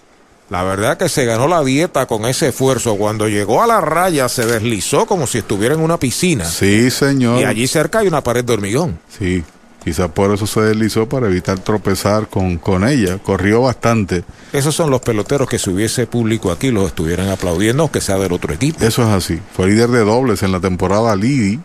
[0.49, 2.95] La verdad que se ganó la dieta con ese esfuerzo.
[2.97, 6.45] Cuando llegó a la raya se deslizó como si estuviera en una piscina.
[6.45, 7.41] Sí, señor.
[7.41, 8.99] Y allí cerca hay una pared de hormigón.
[9.17, 9.43] Sí,
[9.85, 13.19] quizás por eso se deslizó para evitar tropezar con, con ella.
[13.19, 14.23] Corrió bastante.
[14.51, 18.33] Esos son los peloteros que si hubiese público aquí los estuvieran aplaudiendo, aunque sea del
[18.33, 18.83] otro equipo.
[18.83, 19.39] Eso es así.
[19.55, 21.59] Fue líder de dobles en la temporada Liddy,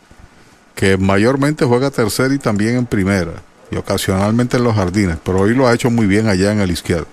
[0.75, 3.33] que mayormente juega tercera y también en primera.
[3.71, 5.17] Y ocasionalmente en los jardines.
[5.25, 7.07] Pero hoy lo ha hecho muy bien allá en el izquierdo.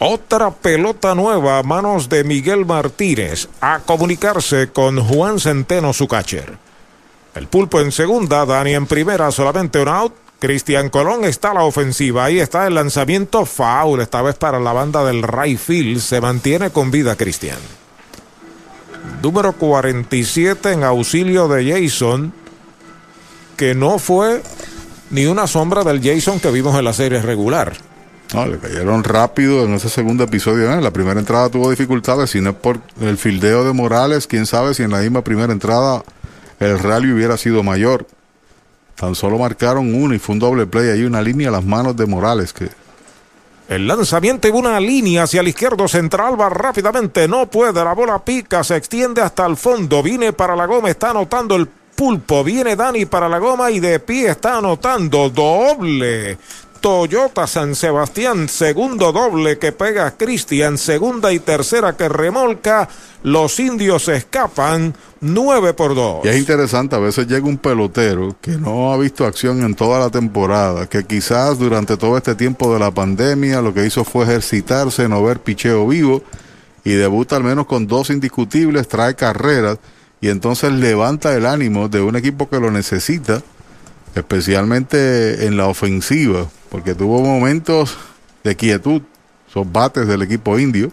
[0.00, 6.63] Otra pelota nueva a manos de Miguel Martínez a comunicarse con Juan Centeno, su catcher.
[7.34, 10.14] El pulpo en segunda, Dani en primera, solamente un out.
[10.38, 12.24] Cristian Colón está a la ofensiva.
[12.24, 16.00] Ahí está el lanzamiento foul, esta vez para la banda del right field.
[16.00, 17.58] Se mantiene con vida Cristian.
[19.22, 22.32] Número 47 en auxilio de Jason,
[23.56, 24.42] que no fue
[25.10, 27.72] ni una sombra del Jason que vimos en la serie regular.
[28.34, 30.72] No, le cayeron rápido en ese segundo episodio.
[30.72, 34.44] En la primera entrada tuvo dificultades, si no es por el fildeo de Morales, quién
[34.44, 36.02] sabe si en la misma primera entrada
[36.60, 38.06] el rally hubiera sido mayor.
[38.94, 40.90] Tan solo marcaron uno y fue un doble play.
[40.90, 42.68] Hay una línea a las manos de Morales que.
[43.68, 47.26] El lanzamiento y una línea hacia el izquierdo central va rápidamente.
[47.26, 47.82] No puede.
[47.82, 48.62] La bola pica.
[48.62, 50.02] Se extiende hasta el fondo.
[50.02, 50.90] Viene para la goma.
[50.90, 52.44] Está anotando el pulpo.
[52.44, 56.38] Viene Dani para la goma y de pie está anotando doble.
[56.84, 62.90] Toyota San Sebastián, segundo doble que pega Cristian, segunda y tercera que remolca.
[63.22, 66.26] Los indios escapan 9 por 2.
[66.26, 69.98] Y es interesante, a veces llega un pelotero que no ha visto acción en toda
[69.98, 74.24] la temporada, que quizás durante todo este tiempo de la pandemia lo que hizo fue
[74.24, 76.22] ejercitarse, no ver picheo vivo
[76.84, 79.78] y debuta al menos con dos indiscutibles, trae carreras
[80.20, 83.40] y entonces levanta el ánimo de un equipo que lo necesita,
[84.14, 87.96] especialmente en la ofensiva, porque tuvo momentos
[88.42, 89.00] de quietud,
[89.46, 90.90] son bates del equipo indio.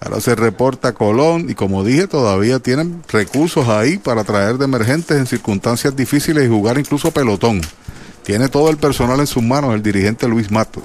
[0.00, 5.18] Ahora se reporta Colón y como dije, todavía tienen recursos ahí para traer de emergentes
[5.18, 7.60] en circunstancias difíciles y jugar incluso pelotón.
[8.22, 10.84] Tiene todo el personal en sus manos el dirigente Luis Matos.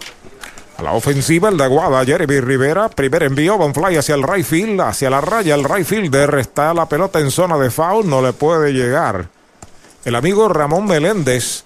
[0.78, 2.90] A la ofensiva, el de Aguada, Jeremy Rivera.
[2.90, 5.56] Primer envío, Bonfly hacia el right field, hacia la raya.
[5.56, 9.30] El right fielder está la pelota en zona de foul, no le puede llegar.
[10.03, 11.64] El amigo Ramón Meléndez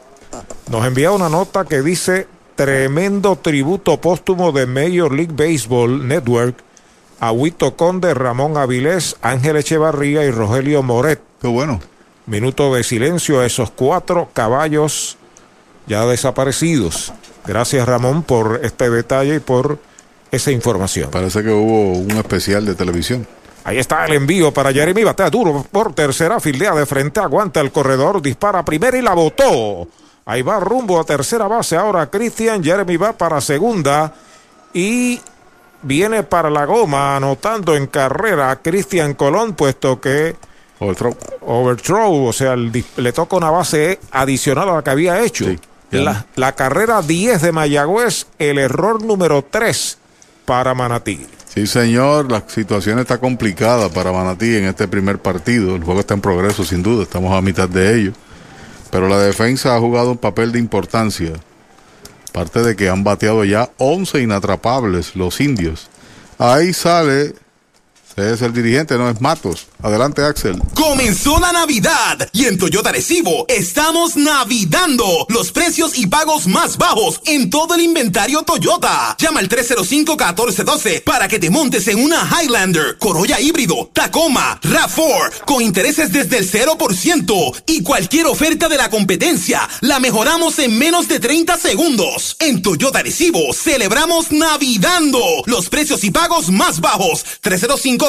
[0.69, 2.27] nos envía una nota que dice:
[2.59, 6.57] tremendo tributo póstumo de Major League Baseball Network
[7.21, 11.21] a Huito Conde, Ramón Avilés, Ángel Echevarría y Rogelio Moret.
[11.41, 11.79] Qué bueno.
[12.25, 15.17] Minuto de silencio a esos cuatro caballos
[15.87, 17.13] ya desaparecidos.
[17.45, 19.79] Gracias Ramón por este detalle y por
[20.29, 21.11] esa información.
[21.11, 23.25] Parece que hubo un especial de televisión.
[23.63, 27.71] Ahí está el envío para Jeremy Batea duro por tercera fildea de frente, aguanta el
[27.71, 29.87] corredor, dispara primera y la botó.
[30.29, 34.13] Ahí va rumbo a tercera base ahora Cristian, Jeremy va para segunda
[34.71, 35.19] y
[35.81, 40.35] viene para la goma anotando en carrera Cristian Colón puesto que
[40.77, 41.17] Overthrow.
[41.41, 45.45] Overthrow, o sea, el, le toca una base adicional a la que había hecho.
[45.45, 45.57] Sí.
[45.89, 49.97] La, la, carrera 10 de Mayagüez, el error número 3
[50.45, 51.25] para Manatí.
[51.47, 55.75] Sí, señor, la situación está complicada para Manatí en este primer partido.
[55.75, 58.13] El juego está en progreso, sin duda, estamos a mitad de ello.
[58.91, 61.33] Pero la defensa ha jugado un papel de importancia.
[62.31, 65.89] Parte de que han bateado ya 11 inatrapables los indios.
[66.37, 67.33] Ahí sale
[68.19, 69.67] es el dirigente, no es Matos.
[69.81, 70.61] Adelante, Axel.
[70.73, 77.21] Comenzó la Navidad y en Toyota Recibo estamos navidando los precios y pagos más bajos
[77.25, 79.15] en todo el inventario Toyota.
[79.17, 85.61] Llama al 305-1412 para que te montes en una Highlander, Corolla híbrido, Tacoma, RAV4 con
[85.61, 91.19] intereses desde el 0% y cualquier oferta de la competencia la mejoramos en menos de
[91.19, 92.35] 30 segundos.
[92.39, 97.23] En Toyota Recibo celebramos navidando los precios y pagos más bajos.
[97.41, 98.08] 305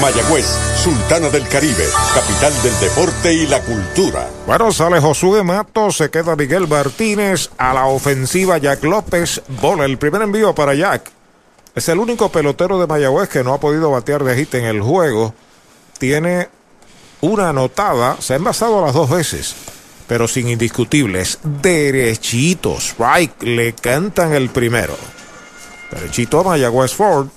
[0.00, 0.46] Mayagüez,
[0.82, 4.28] Sultana del Caribe, capital del deporte y la cultura.
[4.46, 9.98] Bueno, sale Josué Matos, se queda Miguel Martínez, a la ofensiva Jack López, bola el
[9.98, 11.10] primer envío para Jack.
[11.74, 14.80] Es el único pelotero de Mayagüez que no ha podido batear de hit en el
[14.80, 15.34] juego.
[15.98, 16.48] Tiene
[17.20, 19.54] una anotada, se ha envasado las dos veces,
[20.08, 21.38] pero sin indiscutibles.
[21.42, 24.96] Derechitos, strike, le cantan el primero.
[25.90, 27.28] Derechito a Mayagüez Ford.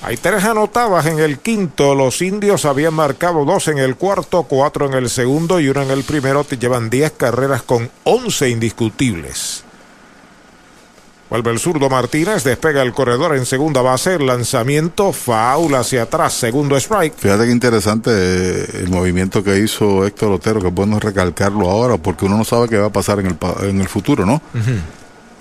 [0.00, 1.94] Hay tres anotadas en el quinto.
[1.94, 5.90] Los indios habían marcado dos en el cuarto, cuatro en el segundo y uno en
[5.90, 6.44] el primero.
[6.44, 9.64] Te llevan diez carreras con once indiscutibles.
[11.30, 16.32] Vuelve el zurdo Martínez, despega el corredor en segunda base, el lanzamiento, foul hacia atrás,
[16.32, 17.14] segundo strike.
[17.18, 21.98] Fíjate qué interesante eh, el movimiento que hizo Héctor Otero, que es bueno recalcarlo ahora,
[21.98, 23.36] porque uno no sabe qué va a pasar en el,
[23.68, 24.40] en el futuro, ¿no?
[24.54, 24.80] Uh -huh.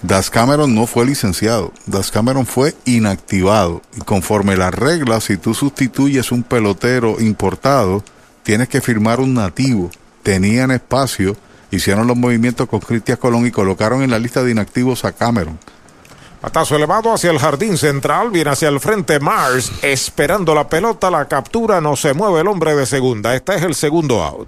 [0.03, 3.82] Das Cameron no fue licenciado, Das Cameron fue inactivado.
[3.95, 8.03] Y conforme las reglas, si tú sustituyes un pelotero importado,
[8.44, 9.90] tienes que firmar un nativo.
[10.22, 11.36] Tenían espacio,
[11.72, 15.57] hicieron los movimientos con Cristian Colón y colocaron en la lista de inactivos a Cameron.
[16.41, 21.28] Patazo elevado hacia el jardín central, viene hacia el frente Mars, esperando la pelota, la
[21.28, 23.36] captura, no se mueve el hombre de segunda.
[23.36, 24.48] Este es el segundo out.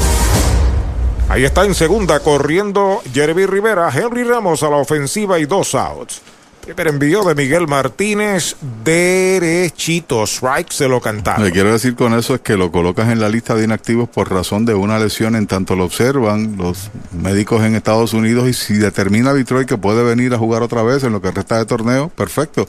[1.31, 6.21] Ahí está en segunda corriendo Jeremy Rivera, Henry Ramos a la ofensiva y dos outs.
[6.59, 11.41] Primer envío de Miguel Martínez, derechito, strike se lo cantaron.
[11.41, 14.09] Lo que quiero decir con eso es que lo colocas en la lista de inactivos
[14.09, 18.53] por razón de una lesión, en tanto lo observan los médicos en Estados Unidos y
[18.53, 21.65] si determina Detroit que puede venir a jugar otra vez en lo que resta de
[21.65, 22.67] torneo, perfecto,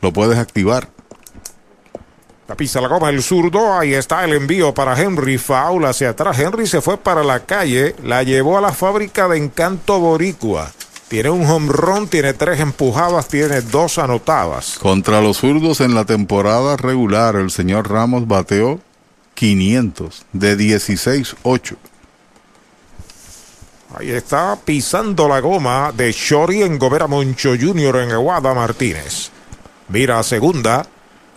[0.00, 0.88] lo puedes activar.
[2.52, 6.38] La pisa la goma el zurdo, ahí está el envío para Henry, foul hacia atrás.
[6.38, 10.70] Henry se fue para la calle, la llevó a la fábrica de Encanto Boricua.
[11.08, 14.76] Tiene un home run, tiene tres empujadas, tiene dos anotadas.
[14.78, 18.80] Contra los zurdos en la temporada regular, el señor Ramos bateó
[19.32, 21.76] 500 de 16-8.
[23.96, 27.96] Ahí está pisando la goma de Shori en Gobera Moncho Jr.
[28.00, 29.30] en Aguada Martínez.
[29.88, 30.86] Mira a segunda.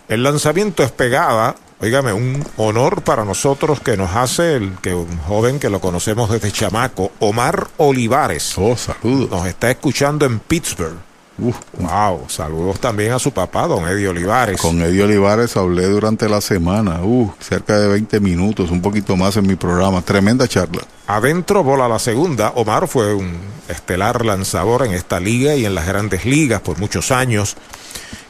[0.08, 1.56] El lanzamiento es pegada.
[1.80, 6.30] Óigame, un honor para nosotros que nos hace el que un joven que lo conocemos
[6.30, 8.54] desde chamaco, Omar Olivares.
[8.56, 9.30] Oh, saludos.
[9.30, 10.96] Nos está escuchando en Pittsburgh.
[11.38, 14.60] wow, saludos también a su papá, don Eddie Olivares.
[14.60, 19.36] Con Eddie Olivares hablé durante la semana, uh, cerca de 20 minutos, un poquito más
[19.36, 20.02] en mi programa.
[20.02, 20.82] Tremenda charla.
[21.08, 22.52] Adentro bola la segunda.
[22.54, 23.38] Omar fue un
[23.68, 27.56] estelar lanzador en esta liga y en las grandes ligas por muchos años.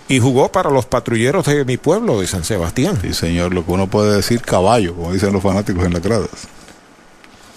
[0.09, 2.99] Y jugó para los patrulleros de mi pueblo, de San Sebastián.
[3.03, 6.49] Sí, señor, lo que uno puede decir caballo, como dicen los fanáticos en las gradas.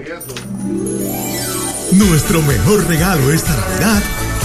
[1.93, 4.03] Nuestro mejor regalo esta Navidad,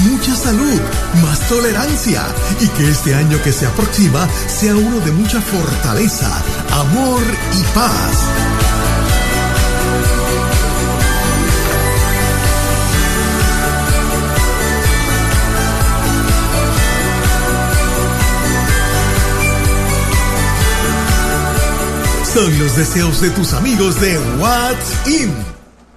[0.09, 0.81] mucha salud,
[1.21, 2.23] más tolerancia
[2.61, 7.23] y que este año que se aproxima sea uno de mucha fortaleza, amor
[7.59, 8.76] y paz.
[22.37, 25.56] Son los deseos de tus amigos de What's In.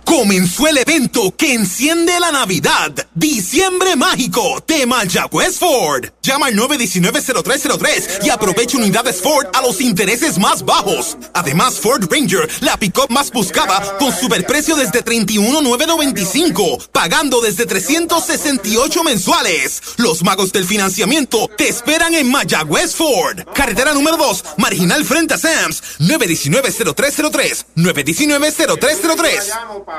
[0.10, 2.92] Comenzó el evento que enciende la Navidad.
[3.14, 6.08] Diciembre Mágico de Mayagüez Ford.
[6.24, 11.16] Llama al 919-0303 y aprovecha unidades Ford a los intereses más bajos.
[11.36, 19.80] Además, Ford Ranger, la pick-up más buscada, con superprecio desde 31,995, pagando desde 368 mensuales.
[19.98, 23.42] Los magos del financiamiento te esperan en Mayagüez Ford.
[23.54, 25.84] Carretera número 2, marginal frente a Sams.
[26.00, 27.66] 919-0303.
[27.76, 29.99] 919-0303.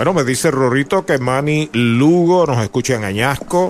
[0.00, 3.68] Bueno, me dice Rorito que Manny Lugo nos escucha en Añasco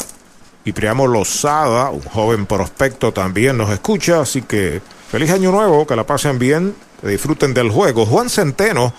[0.65, 4.81] y Priamo Lozada, un joven prospecto también nos escucha, así que
[5.11, 8.07] feliz año nuevo, que la pasen bien, que disfruten del juego.
[8.07, 8.93] Juan Centeno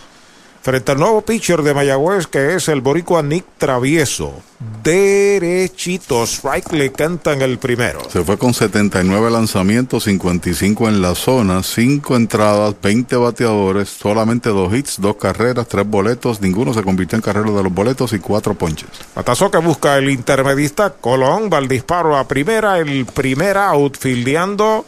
[0.61, 4.41] frente al nuevo pitcher de Mayagüez que es el boricua Nick Travieso.
[4.83, 8.01] Derechito, strike le cantan el primero.
[8.09, 14.73] Se fue con 79 lanzamientos, 55 en la zona, 5 entradas, 20 bateadores, solamente 2
[14.73, 18.53] hits, 2 carreras, 3 boletos, ninguno se convirtió en carrero de los boletos y 4
[18.53, 18.89] ponches.
[19.15, 24.85] Patazo que busca el intermedista Colón, va al disparo a primera, el primer out, fildeando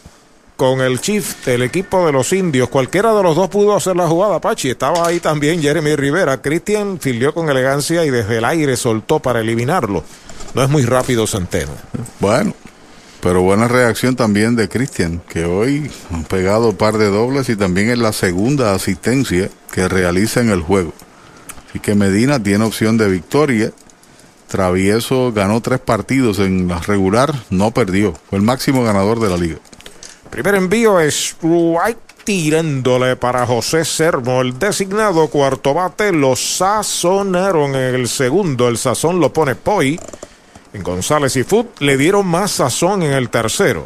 [0.64, 2.69] con el chief del equipo de los indios.
[2.69, 4.69] Cualquiera de los dos pudo hacer la jugada, Pachi.
[4.69, 6.41] Estaba ahí también Jeremy Rivera.
[6.41, 10.06] Cristian filió con elegancia y desde el aire soltó para eliminarlo.
[10.53, 11.73] No es muy rápido Centeno.
[12.22, 12.53] Bueno,
[13.19, 17.57] pero buena reacción también de Cristian, que hoy ha pegado un par de dobles y
[17.57, 20.94] también es la segunda asistencia que realiza en el juego.
[21.68, 23.73] Así que Medina tiene opción de victoria.
[24.48, 28.14] Travieso ganó tres partidos en la regular, no perdió.
[28.30, 29.57] Fue el máximo ganador de la liga.
[30.34, 31.35] Primer envío es
[32.23, 39.19] tirándole para José Sermo, el designado cuarto bate, lo sazonaron en el segundo, el sazón
[39.19, 39.99] lo pone Poi.
[40.73, 43.85] En González y Foot le dieron más sazón en el tercero.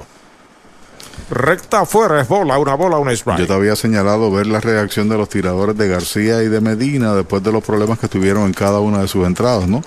[1.29, 3.39] Recta afuera es bola, una bola, un strike.
[3.39, 7.13] Yo te había señalado ver la reacción de los tiradores de García y de Medina
[7.13, 9.83] después de los problemas que tuvieron en cada una de sus entradas, ¿no?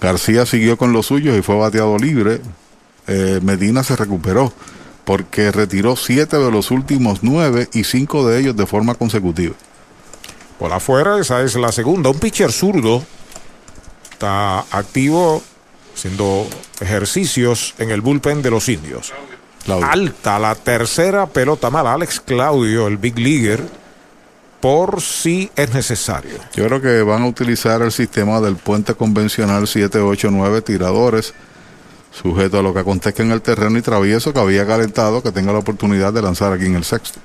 [0.00, 2.40] García siguió con los suyos y fue bateado libre.
[3.06, 4.52] Eh, Medina se recuperó
[5.06, 9.54] porque retiró siete de los últimos nueve y cinco de ellos de forma consecutiva.
[10.58, 12.10] Por afuera, esa es la segunda.
[12.10, 13.04] Un pitcher zurdo
[14.10, 15.42] está activo
[15.94, 16.48] haciendo
[16.80, 19.12] ejercicios en el bullpen de los indios.
[19.68, 21.94] Alta la tercera pelota mala.
[21.94, 23.62] Alex Claudio, el big leaguer,
[24.60, 26.38] por si es necesario.
[26.54, 31.32] Yo creo que van a utilizar el sistema del puente convencional 789 tiradores,
[32.20, 35.52] sujeto a lo que acontezca en el terreno y travieso que había calentado, que tenga
[35.52, 37.20] la oportunidad de lanzar aquí en el sexto.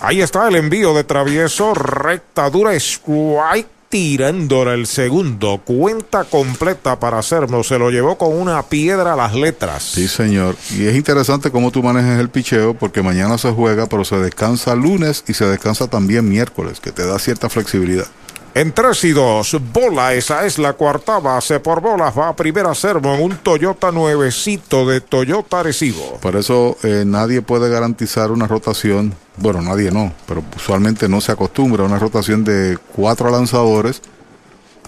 [0.00, 5.60] Ahí está el envío de travieso, recta dura, strike tirándole el segundo.
[5.62, 7.62] Cuenta completa para Sermo.
[7.64, 9.82] Se lo llevó con una piedra a las letras.
[9.82, 10.56] Sí, señor.
[10.70, 14.74] Y es interesante cómo tú manejes el picheo, porque mañana se juega, pero se descansa
[14.74, 18.06] lunes y se descansa también miércoles, que te da cierta flexibilidad.
[18.52, 22.18] En 3 y 2, bola, esa es la cuarta base por bolas.
[22.18, 26.18] Va a primera Sermo en un Toyota nuevecito de Toyota Recibo.
[26.20, 29.14] Por eso eh, nadie puede garantizar una rotación.
[29.36, 34.02] Bueno, nadie no, pero usualmente no se acostumbra a una rotación de cuatro lanzadores.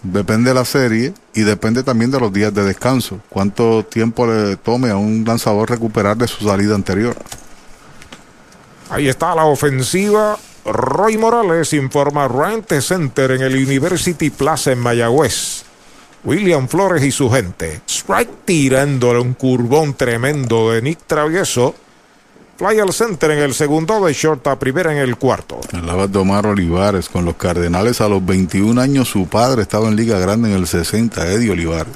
[0.02, 3.20] Depende de la serie y depende también de los días de descanso.
[3.28, 7.14] Cuánto tiempo le tome a un lanzador recuperar de su salida anterior.
[8.90, 15.64] Ahí está la ofensiva Roy Morales informa Rent Center en el University Plaza en Mayagüez.
[16.24, 17.80] William Flores y su gente.
[17.89, 21.74] Strike tirándole un curvón tremendo de Nick Travieso.
[22.59, 25.60] Fly al center en el segundo de short a primera en el cuarto.
[25.72, 29.09] Hablaba de Omar Olivares con los Cardenales a los 21 años.
[29.09, 31.93] Su padre estaba en Liga Grande en el 60, Eddie Olivares.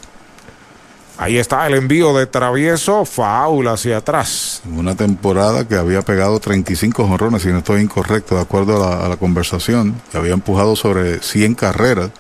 [1.19, 4.63] Ahí está el envío de travieso, faula hacia atrás.
[4.71, 9.07] Una temporada que había pegado 35 jonrones, si no estoy incorrecto, de acuerdo a la,
[9.07, 12.11] a la, conversación, que había empujado sobre 100 carreras.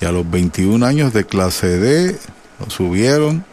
[0.00, 2.18] Y a los 21 años de clase D,
[2.60, 3.44] lo subieron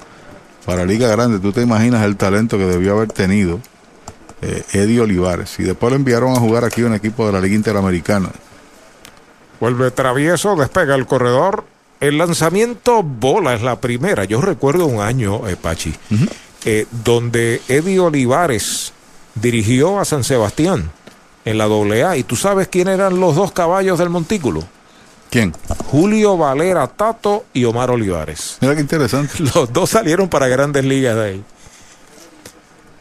[0.65, 1.40] para Liga Grande.
[1.40, 3.60] Tú te imaginas el talento que debió haber tenido
[4.41, 5.60] eh, Eddie Olivares.
[5.60, 8.30] Y después lo enviaron a jugar aquí un equipo de la Liga Interamericana.
[9.60, 11.65] Vuelve travieso, despega el corredor,
[12.07, 14.26] el lanzamiento bola es la primera.
[14.26, 16.30] Yo recuerdo un año, eh, Pachi, uh -huh.
[16.65, 18.94] eh, donde Eddie Olivares
[19.36, 20.91] dirigió a San Sebastián
[21.45, 22.18] en la AA.
[22.18, 24.64] ¿Y tú sabes quién eran los dos caballos del montículo?
[25.30, 25.53] ¿Quién?
[25.88, 28.57] Julio Valera Tato y Omar Olivares.
[28.61, 29.34] Mira qué interesante.
[29.56, 31.44] Los dos salieron para grandes ligas de ahí.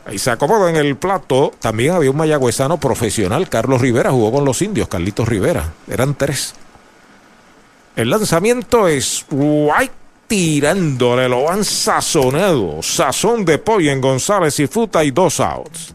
[0.07, 1.53] Ahí se acomodó en el plato.
[1.61, 5.73] También había un mayagüezano profesional, Carlos Rivera, jugó con los indios, Carlitos Rivera.
[5.89, 6.55] Eran tres.
[7.97, 9.93] El lanzamiento es White
[10.27, 12.83] tirándole, lo han sazonado.
[12.83, 15.95] Sazón de pollo en González y fruta y dos outs.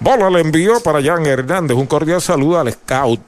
[0.00, 3.20] Bola le envió para Jan Hernández un cordial saludo al scout.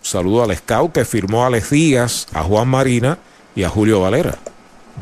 [0.00, 3.18] Saludo al scout que firmó a Alex Díaz, a Juan Marina
[3.56, 4.36] y a Julio Valera.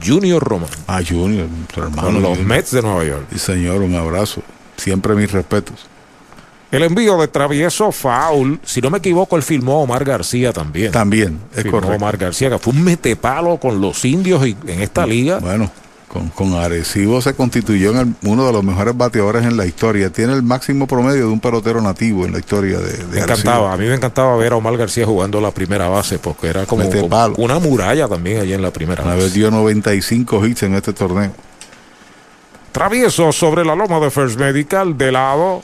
[0.05, 0.71] Junior Román.
[0.87, 2.03] Ah, Junior, tu hermano.
[2.03, 2.39] Con los.
[2.39, 3.27] Mets de Nueva York.
[3.33, 4.43] Sí, señor, un abrazo.
[4.77, 5.87] Siempre mis respetos.
[6.71, 10.91] El envío de travieso foul, si no me equivoco, él firmó a Omar García también.
[10.91, 11.97] También, es firmó correcto.
[11.97, 15.39] Omar García, que fue un metepalo con los indios y en esta liga.
[15.39, 15.71] Bueno,
[16.13, 20.11] con, con Arecibo se constituyó en el- uno de los mejores bateadores en la historia.
[20.11, 23.23] Tiene el máximo promedio de un pelotero nativo en la historia de, de Me Arecibo.
[23.25, 26.67] encantaba, a mí me encantaba ver a Omar García jugando la primera base porque era
[26.67, 26.85] como,
[27.39, 29.25] una muralla también allí en la primera Una base.
[29.25, 31.33] vez dio 95 hits en este torneo.
[32.73, 35.63] Travieso sobre la loma de First Medical de lado.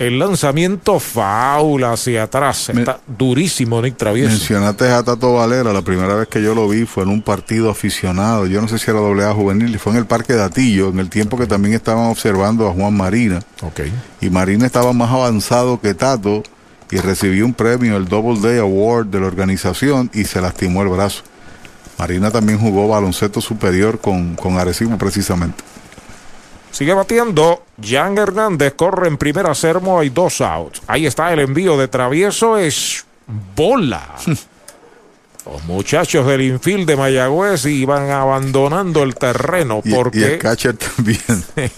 [0.00, 2.70] El lanzamiento faula hacia atrás.
[2.70, 4.30] Está durísimo Nick Travieso.
[4.30, 7.68] Mencionaste a Tato Valera, la primera vez que yo lo vi fue en un partido
[7.68, 10.88] aficionado, yo no sé si era doble A juvenil, fue en el Parque de Atillo,
[10.88, 13.40] en el tiempo que también estaban observando a Juan Marina.
[13.60, 13.92] Okay.
[14.22, 16.44] Y Marina estaba más avanzado que Tato
[16.90, 20.88] y recibió un premio, el Double Day Award de la organización y se lastimó el
[20.88, 21.24] brazo.
[21.98, 25.62] Marina también jugó baloncesto superior con, con Arecibo precisamente.
[26.70, 27.64] Sigue batiendo.
[27.82, 30.00] Jan Hernández corre en primera sermo.
[30.00, 30.82] Hay dos outs.
[30.86, 32.56] Ahí está el envío de travieso.
[32.56, 33.04] Es
[33.56, 34.16] bola.
[35.46, 40.76] Los muchachos del infield de Mayagüez iban abandonando el terreno Y, porque y el catcher
[40.76, 41.44] también.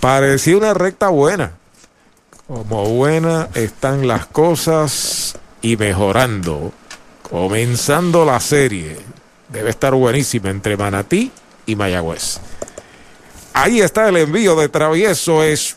[0.00, 1.52] parecía una recta buena.
[2.46, 6.72] Como buena están las cosas y mejorando.
[7.22, 8.98] Comenzando la serie.
[9.48, 11.32] Debe estar buenísima entre Manatí
[11.66, 12.40] y Mayagüez.
[13.56, 15.42] Ahí está el envío de travieso.
[15.44, 15.76] Es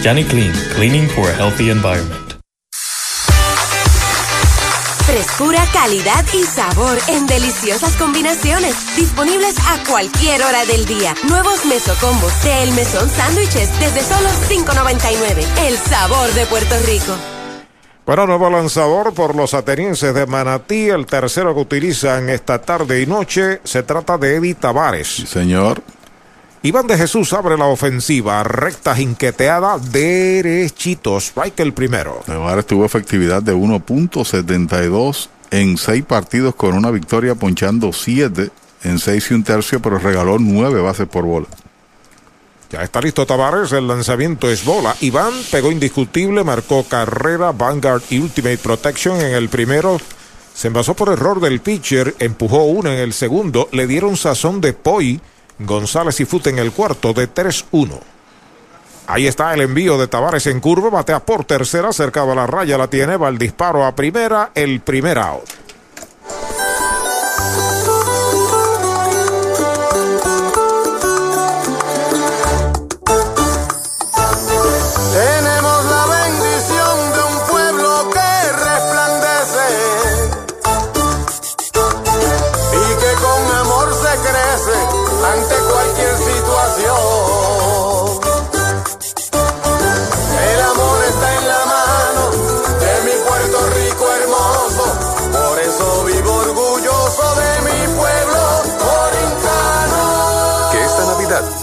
[0.02, 2.30] Johnny Clean, Cleaning for a Healthy Environment.
[5.10, 8.76] Frescura, calidad y sabor en deliciosas combinaciones.
[8.96, 11.16] Disponibles a cualquier hora del día.
[11.28, 15.66] Nuevos mesocombos de El Mesón Sándwiches desde solo $5.99.
[15.66, 17.16] El sabor de Puerto Rico.
[18.06, 23.06] Bueno, nuevo lanzador por los atenienses de Manatí, el tercero que utilizan esta tarde y
[23.06, 25.08] noche, se trata de Eddie Tavares.
[25.08, 25.82] señor.
[26.62, 32.22] Iván de Jesús abre la ofensiva, recta jinqueteada, derechito, strike el primero.
[32.26, 38.50] Tavares tuvo efectividad de 1.72 en seis partidos con una victoria ponchando 7
[38.84, 41.46] en 6 y un tercio, pero regaló 9 bases por bola.
[42.70, 44.94] Ya está listo Tavares, el lanzamiento es bola.
[45.00, 49.98] Iván pegó indiscutible, marcó carrera, Vanguard y Ultimate Protection en el primero.
[50.54, 54.74] Se envasó por error del pitcher, empujó uno en el segundo, le dieron sazón de
[54.74, 55.22] Poi.
[55.60, 58.00] González y Fute en el cuarto de 3-1.
[59.06, 62.78] Ahí está el envío de Tavares en curva, batea por tercera, cercado a la raya,
[62.78, 65.59] la tiene, va el disparo a primera, el primer out.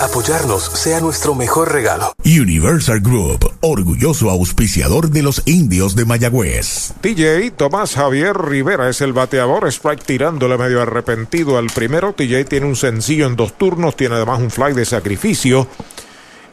[0.02, 2.14] Apoyarnos sea nuestro mejor regalo.
[2.24, 6.94] Universal Group, orgulloso auspiciador de los indios de Mayagüez.
[7.02, 12.14] TJ Tomás Javier Rivera es el bateador, strike tirándole medio arrepentido al primero.
[12.14, 15.68] TJ tiene un sencillo en dos turnos, tiene además un fly de sacrificio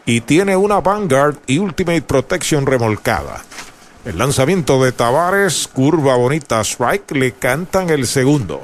[0.06, 3.42] y tiene una Vanguard y Ultimate Protection remolcada.
[4.04, 8.62] El lanzamiento de Tavares, curva bonita, strike, le cantan el segundo.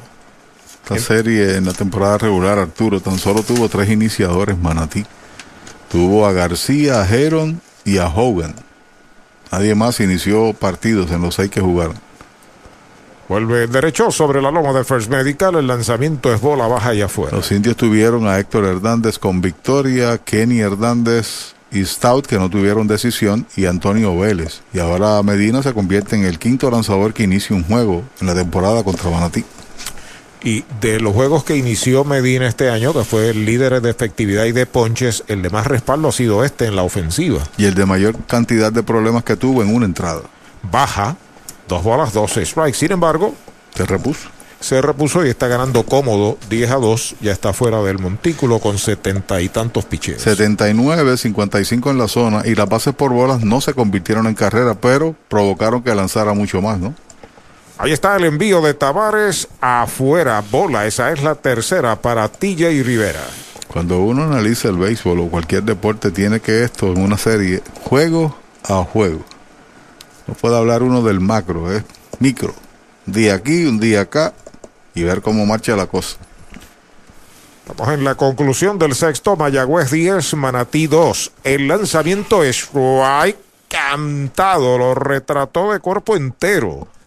[0.83, 5.05] Esta serie en la temporada regular, Arturo, tan solo tuvo tres iniciadores Manatí.
[5.91, 8.55] Tuvo a García, a Heron y a Hogan.
[9.53, 11.97] Nadie más inició partidos en los seis que jugaron.
[13.29, 15.55] Vuelve derecho sobre la loma de First Medical.
[15.55, 17.37] El lanzamiento es bola baja y afuera.
[17.37, 22.89] Los indios tuvieron a Héctor Hernández con victoria, Kenny Hernández y Stout que no tuvieron
[22.89, 24.63] decisión y Antonio Vélez.
[24.73, 28.35] Y ahora Medina se convierte en el quinto lanzador que inicia un juego en la
[28.35, 29.45] temporada contra Manatí.
[30.43, 34.45] Y de los juegos que inició Medina este año, que fue el líder de efectividad
[34.45, 37.41] y de ponches, el de más respaldo ha sido este en la ofensiva.
[37.59, 40.23] Y el de mayor cantidad de problemas que tuvo en una entrada.
[40.63, 41.17] Baja,
[41.69, 42.79] dos bolas, 12 strikes.
[42.79, 43.35] Sin embargo,
[43.75, 44.29] se repuso.
[44.61, 47.17] Se repuso y está ganando cómodo 10 a 2.
[47.23, 50.21] Ya está fuera del montículo con setenta y tantos picheos.
[50.21, 54.75] 79, 55 en la zona y las bases por bolas no se convirtieron en carrera,
[54.75, 56.95] pero provocaron que lanzara mucho más, ¿no?
[57.83, 60.87] Ahí está el envío de Tavares afuera, bola.
[60.87, 63.23] Esa es la tercera para TJ Rivera.
[63.69, 68.37] Cuando uno analiza el béisbol o cualquier deporte, tiene que esto en una serie, juego
[68.65, 69.25] a juego.
[70.27, 71.83] No puede hablar uno del macro, es
[72.19, 72.55] micro.
[73.07, 74.35] Un día aquí, un día acá
[74.95, 76.19] y ver cómo marcha la cosa.
[77.67, 81.33] Estamos en la conclusión del sexto, Mayagüez 10, Manatí 2.
[81.45, 82.69] El lanzamiento es
[83.69, 86.87] cantado, lo retrató de cuerpo entero.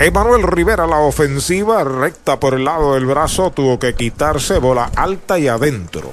[0.00, 5.38] Emanuel Rivera, la ofensiva recta por el lado del brazo, tuvo que quitarse bola alta
[5.38, 6.10] y adentro.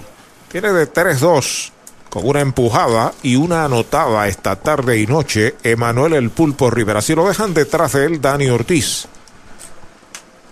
[0.49, 1.71] Tiene de 3-2
[2.09, 5.55] con una empujada y una anotada esta tarde y noche.
[5.63, 7.01] Emanuel el Pulpo Rivera.
[7.01, 9.07] Si lo dejan detrás de él, Dani Ortiz.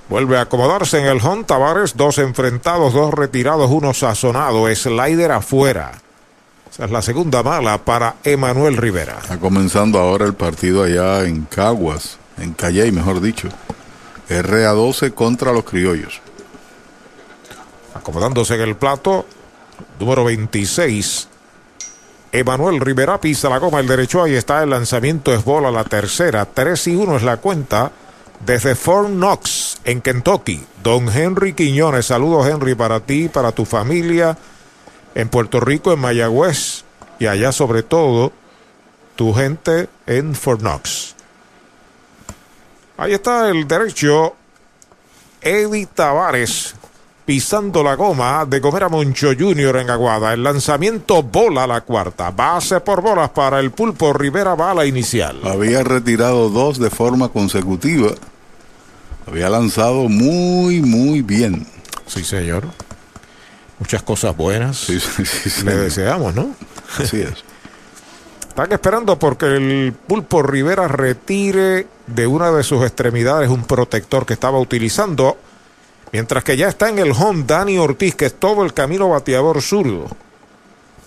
[0.08, 1.44] Vuelve a acomodarse en el home.
[1.44, 4.74] Tavares, dos enfrentados, dos retirados, uno sazonado.
[4.74, 5.92] Slider afuera.
[6.72, 9.18] Esa es la segunda mala para Emanuel Rivera.
[9.22, 13.50] Está comenzando ahora el partido allá en Caguas en Calley, mejor dicho.
[14.30, 16.22] RA12 contra los criollos.
[17.94, 19.26] Acomodándose en el plato,
[20.00, 21.30] número 26.
[22.32, 24.22] Emanuel Rivera pisa la goma el derecho.
[24.22, 25.34] Ahí está el lanzamiento.
[25.34, 26.46] Es bola la tercera.
[26.46, 27.92] 3 y 1 es la cuenta.
[28.46, 30.66] Desde Fort Knox, en Kentucky.
[30.84, 32.08] Don Henry Quiñones.
[32.08, 34.38] Saludos, Henry, para ti, para tu familia.
[35.14, 36.84] En Puerto Rico, en Mayagüez.
[37.20, 38.34] Y allá, sobre todo,
[39.16, 41.15] tu gente en Fort Knox.
[42.98, 44.36] Ahí está el derecho.
[45.42, 46.76] Eddie Tavares
[47.26, 50.34] pisando la goma de comer a Moncho Junior en Aguada.
[50.34, 52.32] El lanzamiento bola la cuarta.
[52.32, 55.40] Base por bolas para el pulpo Rivera bala inicial.
[55.44, 58.12] Había retirado dos de forma consecutiva.
[59.28, 61.66] Había lanzado muy, muy bien.
[62.06, 62.64] Sí, señor.
[63.80, 64.78] Muchas cosas buenas.
[64.78, 66.56] Sí, sí, sí, Le deseamos, ¿no?
[66.98, 67.44] Así es.
[68.56, 74.32] Están esperando porque el pulpo Rivera retire de una de sus extremidades un protector que
[74.32, 75.36] estaba utilizando.
[76.14, 79.62] Mientras que ya está en el home Dani Ortiz, que es todo el camino bateador
[79.62, 80.08] zurdo.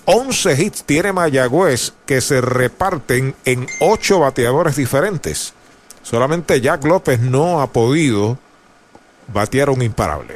[0.05, 5.55] 11 hits tiene Mayagüez que se reparten en 8 bateadores diferentes.
[6.03, 8.37] Solamente Jack López no ha podido
[9.33, 10.35] batear un imparable.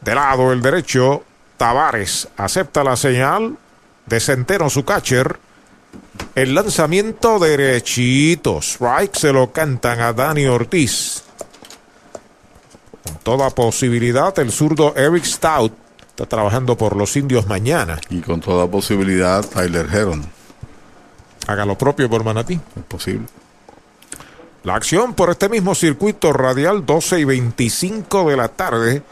[0.00, 1.24] De lado el derecho,
[1.56, 3.56] Tavares acepta la señal
[4.06, 5.44] de Centeno, su catcher.
[6.34, 8.58] El lanzamiento derechito.
[8.58, 11.22] Strike se lo cantan a Dani Ortiz.
[13.04, 15.72] Con toda posibilidad, el zurdo Eric Stout
[16.08, 18.00] está trabajando por los indios mañana.
[18.10, 20.24] Y con toda posibilidad, Tyler Heron.
[21.46, 22.54] Haga lo propio por Manatí.
[22.54, 23.26] Es posible.
[24.64, 29.02] La acción por este mismo circuito radial 12 y 25 de la tarde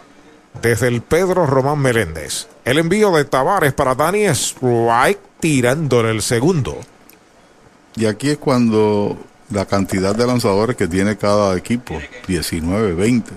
[0.61, 2.49] desde el Pedro Román Meléndez.
[2.65, 6.81] El envío de Tavares para Dani Strike tirándole el segundo.
[7.97, 9.15] Y aquí es cuando
[9.51, 13.31] la cantidad de lanzadores que tiene cada equipo, 19, 20,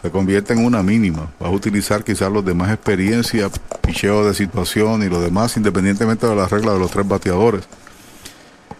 [0.00, 1.30] se convierte en una mínima.
[1.38, 3.50] Vas a utilizar quizás los demás experiencia,
[3.82, 7.66] picheo de situación y lo demás, independientemente de las reglas de los tres bateadores.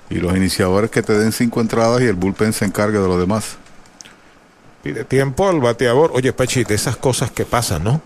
[0.08, 3.20] Y los iniciadores que te den cinco entradas y el bullpen se encargue de lo
[3.20, 3.58] demás.
[4.82, 6.12] Pide tiempo al bateador.
[6.14, 8.00] Oye, Pachi, de esas cosas que pasan, ¿no?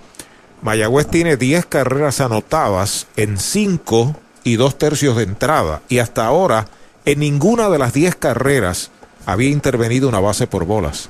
[0.62, 5.82] Mayagüez tiene 10 carreras anotadas en 5 y 2 tercios de entrada.
[5.89, 6.66] Y hasta ahora,
[7.05, 8.90] en ninguna de las 10 carreras
[9.27, 11.09] había intervenido una base por bolas.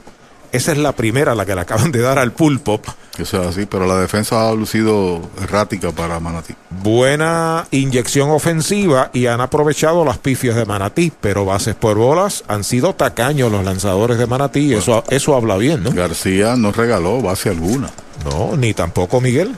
[0.52, 2.78] Esa es la primera, la que le acaban de dar al pulpo.
[3.16, 6.54] Eso es así, pero la defensa ha lucido errática para Manatí.
[6.68, 12.64] Buena inyección ofensiva y han aprovechado las pifias de Manatí, pero bases por bolas han
[12.64, 14.74] sido tacaños los lanzadores de Manatí.
[14.74, 15.90] Eso, eso habla bien, ¿no?
[15.90, 17.90] García no regaló base alguna.
[18.24, 19.56] No, ni tampoco Miguel.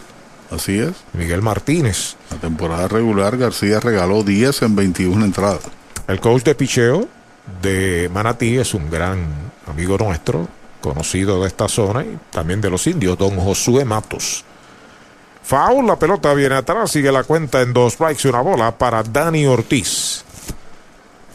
[0.54, 0.92] Así es.
[1.12, 2.16] Miguel Martínez.
[2.30, 5.62] La temporada regular, García regaló 10 en 21 entradas.
[6.06, 7.08] El coach de picheo
[7.60, 9.26] de Manatí es un gran
[9.66, 10.48] amigo nuestro,
[10.80, 14.44] conocido de esta zona y también de los indios, don Josué Matos.
[15.42, 19.02] Foul, la pelota viene atrás, sigue la cuenta en dos strikes y una bola para
[19.02, 20.23] Dani Ortiz.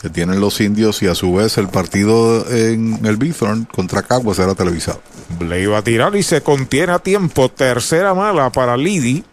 [0.00, 4.36] que tienen los indios y a su vez el partido en el Bithorn contra Caguas
[4.36, 5.00] será televisado.
[5.40, 7.48] Le iba a tirar y se contiene a tiempo.
[7.48, 9.24] Tercera mala para Lidi.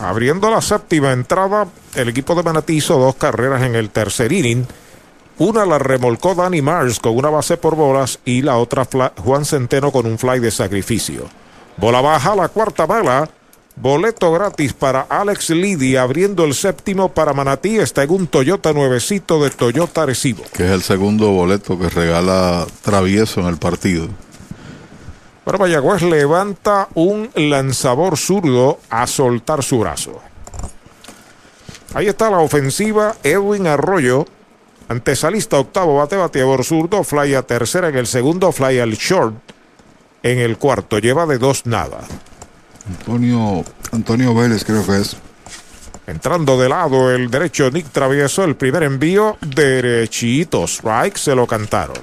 [0.00, 4.66] Abriendo la séptima entrada, el equipo de Manatí hizo dos carreras en el tercer inning.
[5.38, 8.86] Una la remolcó Danny Mars con una base por bolas y la otra
[9.18, 11.24] Juan Centeno con un fly de sacrificio.
[11.76, 13.28] Bola baja, la cuarta bala.
[13.76, 17.78] Boleto gratis para Alex Liddy abriendo el séptimo para Manatí.
[17.78, 20.42] Está en un Toyota nuevecito de Toyota Recibo.
[20.52, 24.08] Que es el segundo boleto que regala Travieso en el partido.
[25.46, 30.20] Pero Mayagüez levanta un lanzador zurdo a soltar su brazo.
[31.94, 33.16] Ahí está la ofensiva.
[33.22, 34.26] Edwin Arroyo.
[34.88, 37.04] Antesalista octavo bate, bateador zurdo.
[37.04, 38.52] Fly a tercera en el segundo.
[38.52, 39.34] Fly al short.
[40.22, 40.98] en el cuarto.
[40.98, 42.00] Lleva de dos nada.
[42.86, 45.16] Antonio, Antonio Vélez creo que es.
[46.06, 50.64] Entrando de lado el derecho Nick Travieso, el primer envío derechito.
[50.64, 51.96] Strike se lo cantaron.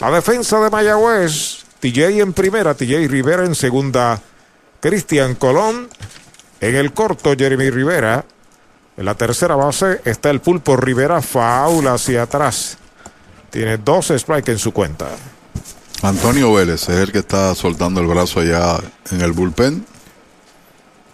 [0.00, 4.20] La defensa de Mayagüez, TJ en primera, TJ Rivera en segunda,
[4.80, 5.88] Cristian Colón
[6.60, 8.24] en el corto, Jeremy Rivera.
[8.96, 12.78] En la tercera base está el pulpo Rivera, faula hacia atrás.
[13.50, 15.08] Tiene dos strikes en su cuenta.
[16.02, 18.78] Antonio Vélez es el que está soltando el brazo allá
[19.10, 19.84] en el bullpen.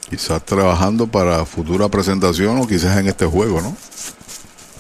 [0.09, 3.77] Quizás trabajando para futura presentación o quizás en este juego, ¿no?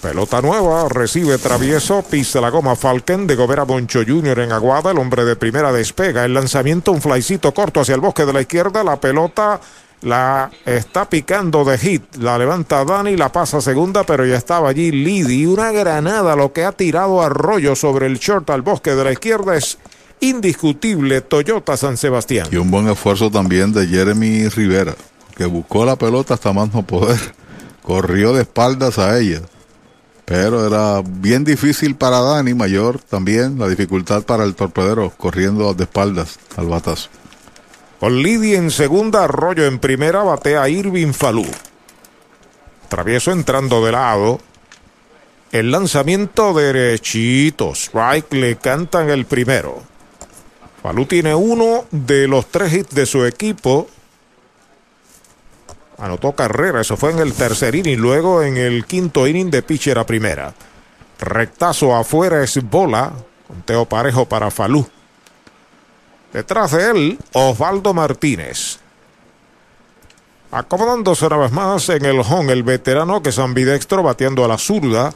[0.02, 4.40] Pelota nueva, recibe travieso, pisa la goma Falken de Gobera Boncho Jr.
[4.40, 8.26] en Aguada, el hombre de primera despega, el lanzamiento, un flycito corto hacia el bosque
[8.26, 9.60] de la izquierda, la pelota
[10.02, 14.90] la está picando de hit, la levanta Dani, la pasa segunda, pero ya estaba allí
[14.90, 19.12] Lidi, una granada lo que ha tirado Arroyo sobre el short al bosque de la
[19.12, 19.78] izquierda es
[20.20, 21.20] indiscutible.
[21.20, 22.48] Toyota San Sebastián.
[22.50, 24.94] Y un buen esfuerzo también de Jeremy Rivera,
[25.36, 27.20] que buscó la pelota hasta más no poder,
[27.82, 29.42] corrió de espaldas a ella.
[30.24, 35.84] Pero era bien difícil para Dani, mayor también la dificultad para el torpedero, corriendo de
[35.84, 37.10] espaldas al batazo.
[38.02, 41.46] Con Lidia en segunda, Arroyo en primera, batea Irving Falú.
[42.88, 44.40] Travieso entrando de lado.
[45.52, 47.76] El lanzamiento derechito.
[47.76, 49.84] Strike le cantan el primero.
[50.82, 53.86] Falú tiene uno de los tres hits de su equipo.
[55.98, 60.00] Anotó carrera, eso fue en el tercer inning, luego en el quinto inning de pitcher
[60.00, 60.52] a primera.
[61.20, 63.12] Rectazo afuera es bola,
[63.46, 64.88] conteo parejo para Falú.
[66.32, 68.78] Detrás de él, Osvaldo Martínez.
[70.50, 74.58] Acomodándose una vez más en el home, el veterano que es ambidextro, bateando a la
[74.58, 75.12] zurda.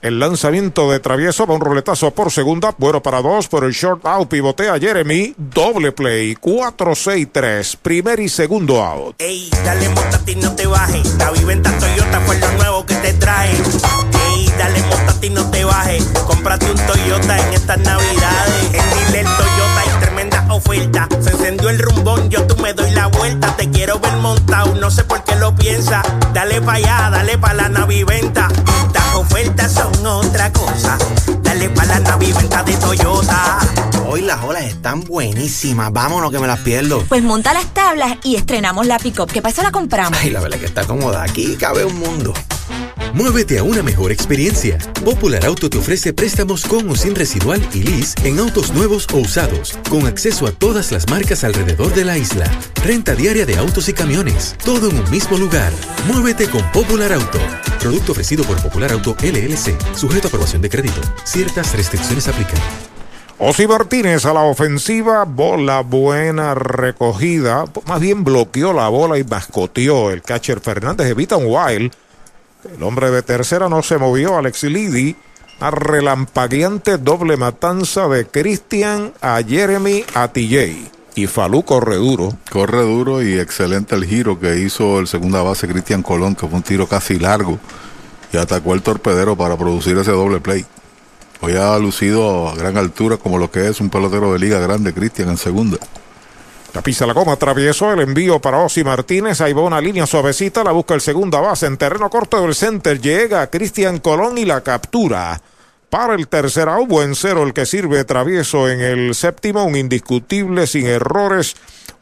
[0.00, 4.06] El lanzamiento de travieso va un roletazo por segunda, bueno para dos por el short
[4.06, 9.16] out, pivotea Jeremy, doble play, 4-6-3, primer y segundo out.
[9.18, 13.12] Ey, dale montate y no te bajes, la viventa Toyota fue lo nuevo que te
[13.14, 13.50] trae.
[13.50, 18.74] Ey, dale montate y no te bajes, cómprate un Toyota en estas navidades.
[18.74, 19.47] En tremenda
[20.58, 24.74] oferta, se encendió el rumbón, yo tú me doy la vuelta, te quiero ver montado,
[24.74, 26.02] no sé por qué lo piensa.
[26.34, 28.48] Dale pa' allá, dale pa' la naviventa,
[28.92, 30.98] las ofertas son otra cosa.
[31.42, 33.58] Dale pa' la naviventa de Toyota.
[34.06, 35.92] Hoy las olas están buenísimas.
[35.92, 37.04] Vámonos que me las pierdo.
[37.08, 39.30] Pues monta las tablas y estrenamos la pick-up.
[39.30, 39.62] ¿Qué pasó?
[39.62, 40.18] La compramos.
[40.20, 41.22] Ay, la verdad que está cómoda.
[41.22, 42.34] Aquí cabe un mundo.
[43.14, 44.78] Muévete a una mejor experiencia.
[45.04, 49.18] Popular Auto te ofrece préstamos con o sin residual y lease en autos nuevos o
[49.18, 52.46] usados, con acceso a todas las marcas alrededor de la isla.
[52.84, 55.72] Renta diaria de autos y camiones, todo en un mismo lugar.
[56.06, 57.38] Muévete con Popular Auto.
[57.80, 61.00] Producto ofrecido por Popular Auto LLC, sujeto a aprobación de crédito.
[61.24, 62.60] Ciertas restricciones aplican.
[63.38, 70.10] Osi Martínez a la ofensiva, bola buena recogida, más bien bloqueó la bola y mascoteó
[70.10, 71.92] el catcher Fernández, evita un wild.
[72.74, 75.16] El hombre de tercera no se movió, Alex Lidi.
[75.60, 80.30] A relampagueante doble matanza de Cristian a Jeremy a.
[81.14, 82.36] Y Falú corre duro.
[82.50, 86.56] Corre duro y excelente el giro que hizo el segunda base Cristian Colón, que fue
[86.58, 87.58] un tiro casi largo.
[88.32, 90.64] Y atacó el torpedero para producir ese doble play.
[91.40, 94.92] Hoy ha lucido a gran altura como lo que es un pelotero de liga grande,
[94.92, 95.78] Cristian, en segunda.
[96.74, 99.40] La pisa la goma, atravesó el envío para Osi Martínez.
[99.40, 103.00] Ahí va una línea suavecita, la busca el segunda base en terreno corto del center.
[103.00, 105.40] Llega Cristian Colón y la captura.
[105.88, 110.66] Para el tercer out, buen cero el que sirve travieso en el séptimo, un indiscutible
[110.66, 111.56] sin errores.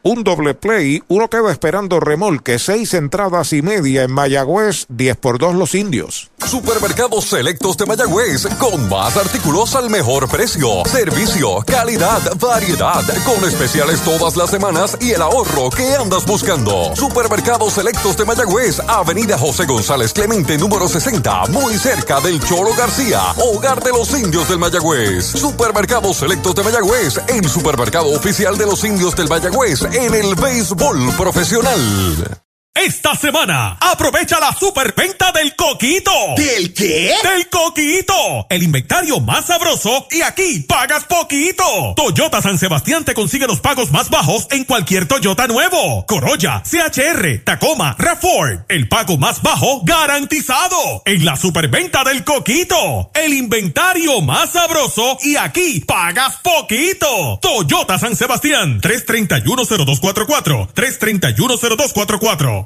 [0.09, 5.41] Un doble play, uno queda esperando remolque, seis entradas y media en Mayagüez, 10 por
[5.41, 6.31] 2 los indios.
[6.47, 10.85] Supermercados Selectos de Mayagüez, con más artículos al mejor precio.
[10.85, 16.94] Servicio, calidad, variedad, con especiales todas las semanas y el ahorro que andas buscando.
[16.94, 23.23] Supermercados Selectos de Mayagüez, Avenida José González Clemente, número 60, muy cerca del Cholo García,
[23.39, 25.26] hogar de los indios del Mayagüez.
[25.26, 31.15] Supermercados Selectos de Mayagüez, el supermercado oficial de los indios del Mayagüez en el béisbol
[31.16, 32.45] profesional.
[32.77, 36.11] Esta semana, aprovecha la superventa del Coquito.
[36.37, 37.15] ¿Del qué?
[37.23, 38.47] Del Coquito.
[38.51, 41.95] El inventario más sabroso y aquí pagas poquito.
[41.97, 46.05] Toyota San Sebastián te consigue los pagos más bajos en cualquier Toyota nuevo.
[46.05, 48.67] Corolla, CHR, Tacoma, RAV4.
[48.69, 51.03] El pago más bajo garantizado.
[51.07, 53.11] En la superventa del Coquito.
[53.15, 57.39] El inventario más sabroso y aquí pagas poquito.
[57.41, 58.83] Toyota San Sebastián.
[58.83, 60.69] 3310244.
[60.75, 62.66] 3310244.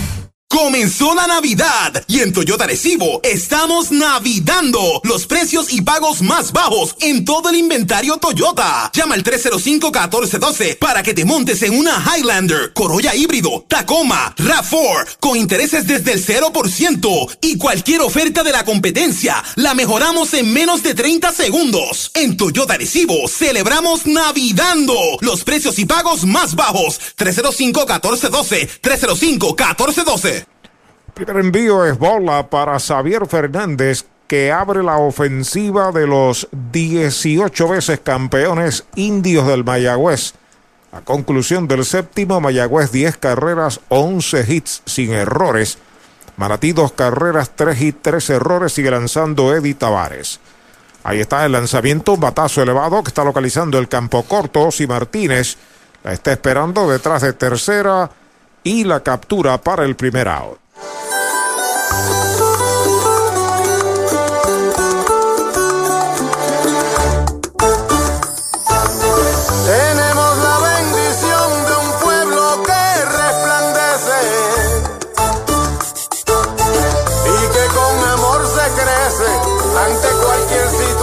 [0.51, 6.97] Comenzó la Navidad y en Toyota Recibo estamos navidando los precios y pagos más bajos
[6.99, 8.91] en todo el inventario Toyota.
[8.93, 15.37] Llama al 305-1412 para que te montes en una Highlander, Corolla híbrido, Tacoma, RAV4 con
[15.37, 20.93] intereses desde el 0% y cualquier oferta de la competencia la mejoramos en menos de
[20.93, 22.11] 30 segundos.
[22.13, 26.99] En Toyota Recibo celebramos navidando los precios y pagos más bajos.
[27.17, 30.40] 305-1412, 305-1412.
[31.23, 37.99] Primer envío es bola para Xavier Fernández que abre la ofensiva de los 18 veces
[37.99, 40.33] campeones indios del Mayagüez.
[40.91, 45.77] A conclusión del séptimo, Mayagüez 10 carreras, 11 hits sin errores.
[46.37, 48.73] Maratí 2 carreras, 3 hits, 3 errores.
[48.73, 50.39] Sigue lanzando Eddie Tavares.
[51.03, 54.61] Ahí está el lanzamiento, un batazo elevado que está localizando el campo corto.
[54.61, 55.55] Osi Martínez
[56.03, 58.09] la está esperando detrás de tercera
[58.63, 60.61] y la captura para el primer out.
[69.65, 74.21] Tenemos la bendición de un pueblo que resplandece
[77.25, 79.29] y que con amor se crece
[79.85, 81.00] ante cualquier situación.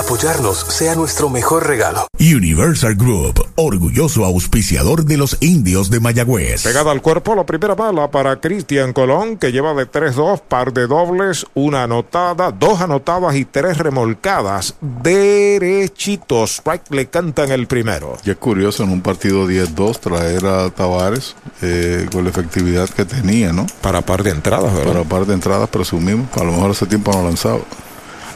[0.00, 2.06] Apoyarnos sea nuestro mejor regalo.
[2.18, 6.62] Universal Group, orgulloso auspiciador de los indios de Mayagüez.
[6.62, 10.86] Pegada al cuerpo, la primera bala para Cristian Colón, que lleva de 3-2, par de
[10.86, 14.74] dobles, una anotada, dos anotadas y tres remolcadas.
[14.80, 16.56] Derechitos.
[16.56, 18.16] Strike le cantan el primero.
[18.24, 23.04] Y es curioso en un partido 10-2 traer a Tavares eh, con la efectividad que
[23.04, 23.66] tenía, ¿no?
[23.80, 24.92] Para par de entradas, ¿verdad?
[24.92, 26.28] Para par de entradas, presumimos.
[26.36, 27.60] A lo mejor hace tiempo no lanzaba.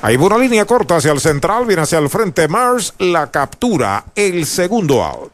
[0.05, 4.05] Ahí va una línea corta hacia el central, viene hacia el frente Mars, la captura,
[4.15, 5.34] el segundo out.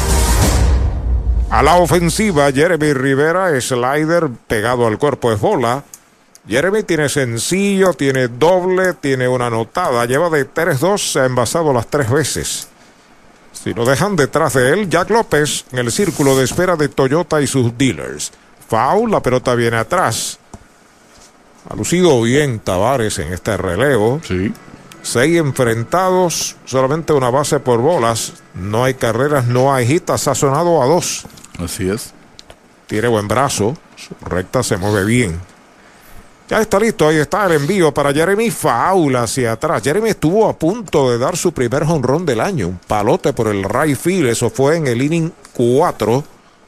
[1.51, 5.83] A la ofensiva, Jeremy Rivera, slider pegado al cuerpo es bola.
[6.47, 11.87] Jeremy tiene sencillo, tiene doble, tiene una anotada, lleva de 3-2, se ha envasado las
[11.87, 12.69] tres veces.
[13.51, 17.41] Si lo dejan detrás de él, Jack López en el círculo de espera de Toyota
[17.41, 18.31] y sus dealers.
[18.69, 20.39] Foul, la pelota viene atrás.
[21.69, 24.21] Ha lucido bien Tavares en este relevo.
[24.25, 24.53] Sí.
[25.03, 28.35] Seis enfrentados, solamente una base por bolas.
[28.53, 31.25] No hay carreras, no hay hit, ha sazonado a dos.
[31.59, 32.13] Así es.
[32.87, 35.39] Tiene buen brazo, su recta se mueve bien.
[36.49, 39.81] Ya está listo, ahí está el envío para Jeremy Faula hacia atrás.
[39.81, 43.63] Jeremy estuvo a punto de dar su primer jonrón del año, un palote por el
[43.63, 46.23] right field, eso fue en el inning 4.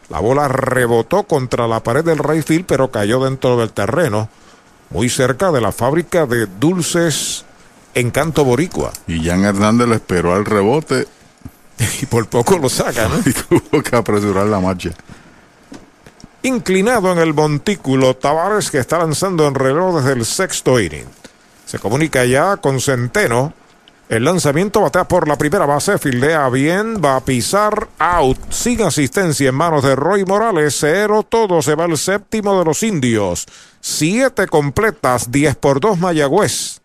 [0.10, 4.30] La bola rebotó contra la pared del right field, pero cayó dentro del terreno,
[4.90, 7.44] muy cerca de la fábrica de dulces
[7.96, 8.92] Encanto Boricua.
[9.08, 11.08] Y Jan Hernández le esperó al rebote.
[12.02, 13.18] Y por poco lo saca, ¿no?
[13.26, 14.92] y tuvo que apresurar la marcha.
[16.44, 21.08] Inclinado en el montículo, Tavares que está lanzando en reloj desde el sexto inning.
[21.66, 23.54] Se comunica ya con Centeno.
[24.10, 29.50] El lanzamiento batea por la primera base, fildea bien, va a pisar out, sin asistencia
[29.50, 33.48] en manos de Roy Morales, cero todo, se va el séptimo de los indios.
[33.80, 36.83] Siete completas, 10 por 2 Mayagüez.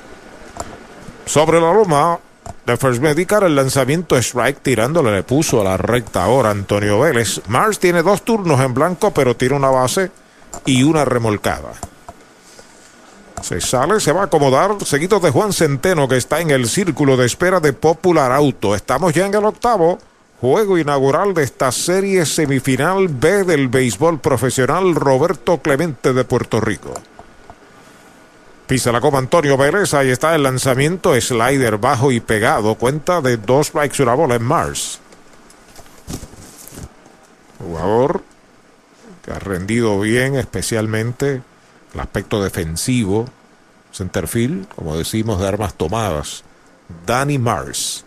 [1.25, 2.19] Sobre la loma
[2.65, 7.41] de First Medical, el lanzamiento strike tirándole le puso a la recta ahora Antonio Vélez.
[7.47, 10.11] Mars tiene dos turnos en blanco, pero tiene una base
[10.65, 11.73] y una remolcada.
[13.43, 17.17] Se sale, se va a acomodar, seguido de Juan Centeno, que está en el círculo
[17.17, 18.73] de espera de Popular Auto.
[18.73, 19.97] Estamos ya en el octavo.
[20.39, 26.93] Juego inaugural de esta serie semifinal B del béisbol profesional Roberto Clemente de Puerto Rico.
[28.65, 33.35] Pisa la coma Antonio Vélez, ahí está el lanzamiento, slider bajo y pegado, cuenta de
[33.35, 34.99] dos strikes y una bola en Mars.
[37.59, 38.23] Jugador
[39.21, 41.41] que ha rendido bien, especialmente
[41.93, 43.25] el aspecto defensivo,
[43.91, 46.43] centerfield, como decimos, de armas tomadas.
[47.05, 48.05] Danny Mars.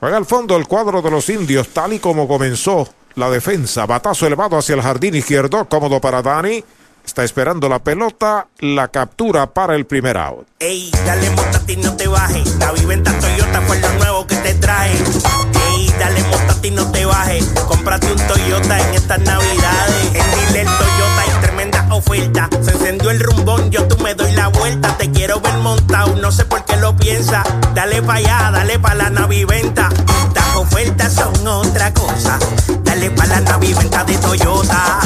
[0.00, 3.86] Juega al fondo el cuadro de los indios, tal y como comenzó la defensa.
[3.86, 6.64] Batazo elevado hacia el jardín izquierdo, cómodo para Danny.
[7.04, 10.46] Está esperando la pelota, la captura para el primer out.
[10.58, 11.28] Ey, dale
[11.66, 12.56] ti no te bajes.
[12.56, 14.92] La viventa Toyota fue lo nuevo que te trae.
[14.92, 16.22] Ey, dale
[16.60, 17.44] ti no te bajes.
[17.66, 20.06] Cómprate un Toyota en estas navidades.
[20.14, 21.09] En Dile Toyota
[21.92, 22.48] oferta.
[22.62, 24.96] Se encendió el rumbón, yo tú me doy la vuelta.
[24.96, 27.42] Te quiero ver montado, no sé por qué lo piensa.
[27.74, 29.88] Dale pa' allá, dale pa' la naviventa.
[30.26, 32.38] Estas ofertas son otra cosa.
[32.82, 35.00] Dale pa' la naviventa de Toyota.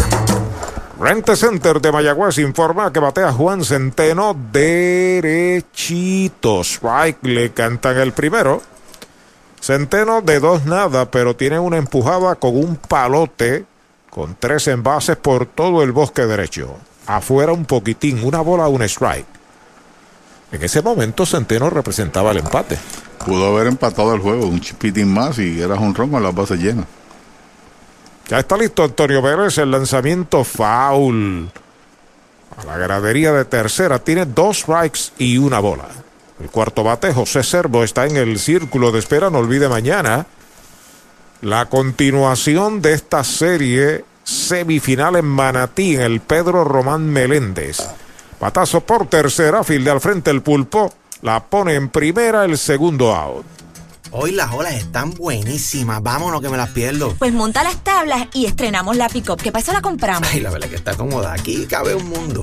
[0.98, 5.32] Rente Center de Mayagüez informa que batea Juan Centeno derechito.
[6.62, 8.62] Strike le cantan el primero.
[9.60, 13.64] Centeno de dos nada, pero tiene una empujada con un palote
[14.14, 16.76] con tres envases por todo el bosque derecho.
[17.08, 19.26] Afuera un poquitín, una bola, un strike.
[20.52, 22.78] En ese momento Centeno representaba el empate.
[23.26, 26.60] Pudo haber empatado el juego, un chipitín más y era un ron con las bases
[26.60, 26.86] llenas.
[28.28, 31.50] Ya está listo Antonio Pérez, el lanzamiento foul.
[32.56, 35.88] A la gradería de tercera tiene dos strikes y una bola.
[36.38, 39.28] El cuarto bate, José Servo, está en el círculo de espera.
[39.28, 40.26] No olvide mañana
[41.44, 47.82] la continuación de esta serie semifinal en Manatí, en el Pedro Román Meléndez.
[48.38, 50.92] Patazo por tercera, de al frente el pulpo.
[51.20, 53.44] La pone en primera el segundo out.
[54.10, 56.02] Hoy las olas están buenísimas.
[56.02, 57.14] Vámonos que me las pierdo.
[57.18, 59.36] Pues monta las tablas y estrenamos la pick-up.
[59.42, 59.74] ¿Qué pasa?
[59.74, 60.26] La compramos.
[60.32, 61.34] Ay, la verdad que está cómoda.
[61.34, 62.42] Aquí cabe un mundo.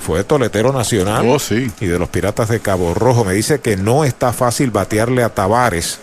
[0.00, 1.70] fue toletero nacional Oh, sí.
[1.80, 3.24] y de los Piratas de Cabo Rojo.
[3.24, 5.98] Me dice que no está fácil batearle a Tavares.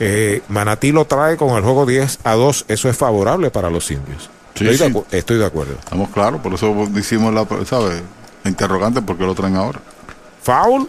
[0.00, 2.64] Eh, Manatí lo trae con el juego 10 a 2.
[2.68, 4.28] Eso es favorable para los indios.
[4.54, 4.84] Sí, estoy, sí.
[4.84, 5.74] De, acu- estoy de acuerdo.
[5.78, 7.46] Estamos claros, por eso hicimos la,
[8.44, 9.80] interrogante, ¿por qué lo traen ahora?
[10.42, 10.88] Foul.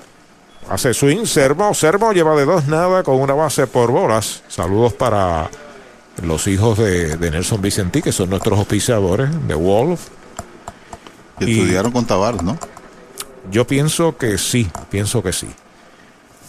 [0.69, 1.25] Hace swing.
[1.25, 1.73] Servo.
[1.73, 4.41] Servo lleva de dos nada con una base por bolas.
[4.47, 5.49] Saludos para
[6.23, 10.07] los hijos de, de Nelson Vicentí, que son nuestros auspiciadores de Wolf.
[11.39, 12.57] Y estudiaron con Tavares, ¿no?
[13.51, 15.47] Yo pienso que sí, pienso que sí.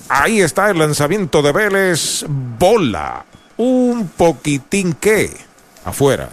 [0.08, 2.24] Ahí está el lanzamiento de Vélez.
[2.28, 3.24] Bola.
[3.56, 5.36] Un poquitín que.
[5.84, 6.28] Afuera.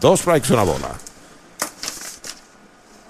[0.00, 0.90] Dos strikes, una bola.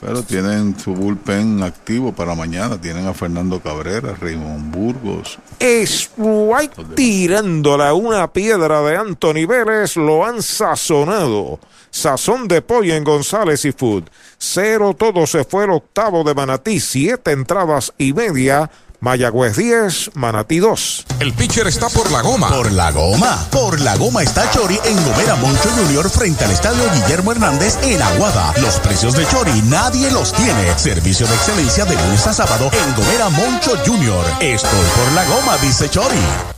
[0.00, 2.80] Pero tienen su bullpen activo para mañana.
[2.80, 5.38] Tienen a Fernando Cabrera, Raymond Burgos.
[5.60, 9.96] Strike tirándola una piedra de Anthony Vélez.
[9.96, 11.58] Lo han sazonado.
[11.90, 14.04] Sazón de pollo en González y Food.
[14.38, 16.78] Cero todo se fue el octavo de Manatí.
[16.78, 18.70] Siete entradas y media.
[19.00, 21.06] Mayagüez 10, Manatí 2.
[21.20, 22.48] El pitcher está por la goma.
[22.48, 23.46] Por la goma.
[23.50, 28.02] Por la goma está Chori en Gomera Moncho Junior frente al estadio Guillermo Hernández en
[28.02, 28.52] Aguada.
[28.60, 30.76] Los precios de Chori nadie los tiene.
[30.76, 34.24] Servicio de excelencia de lunes a sábado en Gomera Moncho Junior.
[34.40, 36.57] Estoy por la goma, dice Chori.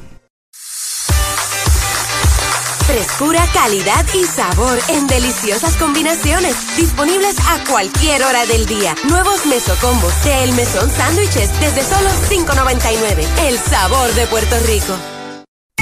[2.91, 6.75] Frescura, calidad y sabor en deliciosas combinaciones.
[6.75, 8.95] Disponibles a cualquier hora del día.
[9.07, 13.25] Nuevos mesocombos de El Mesón Sándwiches desde solo $5.99.
[13.47, 15.20] El sabor de Puerto Rico.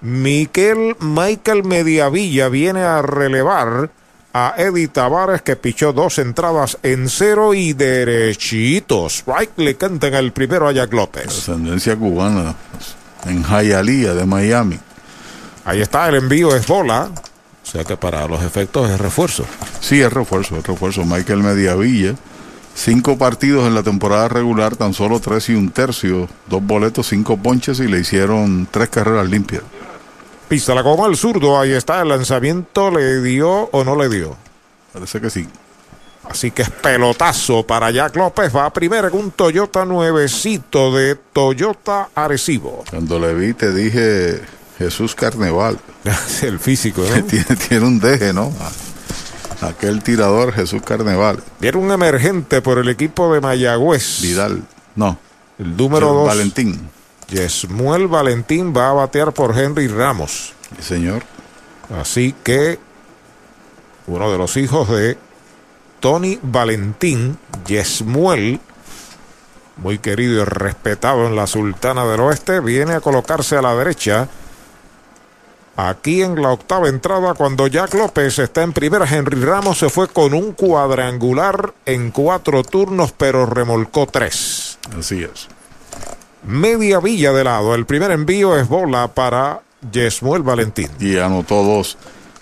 [0.01, 3.91] Miquel Michael Mediavilla viene a relevar
[4.35, 9.19] a Eddie Tavares que pichó dos entradas en cero y derechitos.
[9.19, 11.29] Strike le cantan el primero a Jack López.
[11.29, 12.55] Ascendencia cubana
[13.27, 14.79] en Hialeah de Miami.
[15.65, 17.11] Ahí está el envío, es bola.
[17.63, 19.45] O sea que para los efectos es refuerzo.
[19.81, 21.05] Sí, es refuerzo, es refuerzo.
[21.05, 22.15] Michael Mediavilla,
[22.75, 27.37] cinco partidos en la temporada regular, tan solo tres y un tercio, dos boletos, cinco
[27.37, 29.63] ponches y le hicieron tres carreras limpias.
[30.49, 34.37] Pístala como el zurdo, ahí está el lanzamiento, ¿le dio o no le dio?
[34.93, 35.49] Parece que sí.
[36.29, 41.17] Así que es pelotazo para Jack López, va a primera con un Toyota nuevecito de
[41.17, 42.85] Toyota Arecibo.
[42.91, 44.41] Cuando le vi te dije
[44.79, 45.79] Jesús Carneval.
[46.43, 47.25] el físico, ¿no?
[47.25, 48.53] tiene, tiene un deje, ¿no?
[49.61, 51.43] Aquel tirador Jesús Carneval.
[51.61, 54.21] Viene un emergente por el equipo de Mayagüez.
[54.21, 54.63] Vidal,
[54.97, 55.19] no.
[55.59, 56.27] El número 2.
[56.27, 56.91] Valentín.
[57.29, 60.53] Yesmuel Valentín va a batear por Henry Ramos.
[60.77, 61.23] Sí, señor.
[61.99, 62.79] Así que
[64.07, 65.17] uno de los hijos de
[66.01, 68.61] Tony Valentín, Yesmuel,
[69.77, 74.29] muy querido y respetado en la Sultana del Oeste, viene a colocarse a la derecha.
[75.77, 80.07] Aquí en la octava entrada, cuando Jack López está en primera, Henry Ramos se fue
[80.07, 84.79] con un cuadrangular en cuatro turnos, pero remolcó tres.
[84.99, 85.49] Así es.
[86.45, 87.75] Media villa de lado.
[87.75, 90.91] El primer envío es bola para Yesmuel Valentín.
[91.01, 91.97] Y anotó dos.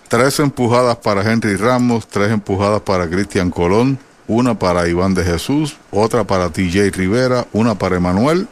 [0.08, 5.76] Tres empujadas para Henry Ramos, tres empujadas para Cristian Colón, una para Iván de Jesús,
[5.92, 8.48] otra para TJ Rivera, una para Emanuel.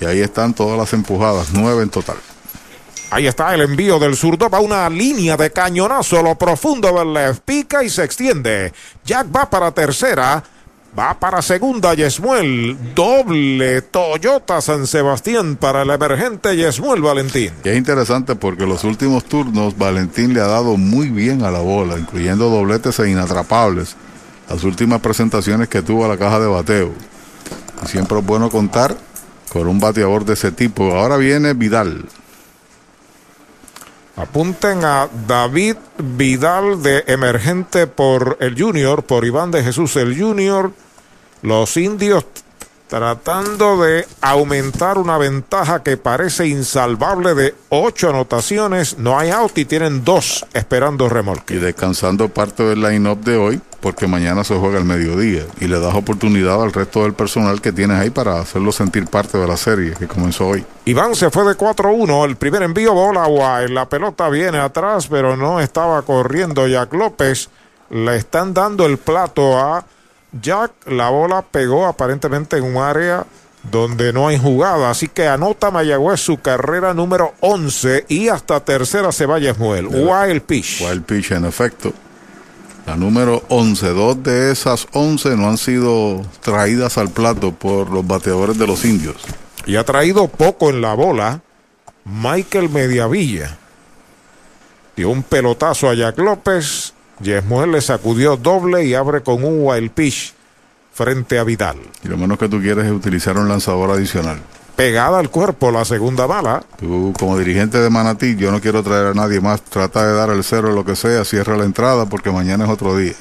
[0.00, 2.16] Y ahí están todas las empujadas, nueve en total.
[3.14, 4.50] Ahí está el envío del zurdo.
[4.50, 7.42] Va una línea de cañonazo lo profundo del left.
[7.44, 8.72] Pica y se extiende.
[9.04, 10.42] Jack va para tercera.
[10.98, 12.76] Va para segunda Yesmuel.
[12.92, 17.52] Doble Toyota San Sebastián para el emergente Yesmuel Valentín.
[17.62, 21.60] Y es interesante porque los últimos turnos Valentín le ha dado muy bien a la
[21.60, 23.94] bola, incluyendo dobletes e inatrapables.
[24.50, 26.90] Las últimas presentaciones que tuvo a la caja de bateo.
[27.84, 28.96] Y siempre es bueno contar
[29.50, 30.96] con un bateador de ese tipo.
[30.96, 32.06] Ahora viene Vidal.
[34.16, 40.70] Apunten a David Vidal de emergente por el Junior, por Iván de Jesús el Junior.
[41.42, 42.24] Los indios
[42.88, 48.98] tratando de aumentar una ventaja que parece insalvable de ocho anotaciones.
[48.98, 51.54] No hay out y tienen dos esperando remolque.
[51.54, 55.44] Y descansando parte del line-up de hoy, porque mañana se juega al mediodía.
[55.60, 59.38] Y le das oportunidad al resto del personal que tienes ahí para hacerlo sentir parte
[59.38, 60.64] de la serie que comenzó hoy.
[60.84, 62.26] Iván se fue de 4-1.
[62.26, 63.68] El primer envío, bola guay.
[63.68, 67.48] La pelota viene atrás, pero no estaba corriendo Jack López.
[67.90, 69.84] Le están dando el plato a
[70.40, 70.72] Jack.
[70.86, 73.26] La bola pegó aparentemente en un área
[73.70, 74.90] donde no hay jugada.
[74.90, 79.86] Así que anota Mayagüez su carrera número 11 y hasta tercera se va Yesmuel.
[79.86, 80.82] Wild pitch.
[80.82, 81.92] Wild pitch, en efecto.
[82.86, 83.88] La número 11.
[83.88, 88.84] Dos de esas 11 no han sido traídas al plato por los bateadores de los
[88.84, 89.16] indios.
[89.66, 91.40] Y ha traído poco en la bola
[92.04, 93.58] Michael Mediavilla.
[94.96, 96.93] Dio un pelotazo a Jack López.
[97.24, 100.34] Yesmuel le sacudió doble y abre con un wild pitch
[100.92, 101.78] frente a Vidal.
[102.04, 104.38] Y lo menos que tú quieres es utilizar un lanzador adicional.
[104.76, 106.64] Pegada al cuerpo la segunda bala.
[106.78, 109.62] Tú, como dirigente de Manatí, yo no quiero traer a nadie más.
[109.62, 112.96] Trata de dar el cero lo que sea, cierra la entrada porque mañana es otro
[112.96, 113.14] día.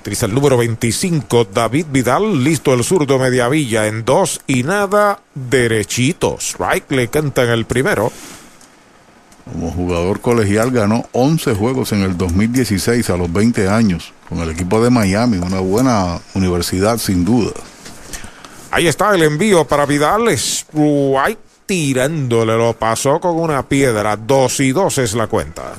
[0.00, 6.38] Utiliza el número 25, David Vidal, listo el zurdo Mediavilla en dos y nada, derechito.
[6.40, 8.10] Strike le canta en el primero.
[9.50, 14.50] Como jugador colegial ganó 11 juegos en el 2016 a los 20 años con el
[14.50, 17.52] equipo de Miami, una buena universidad sin duda.
[18.70, 24.72] Ahí está el envío para Vidal, Strike tirándole, lo pasó con una piedra, 2 y
[24.72, 25.74] 2 es la cuenta.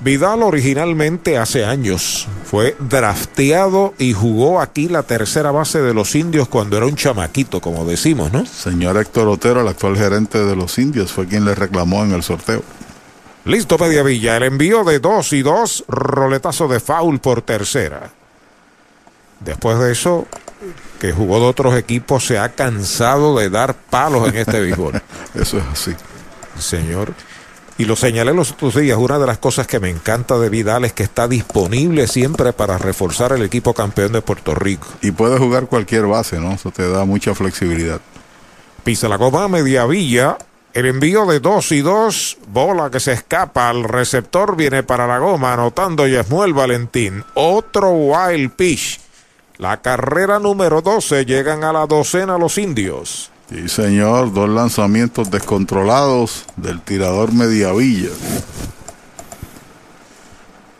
[0.00, 6.46] Vidal originalmente hace años fue drafteado y jugó aquí la tercera base de los indios
[6.46, 8.46] cuando era un chamaquito, como decimos, ¿no?
[8.46, 12.22] Señor Héctor Otero, el actual gerente de los indios, fue quien le reclamó en el
[12.22, 12.62] sorteo.
[13.44, 18.10] Listo, Mediavilla, el envío de 2 y 2, roletazo de foul por tercera.
[19.40, 20.28] Después de eso,
[21.00, 25.02] que jugó de otros equipos, se ha cansado de dar palos en este béisbol.
[25.34, 25.94] eso es así.
[26.58, 27.14] Señor.
[27.78, 30.84] Y lo señalé los otros días, una de las cosas que me encanta de Vidal
[30.84, 34.88] es que está disponible siempre para reforzar el equipo campeón de Puerto Rico.
[35.00, 36.50] Y puede jugar cualquier base, ¿no?
[36.50, 38.00] Eso te da mucha flexibilidad.
[38.82, 40.36] Pisa la goma media villa.
[40.74, 45.18] El envío de 2 y 2, bola que se escapa al receptor, viene para la
[45.18, 47.24] goma, anotando Yesmuel Valentín.
[47.34, 49.00] Otro wild pitch.
[49.56, 53.30] La carrera número 12 llegan a la docena los indios.
[53.48, 58.10] Sí, señor, dos lanzamientos descontrolados del tirador Mediavilla.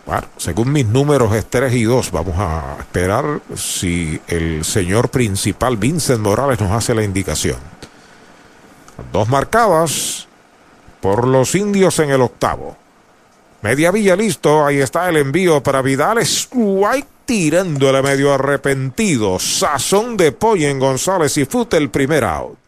[0.04, 2.10] Bueno, según mis números es 3 y 2.
[2.10, 7.58] Vamos a esperar si el señor principal Vincent Morales nos hace la indicación.
[9.12, 10.28] Dos marcadas
[11.00, 12.76] por los indios en el octavo.
[13.62, 16.18] Mediavilla listo, ahí está el envío para Vidal.
[16.52, 19.38] White tirándole medio arrepentido.
[19.38, 22.58] Sazón de pollo en González y Fute el primer out.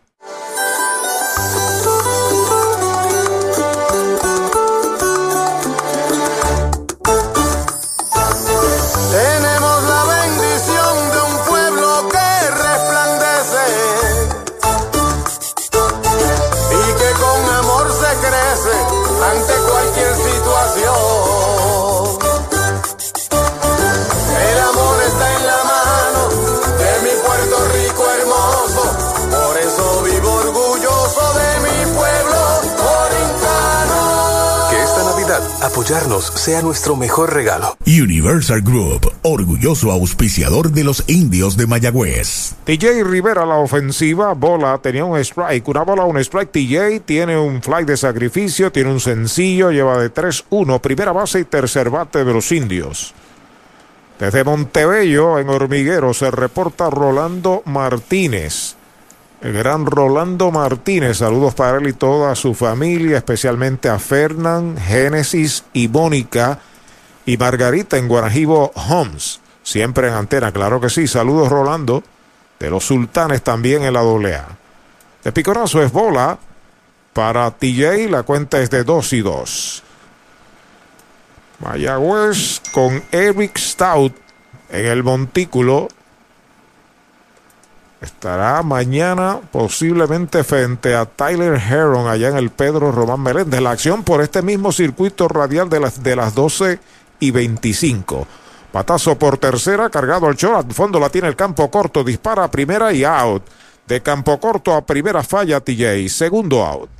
[35.62, 37.76] Apoyarnos sea nuestro mejor regalo.
[37.86, 42.54] Universal Group, orgulloso auspiciador de los indios de Mayagüez.
[42.64, 46.50] TJ Rivera la ofensiva, bola, tenía un strike, una bola, un strike.
[46.50, 51.44] TJ tiene un fly de sacrificio, tiene un sencillo, lleva de 3-1, primera base y
[51.44, 53.14] tercer bate de los indios.
[54.18, 58.76] Desde Montebello, en Hormiguero, se reporta Rolando Martínez.
[59.40, 65.64] El gran Rolando Martínez, saludos para él y toda su familia, especialmente a Fernán, Génesis
[65.72, 66.58] y Mónica
[67.24, 69.40] y Margarita en Guarajibo Homes.
[69.62, 71.06] Siempre en antena, claro que sí.
[71.06, 72.02] Saludos Rolando,
[72.58, 74.48] de los sultanes también en la AA.
[75.24, 76.38] De picorazo es bola
[77.14, 79.82] para TJ, la cuenta es de 2 y 2.
[81.60, 84.14] Mayagüez con Eric Stout
[84.68, 85.88] en el montículo.
[88.00, 93.60] Estará mañana posiblemente frente a Tyler Heron allá en el Pedro Román Meléndez.
[93.60, 96.78] La acción por este mismo circuito radial de las, de las 12
[97.18, 98.26] y 25.
[98.72, 100.66] Patazo por tercera, cargado al short.
[100.68, 102.02] Al fondo la tiene el campo corto.
[102.02, 103.42] Dispara a primera y out.
[103.86, 106.08] De campo corto a primera falla TJ.
[106.08, 106.99] Segundo out.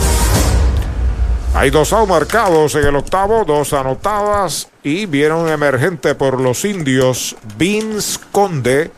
[1.53, 6.63] Hay dos out marcados en el octavo, dos anotadas y viene un emergente por los
[6.63, 8.89] indios, Vince Conde.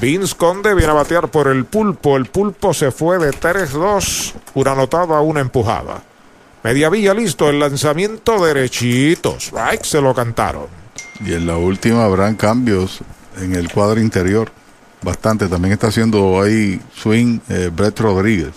[0.00, 2.16] Vince Conde viene a batear por el pulpo.
[2.16, 6.02] El pulpo se fue de 3-2, una anotada, una empujada.
[6.62, 9.52] Media Villa listo, el lanzamiento derechitos.
[9.52, 10.66] Right, se lo cantaron.
[11.24, 13.00] Y en la última habrán cambios
[13.38, 14.50] en el cuadro interior.
[15.02, 15.46] Bastante.
[15.48, 18.54] También está haciendo ahí swing eh, Brett Rodríguez.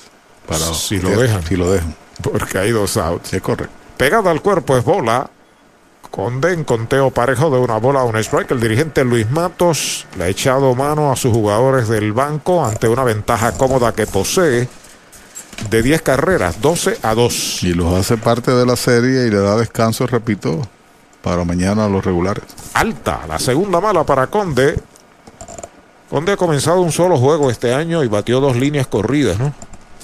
[0.48, 1.44] Para Si lo dejan.
[1.44, 2.07] Si lo dejan.
[2.22, 3.34] Porque hay dos outs.
[3.34, 3.74] Es correcto.
[3.98, 5.30] Pegada al cuerpo es bola.
[6.12, 8.52] Conde en conteo parejo de una bola a un strike.
[8.52, 13.04] El dirigente Luis Matos le ha echado mano a sus jugadores del banco ante una
[13.04, 14.70] ventaja cómoda que posee
[15.70, 17.64] de 10 carreras, 12 a 2.
[17.64, 20.62] Y los hace parte de la serie y le da descanso, repito,
[21.22, 22.44] para mañana a los regulares.
[22.74, 24.80] Alta, la segunda mala para Conde.
[26.10, 29.54] Conde ha comenzado un solo juego este año y batió dos líneas corridas, ¿no?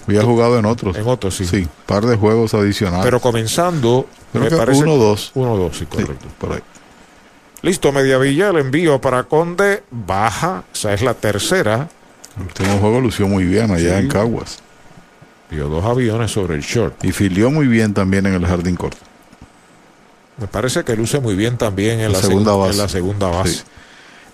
[0.07, 0.95] Había jugado en otros.
[0.98, 1.45] En otros, sí.
[1.45, 3.06] Sí, par de juegos adicionales.
[3.06, 4.82] Pero comenzando, Creo me que parece.
[4.83, 5.32] uno o dos.
[5.35, 6.27] Uno o dos, sí, correcto.
[6.38, 6.59] por ahí.
[7.61, 10.64] Listo, Mediavilla, el envío para Conde baja.
[10.73, 11.88] Esa es la tercera.
[12.35, 14.03] El último juego lució muy bien allá Sí.
[14.03, 14.59] en Caguas.
[15.49, 17.01] Dio dos aviones sobre el short.
[17.06, 18.98] Y filió muy bien también en el jardín corto.
[20.38, 22.72] Me parece que luce muy bien también en La la, segunda segun- base.
[22.72, 23.53] en la segunda base.
[23.53, 23.64] Sí.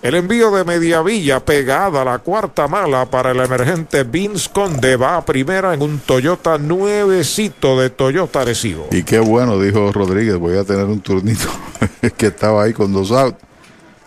[0.02, 5.18] El envío de Mediavilla pegada a la cuarta mala para el emergente Vince Conde va
[5.18, 8.88] a primera en un Toyota nuevecito de Toyota Arecibo.
[8.92, 11.48] Y qué bueno, dijo Rodríguez, voy a tener un turnito
[12.16, 13.36] que estaba ahí con dos outs.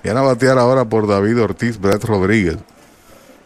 [0.04, 2.58] Viene a batear ahora por David Ortiz, Brett Rodríguez,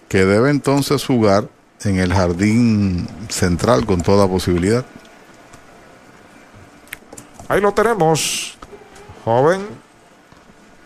[0.08, 1.50] que debe entonces jugar
[1.84, 4.85] en el jardín central con toda posibilidad.
[7.50, 8.58] Ahí lo tenemos,
[9.26, 9.67] joven,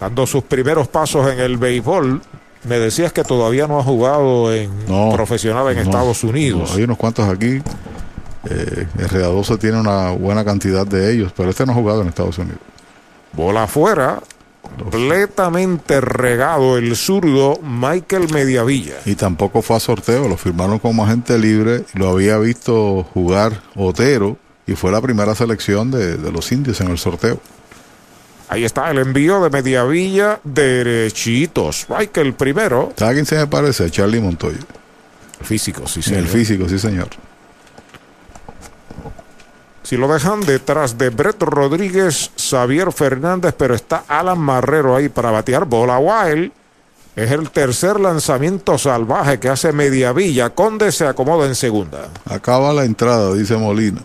[0.02, 2.22] dando sus primeros pasos en el béisbol.
[2.64, 6.72] Me decías que todavía no ha jugado en No, profesional en no, Estados Unidos.
[6.72, 7.62] no, hay unos cuantos aquí.
[8.50, 12.08] Eh, el Readoso tiene una buena cantidad de ellos, pero este no ha jugado en
[12.08, 12.60] Estados Unidos.
[13.34, 14.20] Bola afuera,
[14.78, 18.96] completamente regado el zurdo Michael Mediavilla.
[19.06, 21.84] Y tampoco fue a sorteo, lo firmaron como agente libre.
[21.94, 26.90] Lo había visto jugar Otero y fue la primera selección de, de los indios en
[26.90, 27.40] el sorteo.
[28.52, 31.86] Ahí está el envío de Mediavilla derechitos.
[31.88, 32.92] Michael primero.
[32.98, 33.90] ¿Sabe quién se me parece?
[33.90, 34.60] Charlie Montoya.
[35.42, 36.20] Físico, sí, señor.
[36.20, 37.08] el físico, sí, señor.
[39.84, 45.32] Si lo dejan detrás de Brett Rodríguez, Xavier Fernández, pero está Alan Marrero ahí para
[45.32, 46.52] batear bola wild.
[47.16, 50.50] Es el tercer lanzamiento salvaje que hace Mediavilla.
[50.50, 52.10] Conde se acomoda en segunda.
[52.26, 54.02] Acaba la entrada, dice Molina.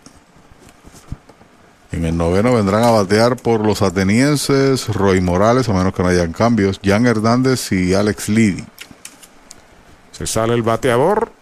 [1.97, 6.11] En el noveno vendrán a batear por los atenienses Roy Morales, a menos que no
[6.11, 8.67] hayan cambios, Jan Hernández y Alex Liddy.
[10.13, 11.33] Se sale el bateador.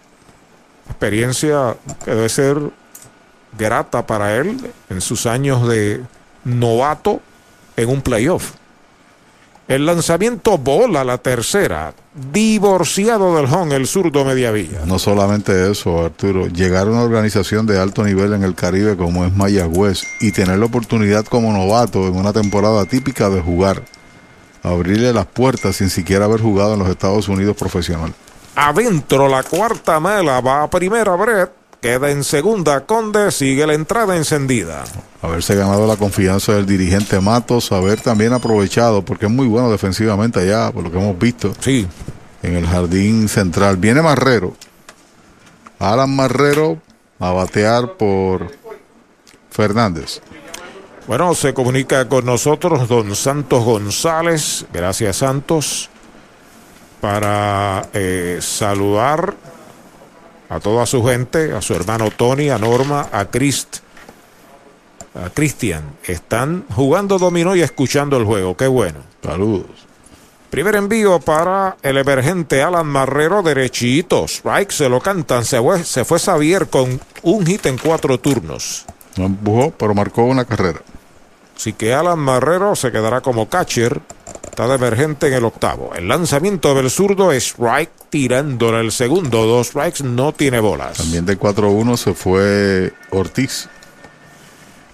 [0.86, 2.57] Experiencia que debe ser
[3.58, 6.05] grata para él en sus años de
[6.44, 7.20] novato
[7.76, 8.52] en un playoff.
[9.67, 11.94] El lanzamiento bola la tercera.
[12.33, 14.81] Divorciado del home el zurdo Mediavilla.
[14.84, 16.49] No solamente eso, Arturo.
[16.49, 20.59] Llegar a una organización de alto nivel en el Caribe como es Mayagüez y tener
[20.59, 23.83] la oportunidad como novato en una temporada típica de jugar.
[24.62, 28.12] Abrirle las puertas sin siquiera haber jugado en los Estados Unidos profesional.
[28.57, 31.64] Adentro la cuarta mela va a primera Brett.
[31.85, 34.85] Queda en segunda Conde, sigue la entrada encendida.
[35.21, 40.41] Haberse ganado la confianza del dirigente Matos, haber también aprovechado, porque es muy bueno defensivamente
[40.41, 41.53] allá, por lo que hemos visto.
[41.61, 41.87] Sí.
[42.43, 43.77] En el jardín central.
[43.77, 44.57] Viene Marrero.
[45.79, 46.79] Alan Marrero
[47.19, 48.51] a batear por
[49.51, 50.23] Fernández.
[51.07, 54.65] Bueno, se comunica con nosotros don Santos González.
[54.73, 55.91] Gracias, Santos.
[57.03, 59.35] Para eh, saludar
[60.49, 63.79] a toda su gente, a su hermano Tony, a Norma, a Crist,
[65.15, 65.97] a Cristian.
[66.05, 68.57] Están jugando dominó y escuchando el juego.
[68.57, 69.01] Qué bueno.
[69.23, 69.67] Saludos.
[70.51, 74.27] Primer envío para el emergente Alan Marrero, derechito.
[74.29, 75.45] Strike, se lo cantan.
[75.45, 78.85] Se fue, se fue Xavier con un hit en cuatro turnos.
[79.17, 80.81] No empujó, pero marcó una carrera.
[81.57, 84.01] Así que Alan Marrero se quedará como catcher.
[84.55, 85.91] Está de emergente en el octavo.
[85.97, 89.47] El lanzamiento del zurdo es strike tirándole el segundo.
[89.47, 90.97] Dos strikes, no tiene bolas.
[90.97, 93.68] También de 4-1 se fue Ortiz.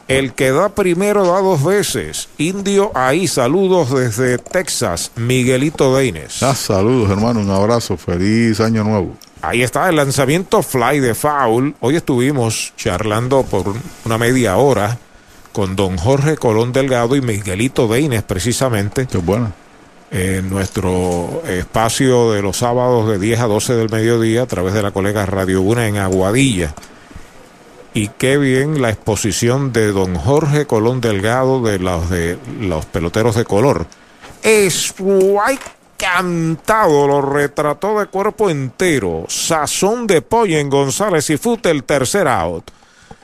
[0.08, 2.30] El que da primero da dos veces.
[2.38, 6.42] Indio ahí, saludos desde Texas, Miguelito Deines.
[6.42, 9.14] Ah, saludos, hermano, un abrazo, feliz año nuevo.
[9.42, 11.74] Ahí está el lanzamiento fly de foul.
[11.80, 13.74] Hoy estuvimos charlando por
[14.06, 14.98] una media hora
[15.52, 19.06] con don Jorge Colón Delgado y Miguelito Deines, precisamente.
[19.06, 19.52] Qué bueno.
[20.10, 24.82] En nuestro espacio de los sábados de 10 a 12 del mediodía a través de
[24.82, 26.74] la colega Radio Una en Aguadilla.
[27.94, 33.36] Y qué bien la exposición de don Jorge Colón Delgado de los, de los peloteros
[33.36, 33.86] de color.
[34.42, 34.94] Es
[35.96, 39.26] cantado, lo retrató de cuerpo entero.
[39.28, 42.70] Sazón de pollo en González y Fute el tercer out.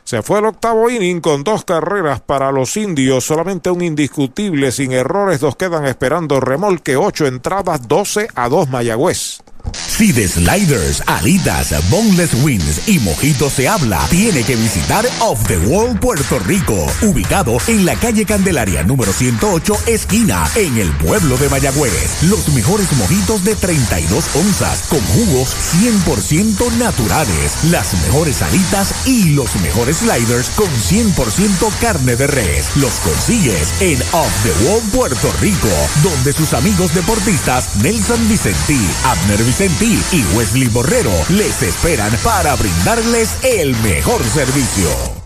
[0.06, 4.92] Se fue el octavo inning con dos carreras para los indios, solamente un indiscutible, sin
[4.92, 9.40] errores, dos quedan esperando remolque, ocho entradas, 12 a 2 Mayagüez.
[9.74, 15.56] Si de sliders, alitas, boneless wings y mojitos se habla, tiene que visitar Off the
[15.58, 21.48] Wall Puerto Rico, ubicado en la calle Candelaria número 108, esquina, en el pueblo de
[21.48, 22.22] Mayagüez.
[22.24, 29.54] Los mejores mojitos de 32 onzas, con jugos 100% naturales, las mejores alitas y los
[29.56, 32.76] mejores sliders con 100% carne de res.
[32.76, 35.68] Los consigues en Off the Wall Puerto Rico,
[36.02, 43.74] donde sus amigos deportistas Nelson Vicentí, Abner y Wesley Borrero les esperan para brindarles el
[43.76, 45.25] mejor servicio.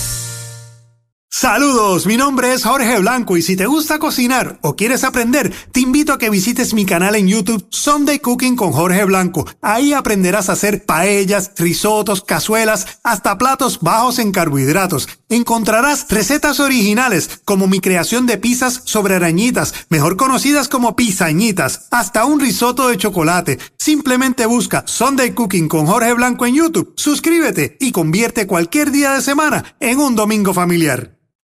[1.33, 5.79] Saludos, mi nombre es Jorge Blanco y si te gusta cocinar o quieres aprender, te
[5.79, 9.47] invito a que visites mi canal en YouTube Sunday Cooking con Jorge Blanco.
[9.61, 15.07] Ahí aprenderás a hacer paellas, risotos, cazuelas, hasta platos bajos en carbohidratos.
[15.29, 22.25] Encontrarás recetas originales como mi creación de pizzas sobre arañitas, mejor conocidas como pizañitas, hasta
[22.25, 23.57] un risotto de chocolate.
[23.79, 29.21] Simplemente busca Sunday Cooking con Jorge Blanco en YouTube, suscríbete y convierte cualquier día de
[29.21, 31.20] semana en un domingo familiar.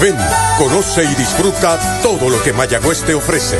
[0.00, 0.16] Ven,
[0.56, 3.58] conoce y disfruta todo lo que Mayagüez te ofrece.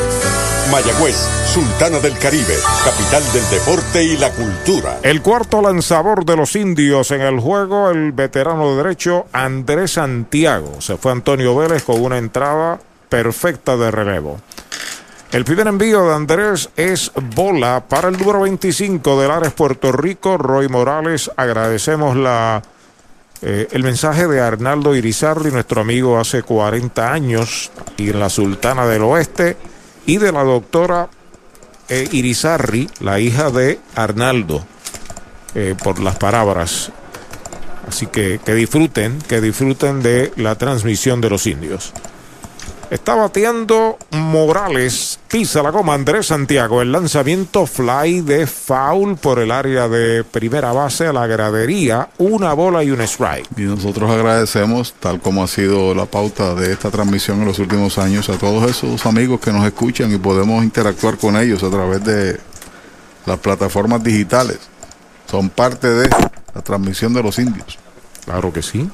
[0.70, 1.16] Mayagüez,
[1.52, 5.00] Sultana del Caribe, capital del deporte y la cultura.
[5.02, 10.80] El cuarto lanzador de los indios en el juego, el veterano de derecho Andrés Santiago.
[10.80, 14.40] Se fue Antonio Vélez con una entrada perfecta de relevo.
[15.32, 20.38] El primer envío de Andrés es bola para el número 25 del Ares Puerto Rico,
[20.38, 21.30] Roy Morales.
[21.36, 22.62] Agradecemos la,
[23.42, 29.02] eh, el mensaje de Arnaldo Irizarri, nuestro amigo hace 40 años, y la Sultana del
[29.02, 29.56] Oeste,
[30.06, 31.08] y de la doctora
[31.88, 34.64] eh, Irizarri, la hija de Arnaldo,
[35.54, 36.92] eh, por las palabras.
[37.88, 41.92] Así que que disfruten, que disfruten de la transmisión de los indios.
[42.90, 49.52] Está bateando Morales, pisa la goma Andrés Santiago, el lanzamiento fly de foul por el
[49.52, 53.46] área de primera base a la gradería, una bola y un strike.
[53.56, 57.96] Y nosotros agradecemos, tal como ha sido la pauta de esta transmisión en los últimos
[57.96, 62.02] años, a todos esos amigos que nos escuchan y podemos interactuar con ellos a través
[62.02, 62.40] de
[63.24, 64.58] las plataformas digitales.
[65.30, 66.10] Son parte de
[66.52, 67.78] la transmisión de los indios.
[68.24, 68.90] Claro que sí.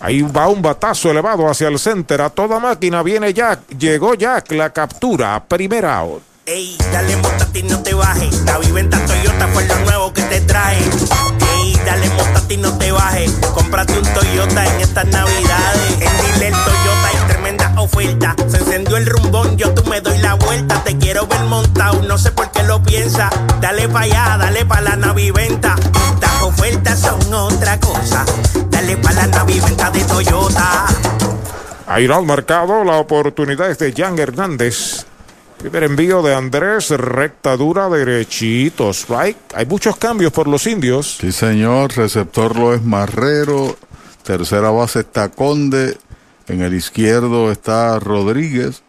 [0.00, 2.22] Ahí va un batazo elevado hacia el center.
[2.22, 3.68] A toda máquina viene Jack.
[3.78, 4.50] Llegó Jack.
[4.52, 5.44] La captura.
[5.46, 6.22] Primera out.
[6.46, 8.42] Ey, dale montate y no te bajes.
[8.44, 10.78] La viventa Toyota fue lo nuevo que te trae.
[10.78, 13.30] Ey, dale montate y no te bajes.
[13.54, 15.92] Cómprate un Toyota en estas navidades.
[15.92, 16.99] En Dile Toyota hay tremenda
[17.80, 18.34] oferta.
[18.48, 20.82] Se encendió el rumbón, yo tú me doy la vuelta.
[20.84, 23.30] Te quiero ver montado, no sé por qué lo piensa.
[23.60, 25.76] Dale pa' allá, dale pa' la naviventa.
[26.20, 28.24] Las ofertas son otra cosa.
[28.68, 30.86] Dale pa' la naviventa de Toyota.
[31.86, 32.84] Ahí lo han marcado.
[32.84, 35.06] La oportunidad es de Jan Hernández.
[35.58, 39.36] Primer envío de Andrés, recta dura, derechito, strike.
[39.54, 41.18] Hay muchos cambios por los indios.
[41.20, 41.94] Sí, señor.
[41.94, 43.76] Receptor lo es Marrero.
[44.22, 45.98] Tercera base está Conde.
[46.50, 48.82] En el izquierdo está Rodríguez.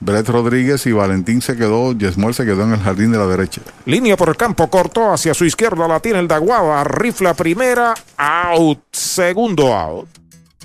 [0.00, 3.60] Brett Rodríguez y Valentín se quedó, Yesmuel se quedó en el jardín de la derecha.
[3.84, 8.80] Línea por el campo, cortó hacia su izquierda, la tiene el Daguaba, rifla primera, out,
[8.90, 10.19] segundo out.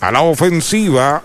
[0.00, 1.22] A la ofensiva,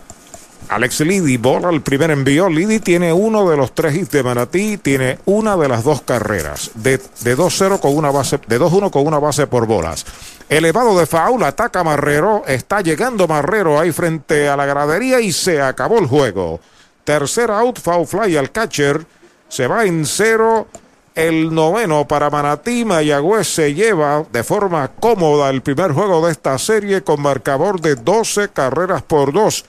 [0.70, 2.50] Alex Liddy bola el primer envío.
[2.50, 6.72] Liddy tiene uno de los tres hits de Manatí, tiene una de las dos carreras,
[6.74, 10.06] de, de 2-0 con una base, de 2-1 con una base por bolas.
[10.50, 15.62] Elevado de faula, ataca Marrero, está llegando Marrero ahí frente a la gradería y se
[15.62, 16.60] acabó el juego.
[17.04, 19.06] Tercera out, foul fly al catcher,
[19.50, 20.68] se va en cero.
[21.16, 26.58] El noveno para Manatí, Mayagüez se lleva de forma cómoda el primer juego de esta
[26.58, 29.66] serie con marcador de 12 carreras por dos,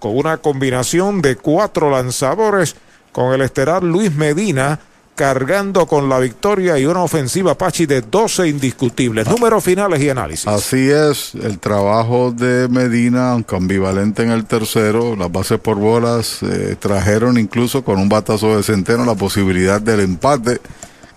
[0.00, 2.74] con una combinación de cuatro lanzadores,
[3.12, 4.80] con el estelar Luis Medina
[5.14, 9.26] cargando con la victoria y una ofensiva Pachi de 12 indiscutibles.
[9.26, 10.46] Números finales y análisis.
[10.46, 16.38] Así es, el trabajo de Medina, aunque ambivalente en el tercero, las bases por bolas
[16.42, 20.60] eh, trajeron incluso con un batazo de centeno la posibilidad del empate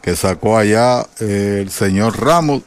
[0.02, 2.64] que sacó allá eh, el señor Ramos.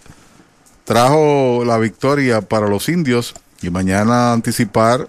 [0.84, 5.08] Trajo la victoria para los indios y mañana anticipar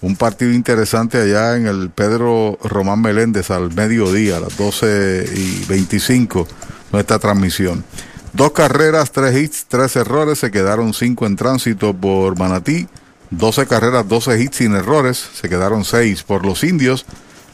[0.00, 5.64] un partido interesante allá en el Pedro Román Meléndez al mediodía, a las 12 y
[5.66, 6.46] 25,
[6.92, 7.84] nuestra transmisión.
[8.32, 12.86] Dos carreras, tres hits, tres errores, se quedaron cinco en tránsito por Manatí.
[13.30, 17.04] 12 carreras, 12 hits sin errores, se quedaron seis por los indios.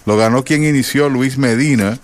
[0.05, 1.99] Lo ganó quien inició Luis Medina,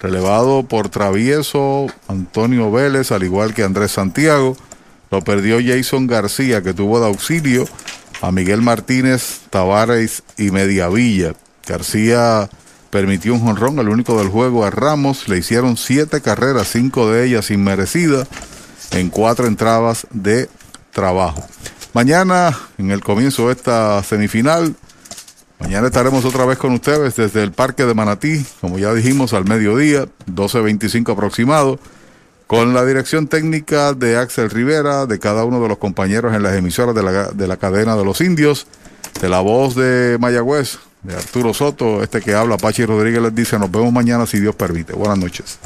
[0.00, 4.56] relevado por Travieso, Antonio Vélez, al igual que Andrés Santiago.
[5.10, 7.66] Lo perdió Jason García, que tuvo de auxilio
[8.20, 11.34] a Miguel Martínez, Tavares y Mediavilla.
[11.66, 12.48] García
[12.90, 15.28] permitió un jonrón, el único del juego a Ramos.
[15.28, 18.28] Le hicieron siete carreras, cinco de ellas inmerecidas,
[18.90, 20.48] en cuatro entradas de
[20.92, 21.46] trabajo.
[21.94, 24.74] Mañana, en el comienzo de esta semifinal,
[25.60, 29.44] mañana estaremos otra vez con ustedes desde el Parque de Manatí, como ya dijimos, al
[29.44, 31.78] mediodía, 12.25 aproximado
[32.46, 36.56] con la dirección técnica de Axel Rivera, de cada uno de los compañeros en las
[36.56, 38.66] emisoras de la, de la cadena de los indios,
[39.20, 43.58] de la voz de Mayagüez, de Arturo Soto, este que habla, Pachi Rodríguez les dice,
[43.58, 44.94] nos vemos mañana si Dios permite.
[44.94, 45.58] Buenas noches.